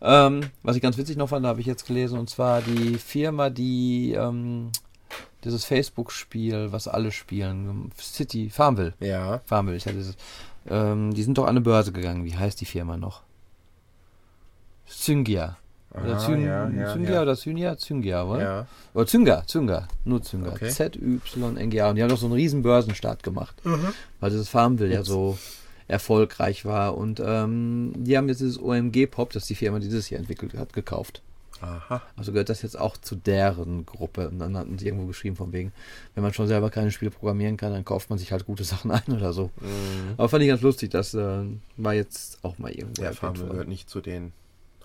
[0.00, 3.50] Ähm, was ich ganz witzig noch fand, habe ich jetzt gelesen, und zwar die Firma,
[3.50, 4.70] die ähm,
[5.44, 8.94] dieses Facebook-Spiel, was alle spielen, City, Farmville.
[9.00, 9.40] Ja.
[9.44, 10.16] Farmville, ich hatte dieses,
[10.68, 12.24] ähm, die sind doch an eine Börse gegangen.
[12.24, 13.22] Wie heißt die Firma noch?
[14.86, 15.56] Zyngia.
[15.92, 17.22] Oder Ah, Zyn, ja, ja, Zyngia ja.
[17.22, 17.78] oder Zyngia?
[17.78, 18.42] Zyngia, oder?
[18.42, 18.66] Ja.
[18.92, 20.50] Oder Zynga, Zynga, nur Zynga.
[20.52, 20.68] Okay.
[20.68, 21.88] Z-Y-N-G-A.
[21.90, 23.54] Und die haben doch so einen riesen Börsenstart gemacht.
[23.64, 23.94] Mhm.
[24.20, 25.38] Weil dieses Farmville ja so
[25.88, 26.96] erfolgreich war.
[26.98, 30.54] Und ähm, die haben jetzt dieses OMG-Pop, das ist die Firma, die das hier entwickelt
[30.58, 31.22] hat, gekauft.
[31.62, 32.02] Aha.
[32.16, 34.28] Also gehört das jetzt auch zu deren Gruppe.
[34.28, 35.72] Und dann hatten sie irgendwo geschrieben von wegen,
[36.14, 38.90] wenn man schon selber keine Spiele programmieren kann, dann kauft man sich halt gute Sachen
[38.90, 39.44] ein oder so.
[39.62, 40.14] Mhm.
[40.18, 41.44] Aber fand ich ganz lustig, das äh,
[41.78, 42.94] war jetzt auch mal irgendwo.
[43.00, 43.50] Der erwähnt Farm worden.
[43.50, 44.32] gehört nicht zu den.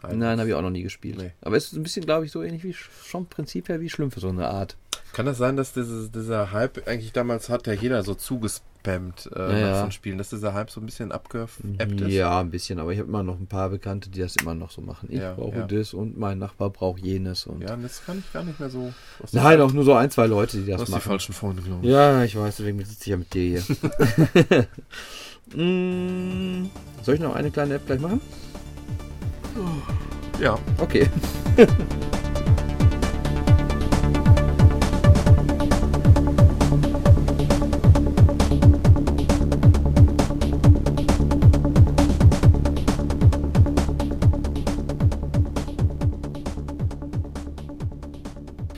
[0.04, 1.18] Nein, habe ich auch noch nie gespielt.
[1.18, 1.32] Nee.
[1.41, 3.89] Aber es ist ein bisschen, glaube ich, so ähnlich wie Sch- schon Prinzip her wie
[3.89, 4.76] Schlümpfe, so eine Art.
[5.14, 9.39] Kann das sein, dass dieses, dieser Hype eigentlich damals hat ja jeder so zugespammt äh,
[9.39, 9.91] Ja, nach ja.
[9.91, 11.60] Spielen, dass dieser Hype so ein bisschen abgeappt
[11.99, 12.08] ist?
[12.14, 14.72] Ja, ein bisschen, aber ich habe immer noch ein paar Bekannte, die das immer noch
[14.72, 15.10] so machen.
[15.12, 17.45] Ich Ja, brauche das und mein Nachbar braucht jenes.
[17.45, 18.93] Und Ja, das kann ich gar nicht mehr so.
[19.20, 21.02] Du Nein, auch nur so ein, zwei Leute, die die, du das hast die machen.
[21.04, 21.91] falschen Freunde, glaube ich.
[21.91, 24.68] Ja, ich weiß, deswegen sitze ich ja mit dir hier.
[25.54, 26.70] Mm,
[27.04, 28.22] Soll ich noch eine kleine App gleich machen?
[30.39, 30.58] Ja.
[30.80, 31.08] Okay.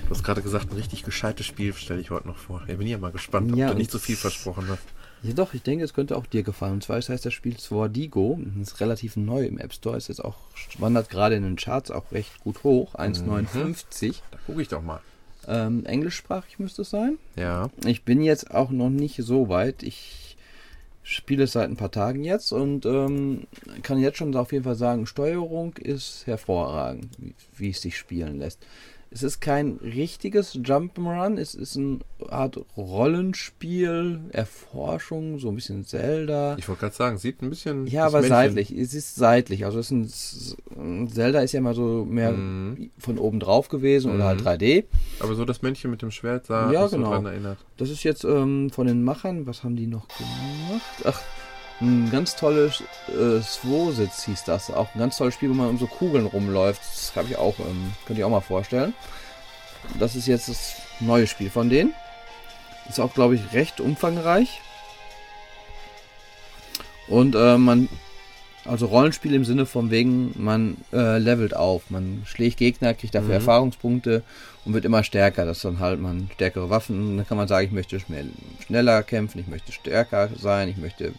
[0.05, 2.63] Du hast gerade gesagt, ein richtig gescheites Spiel stelle ich heute noch vor.
[2.67, 4.83] Ich bin ja mal gespannt, ob Ja, du nicht so viel versprochen hast.
[5.23, 6.73] Ja doch, ich denke, es könnte auch dir gefallen.
[6.73, 8.39] Und zwar heißt das Spiel Swordigo.
[8.57, 9.95] Das ist relativ neu im App Store.
[9.95, 10.35] Ist jetzt auch,
[10.79, 12.95] wandert gerade in den Charts auch recht gut hoch.
[12.95, 14.15] 1,59.
[14.31, 15.01] Da gucke ich doch mal.
[15.47, 17.17] Ähm, englischsprachig müsste es sein.
[17.35, 17.69] Ja.
[17.85, 19.83] Ich bin jetzt auch noch nicht so weit.
[19.83, 20.37] Ich
[21.03, 23.45] spiele es seit ein paar Tagen jetzt und ähm,
[23.81, 28.39] kann jetzt schon auf jeden Fall sagen, Steuerung ist hervorragend, wie, wie es sich spielen
[28.39, 28.59] lässt.
[29.15, 31.99] Es ist kein richtiges Jump'n'Run, es ist eine
[32.29, 36.55] Art Rollenspiel, Erforschung, so ein bisschen Zelda.
[36.57, 37.85] Ich wollte gerade sagen, sieht ein bisschen.
[37.85, 38.71] Ja, aber Männchen- seitlich.
[38.71, 39.65] Es ist seitlich.
[39.65, 42.89] Also es ist ein, Zelda ist ja immer so mehr Mhm.
[42.97, 44.85] von oben drauf gewesen oder halt 3D.
[45.19, 47.11] Aber so das Männchen mit dem Schwert sah Ja, mich so genau.
[47.11, 47.59] dran erinnert.
[47.77, 50.81] Das ist jetzt ähm, von den Machern, was haben die noch gemacht?
[51.05, 51.21] Ach,
[51.83, 54.71] ein ganz tolles äh, Swositz hieß das.
[54.71, 56.81] Auch ein ganz tolles Spiel, wo man um so Kugeln rumläuft.
[56.81, 58.93] Das habe ich auch, ähm, könnt ihr auch mal vorstellen.
[59.99, 61.93] Das ist jetzt das neue Spiel von denen.
[62.89, 64.61] Ist auch, glaube ich, recht umfangreich.
[67.07, 67.89] Und äh, man,
[68.65, 71.89] also Rollenspiel im Sinne von wegen, man äh, levelt auf.
[71.89, 73.35] Man schlägt Gegner, kriegt dafür Mhm.
[73.35, 74.23] Erfahrungspunkte
[74.65, 75.45] und wird immer stärker.
[75.45, 77.17] Das ist dann halt man stärkere Waffen.
[77.17, 78.29] Dann kann man sagen, ich möchte schnell,
[78.65, 81.13] schneller kämpfen, ich möchte stärker sein, ich möchte,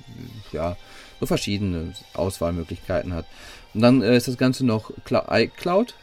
[0.53, 0.77] ja,
[1.21, 3.27] so verschiedene Auswahlmöglichkeiten hat.
[3.73, 5.95] Und dann äh, ist das Ganze noch iCloud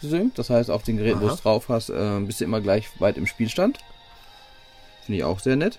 [0.00, 0.38] gesynkt.
[0.38, 2.88] Das heißt, auf den Geräten, wo du es drauf hast, äh, bist du immer gleich
[3.00, 3.78] weit im Spielstand.
[5.04, 5.78] Finde ich auch sehr nett.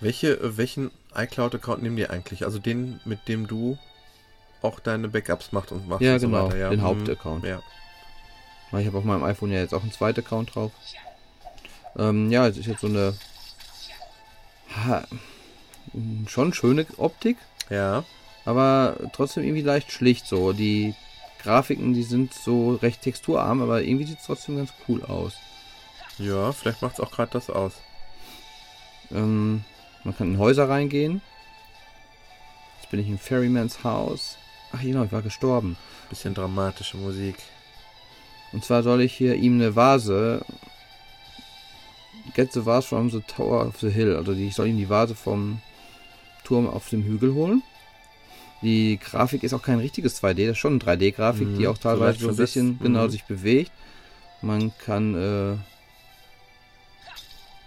[0.00, 2.44] Welche, welchen iCloud-Account nehmen die eigentlich?
[2.44, 3.78] Also den, mit dem du
[4.62, 6.70] auch deine Backups machst und machst Ja, und so genau, weiter, ja.
[6.70, 6.84] den Mhm.
[6.84, 7.44] Hauptaccount.
[7.44, 7.62] Ja.
[8.78, 10.70] Ich habe auf meinem iPhone ja jetzt auch einen zweiten Account drauf.
[11.98, 13.14] Ähm, ja, es ist jetzt so eine
[14.76, 15.04] ha,
[16.28, 17.36] schon schöne Optik,
[17.68, 18.04] Ja.
[18.44, 20.52] aber trotzdem irgendwie leicht schlicht so.
[20.52, 20.94] Die
[21.42, 25.32] Grafiken, die sind so recht texturarm, aber irgendwie sieht es trotzdem ganz cool aus.
[26.18, 27.72] Ja, vielleicht macht es auch gerade das aus.
[29.10, 29.64] Ähm,
[30.04, 31.22] man kann in Häuser reingehen.
[32.80, 34.36] Jetzt bin ich in Ferrymans Haus.
[34.72, 35.76] Ach genau, ich war gestorben.
[36.08, 37.36] Bisschen dramatische Musik.
[38.52, 40.44] Und zwar soll ich hier ihm eine Vase.
[42.34, 44.16] Get the vase from the tower of the hill.
[44.16, 45.60] Also ich soll ihm die Vase vom
[46.44, 47.62] Turm auf dem Hügel holen.
[48.62, 51.78] Die Grafik ist auch kein richtiges 2D, das ist schon eine 3D-Grafik, Mhm, die auch
[51.78, 53.10] teilweise so ein bisschen genau Mhm.
[53.10, 53.72] sich bewegt.
[54.42, 55.56] Man kann äh,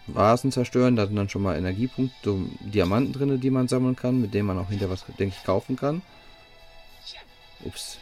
[0.08, 4.22] Vasen zerstören, da sind dann schon mal Energiepunkte, so Diamanten drin, die man sammeln kann,
[4.22, 6.02] mit denen man auch hinter was, denke ich, kaufen kann.
[7.64, 7.98] Ups.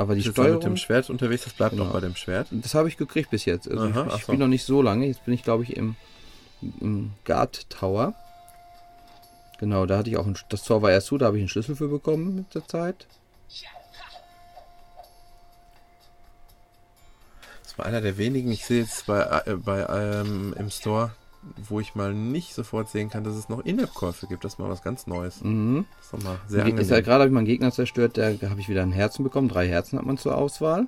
[0.00, 1.84] Aber die Steuerung mit dem Schwert unterwegs, das bleibt Genau.
[1.84, 2.48] noch bei dem Schwert.
[2.50, 3.70] das habe ich gekriegt bis jetzt.
[3.70, 5.04] Also Aha, ich, ich spiele noch nicht so lange.
[5.06, 5.94] Jetzt bin ich, glaube ich, im,
[6.80, 8.14] im Guard Tower.
[9.58, 11.50] Genau, da hatte ich auch ein, das Tor war erst zu, da habe ich einen
[11.50, 13.06] Schlüssel für bekommen mit der Zeit.
[17.62, 21.12] Das war einer der wenigen, ich sehe jetzt bei, äh, bei ähm, im Store,
[21.68, 24.44] wo ich mal nicht sofort sehen kann, dass es noch In-App-Käufe gibt.
[24.44, 25.42] Das ist mal was ganz Neues.
[25.42, 25.86] Mhm.
[25.96, 27.04] Das ist doch mal sehr Ge- ist ja angenehm.
[27.04, 29.48] gerade habe ich meinen Gegner zerstört, da habe ich wieder ein Herzen bekommen.
[29.48, 30.86] Drei Herzen hat man zur Auswahl.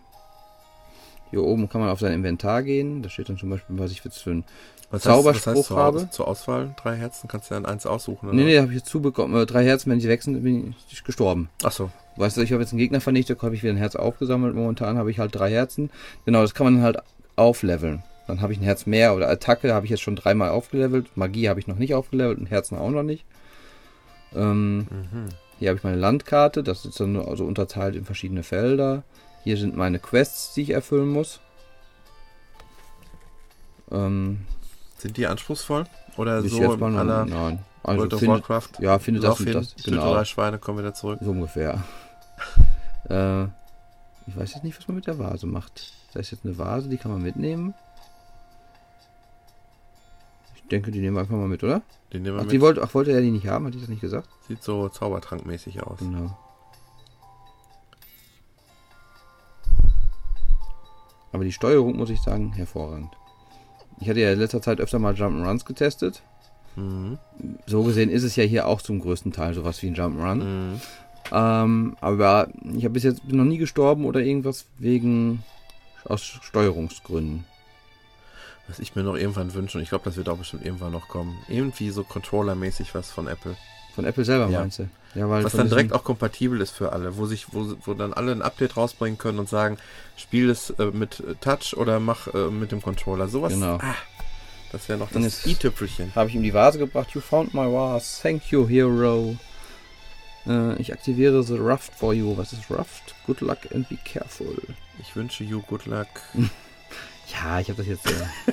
[1.31, 3.03] Hier oben kann man auf sein Inventar gehen.
[3.03, 4.45] Da steht dann zum Beispiel, was ich jetzt für ein.
[4.91, 5.99] Was Zauberspruch heißt, was heißt habe.
[6.01, 7.27] zur, zur Auswahl drei Herzen?
[7.27, 8.27] Kannst du dann eins aussuchen?
[8.29, 8.37] Oder?
[8.37, 9.41] Nee, nee, da habe ich jetzt zubekommen.
[9.41, 11.49] Äh, drei Herzen, wenn die weg sind, bin ich gestorben.
[11.63, 11.91] Ach so.
[12.17, 14.55] Weißt du, ich habe jetzt einen Gegner vernichtet, habe ich wieder ein Herz aufgesammelt.
[14.55, 15.89] Momentan habe ich halt drei Herzen.
[16.27, 16.99] Genau, das kann man dann halt
[17.37, 18.03] aufleveln.
[18.27, 21.17] Dann habe ich ein Herz mehr oder Attacke habe ich jetzt schon dreimal aufgelevelt.
[21.17, 23.25] Magie habe ich noch nicht aufgelevelt und Herzen auch noch nicht.
[24.35, 25.29] Ähm, Mhm.
[25.59, 29.03] hier habe ich meine Landkarte, das ist dann also unterteilt in verschiedene Felder.
[29.45, 31.41] Hier sind meine Quests, die ich erfüllen muss.
[33.91, 34.47] Ähm,
[34.99, 35.85] Sind die anspruchswohl?
[36.17, 37.59] Oder so jetzt mal aller nein.
[37.83, 38.69] Also World of Warcraft?
[38.79, 39.75] ja, finde das hin, das.
[39.85, 40.15] Genau.
[40.15, 41.19] drei Schweine, kommen wieder zurück.
[41.21, 41.83] So ungefähr.
[43.11, 43.45] äh,
[44.29, 45.93] ich weiß jetzt nicht, was man mit der Vase macht.
[46.15, 47.75] Da ist jetzt eine Vase, die kann man mitnehmen.
[50.63, 51.83] Ich denke, die nehmen wir einfach mal mit, oder?
[52.13, 52.53] Den nehmen wir Ach, mit.
[52.53, 53.67] die wollte, ach, wollte er die nicht haben?
[53.67, 54.29] Hat die das nicht gesagt?
[54.49, 55.99] Sieht so Zaubertrankmäßig aus.
[55.99, 56.37] Genau.
[61.33, 63.11] Aber die Steuerung, muss ich sagen, hervorragend.
[64.01, 66.23] Ich hatte ja in letzter Zeit öfter mal Jump'n'Runs getestet.
[66.77, 67.19] Mhm.
[67.67, 70.35] So gesehen ist es ja hier auch zum größten Teil sowas wie ein Jump'n'Run.
[70.45, 70.81] Mhm.
[71.31, 75.43] Ähm, aber ich habe bis jetzt bin noch nie gestorben oder irgendwas wegen
[76.05, 77.45] aus Steuerungsgründen.
[78.69, 81.09] Was ich mir noch irgendwann wünsche, und ich glaube, das wird auch bestimmt irgendwann noch
[81.09, 81.37] kommen.
[81.49, 83.57] Irgendwie so Controller-mäßig was von Apple.
[83.95, 84.61] Von Apple selber Ja.
[84.61, 84.89] meinst du?
[85.15, 88.15] Ja, weil Was dann direkt auch kompatibel ist für alle, wo sich, wo, wo dann
[88.15, 89.77] alle ein Update rausbringen können und sagen,
[90.17, 93.29] spiel es äh, mit äh, Touch oder mach äh, mit dem Controller.
[93.29, 93.53] Sowas.
[93.53, 93.77] Genau.
[93.83, 93.95] Ah,
[94.71, 96.15] das wäre noch Dann das i-Tüpfelchen.
[96.15, 97.11] habe ich ihm die Vase gebracht.
[97.15, 98.23] You found my vase.
[98.23, 99.37] Thank you, hero.
[100.47, 102.35] Äh, ich aktiviere the Ruft for you.
[102.39, 103.15] Was ist Ruft?
[103.27, 104.57] Good luck and be careful.
[105.01, 106.09] Ich wünsche you good luck.
[107.33, 108.53] Ja, ich habe das jetzt äh,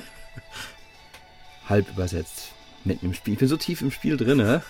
[1.68, 2.52] halb übersetzt.
[2.84, 3.34] Mitten im Spiel.
[3.34, 4.62] Ich bin so tief im Spiel drin, ne?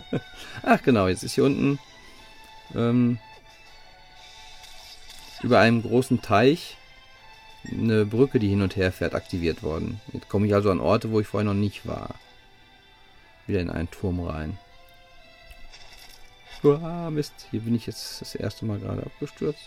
[0.62, 1.78] Ach genau, jetzt ist hier unten
[2.74, 3.18] ähm,
[5.42, 6.78] über einem großen Teich
[7.70, 10.00] eine Brücke, die hin und her fährt, aktiviert worden.
[10.12, 12.14] Jetzt komme ich also an Orte, wo ich vorher noch nicht war.
[13.46, 14.58] Wieder in einen Turm rein.
[16.62, 19.60] Uah, Mist, hier bin ich jetzt das erste Mal gerade abgestürzt.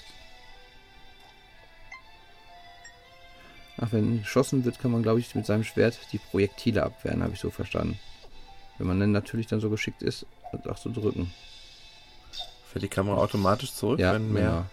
[3.78, 7.34] Ach, wenn geschossen wird, kann man, glaube ich, mit seinem Schwert die Projektile abwehren, habe
[7.34, 8.00] ich so verstanden.
[8.78, 11.34] Wenn man dann natürlich dann so geschickt ist, das auch zu drücken.
[12.72, 14.44] Fährt die Kamera automatisch zurück, Ja, wenn mehr.
[14.44, 14.66] genau.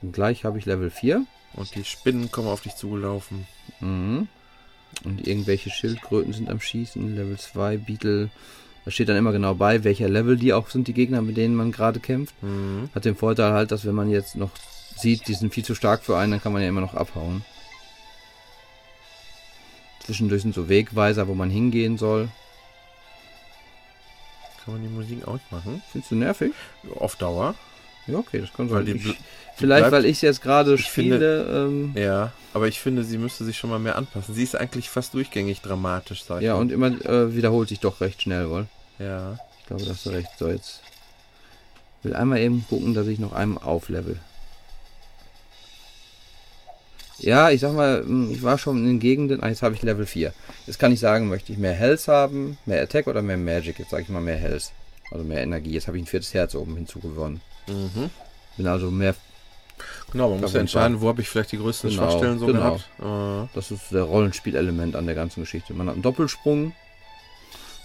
[0.00, 1.24] Und gleich habe ich Level 4.
[1.54, 3.46] Und die Spinnen kommen auf dich zugelaufen.
[3.80, 4.28] Mhm.
[5.04, 7.16] Und irgendwelche Schildkröten sind am Schießen.
[7.16, 8.30] Level 2, Beetle.
[8.84, 11.54] Da steht dann immer genau bei, welcher Level die auch sind, die Gegner, mit denen
[11.54, 12.34] man gerade kämpft.
[12.42, 12.88] Mhm.
[12.94, 14.50] Hat den Vorteil halt, dass wenn man jetzt noch
[14.96, 17.44] sieht, die sind viel zu stark für einen, dann kann man ja immer noch abhauen.
[20.04, 22.30] Zwischendurch sind so Wegweiser, wo man hingehen soll.
[24.64, 25.82] Kann man die Musik ausmachen?
[25.92, 26.52] Findest du nervig?
[26.98, 27.54] Auf Dauer.
[28.08, 28.84] Ja, okay, das kann sein.
[28.86, 29.14] die bl-
[29.56, 31.44] vielleicht, bleibt- weil ich jetzt gerade spiele.
[31.66, 34.34] ähm, Ja, aber ich finde, sie müsste sich schon mal mehr anpassen.
[34.34, 36.60] Sie ist eigentlich fast durchgängig dramatisch, sag ich ja, mal.
[36.60, 38.66] und immer äh, wiederholt sich doch recht schnell, wohl.
[38.98, 39.38] Ja.
[39.60, 40.28] Ich glaube, da hast du recht.
[40.38, 40.80] So, jetzt
[42.02, 44.18] will einmal eben gucken, dass ich noch einem auflevel.
[47.18, 49.42] Ja, ich sag mal, hm, ich war schon in den Gegenden.
[49.42, 50.32] Ah, jetzt habe ich Level 4.
[50.66, 53.78] Jetzt kann ich sagen, möchte ich mehr Health haben, mehr Attack oder mehr Magic?
[53.78, 54.70] Jetzt sage ich mal mehr Health.
[55.10, 55.72] Also mehr Energie.
[55.72, 57.40] Jetzt habe ich ein viertes Herz oben hinzugewonnen.
[57.68, 58.10] Mhm.
[58.56, 59.14] Bin also mehr.
[60.10, 62.78] Genau, man muss ja entscheiden, wo habe ich vielleicht die größten Genau, Schwachstellen so genau.
[62.98, 63.48] gehabt.
[63.48, 65.74] Äh, Das ist der Rollenspielelement an der ganzen Geschichte.
[65.74, 66.72] Man hat einen Doppelsprung.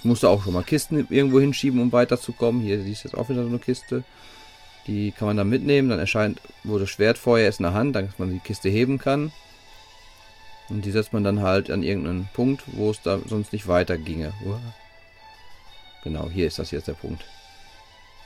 [0.03, 2.61] Musste auch schon mal Kisten irgendwo hinschieben, um weiterzukommen.
[2.61, 4.03] Hier siehst du jetzt auch wieder so eine Kiste.
[4.87, 5.89] Die kann man dann mitnehmen.
[5.89, 8.97] Dann erscheint, wo das Schwert vorher ist, in der Hand, dass man die Kiste heben
[8.99, 9.31] kann.
[10.69, 13.97] Und die setzt man dann halt an irgendeinen Punkt, wo es da sonst nicht weiter
[13.97, 14.33] ginge.
[16.03, 17.23] Genau, hier ist das jetzt der Punkt.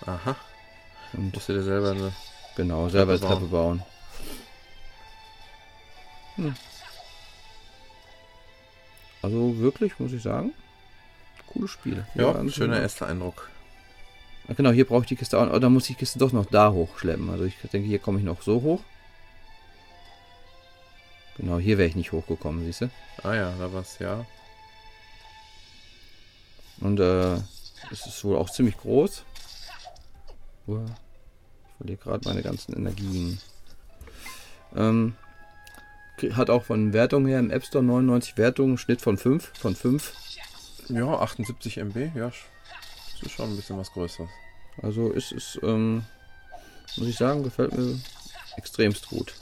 [0.05, 0.35] aha.
[1.13, 2.13] Und Musst du dir selber eine.
[2.55, 3.83] genau, selber Treppe bauen.
[6.35, 6.55] Hm.
[9.21, 10.53] Also wirklich, muss ich sagen,
[11.47, 12.05] cooles Spiel.
[12.15, 12.83] Ja, ganz schöner genau.
[12.83, 13.49] erster Eindruck.
[14.47, 15.51] Ah, Genau, hier brauche ich die Kiste auch.
[15.51, 17.29] Oh, dann muss ich die Kiste doch noch da hochschleppen.
[17.29, 18.81] Also ich denke, hier komme ich noch so hoch.
[21.37, 22.89] Genau, hier wäre ich nicht hochgekommen, siehst du?
[23.23, 24.25] Ah ja, da war's, ja.
[26.79, 27.35] Und äh,
[27.91, 29.23] es ist wohl auch ziemlich groß.
[30.67, 33.39] Uah, Ich verliere gerade meine ganzen Energien.
[34.75, 35.15] Ähm,
[36.31, 40.13] hat auch von Wertung her im App Store 99 Wertungen, Schnitt von 5 von 5.
[40.89, 42.27] Ja, 78 MB, ja.
[42.29, 44.29] Das ist schon ein bisschen was Größeres.
[44.81, 46.03] Also es ist, ähm,
[46.97, 47.99] muss ich sagen, gefällt mir
[48.57, 49.33] extremst gut.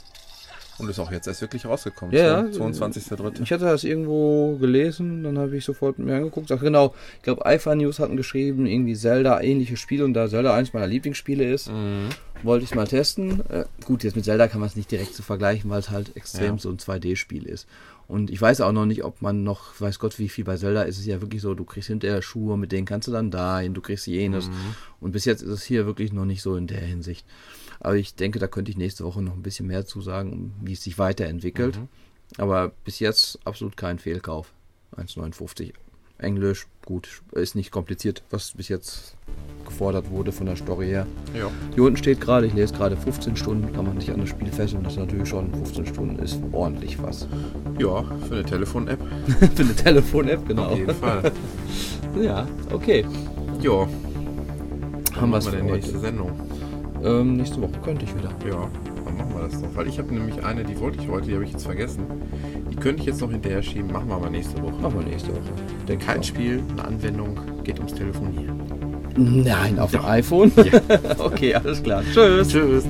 [0.78, 2.14] Und ist auch jetzt erst wirklich rausgekommen.
[2.14, 2.48] Ja, ja.
[2.50, 3.42] 22.3.
[3.42, 6.48] Ich hatte das irgendwo gelesen, dann habe ich sofort mir angeguckt.
[6.48, 10.54] Sag genau, ich glaube, Alpha News hatten geschrieben, irgendwie Zelda ähnliche Spiele und da Zelda
[10.54, 12.08] eins meiner Lieblingsspiele ist, Mhm.
[12.42, 13.40] wollte ich es mal testen.
[13.48, 16.14] Äh, gut, jetzt mit Zelda kann man es nicht direkt so vergleichen, weil es halt
[16.16, 16.58] extrem Ja.
[16.58, 17.66] so ein 2D-Spiel ist.
[18.08, 20.82] Und ich weiß auch noch nicht, ob man noch, weiß Gott, wie viel bei Zelda
[20.82, 23.74] ist es ja wirklich so, du kriegst hinterher Schuhe, mit denen kannst du dann dahin,
[23.74, 24.48] du kriegst jenes.
[25.00, 27.26] Und bis jetzt ist es hier wirklich noch nicht so in der Hinsicht.
[27.80, 30.72] Aber ich denke, da könnte ich nächste Woche noch ein bisschen mehr zu sagen, wie
[30.72, 31.78] es sich weiterentwickelt.
[32.38, 34.52] Aber bis jetzt absolut kein Fehlkauf.
[34.96, 35.72] 1,59.
[36.18, 39.16] Englisch, gut, ist nicht kompliziert, was bis jetzt
[39.66, 41.06] gefordert wurde von der Story her.
[41.34, 41.50] Ja.
[41.74, 44.50] Hier unten steht gerade, ich lese gerade 15 Stunden, kann man sich an das Spiel
[44.50, 44.82] fesseln.
[44.82, 47.28] Das ist natürlich schon 15 Stunden, ist ordentlich was.
[47.78, 49.00] ja, für eine Telefon-App.
[49.54, 50.66] Für eine Telefon-App, genau.
[50.68, 51.32] Auf jeden Fall.
[52.18, 53.04] Ja, okay.
[53.60, 53.86] Ja.
[55.20, 55.98] Haben wir es für denn nächste.
[55.98, 56.30] Sendung?
[57.06, 58.30] Ähm, nächste Woche könnte ich wieder.
[58.48, 58.68] Ja,
[59.04, 59.68] dann machen wir das doch.
[59.74, 62.04] Weil ich habe nämlich eine, die wollte ich heute, die habe ich jetzt vergessen.
[62.70, 63.92] Die könnte ich jetzt noch hinterher schieben.
[63.92, 64.74] Machen wir aber nächste Woche.
[64.80, 65.40] Machen wir nächste Woche.
[65.86, 68.60] Denk Kein Spiel, eine Anwendung, geht ums Telefonieren.
[69.16, 70.52] Nein, auf dem iPhone?
[71.18, 72.02] okay, alles klar.
[72.12, 72.48] Tschüss.
[72.48, 72.84] Tschüss.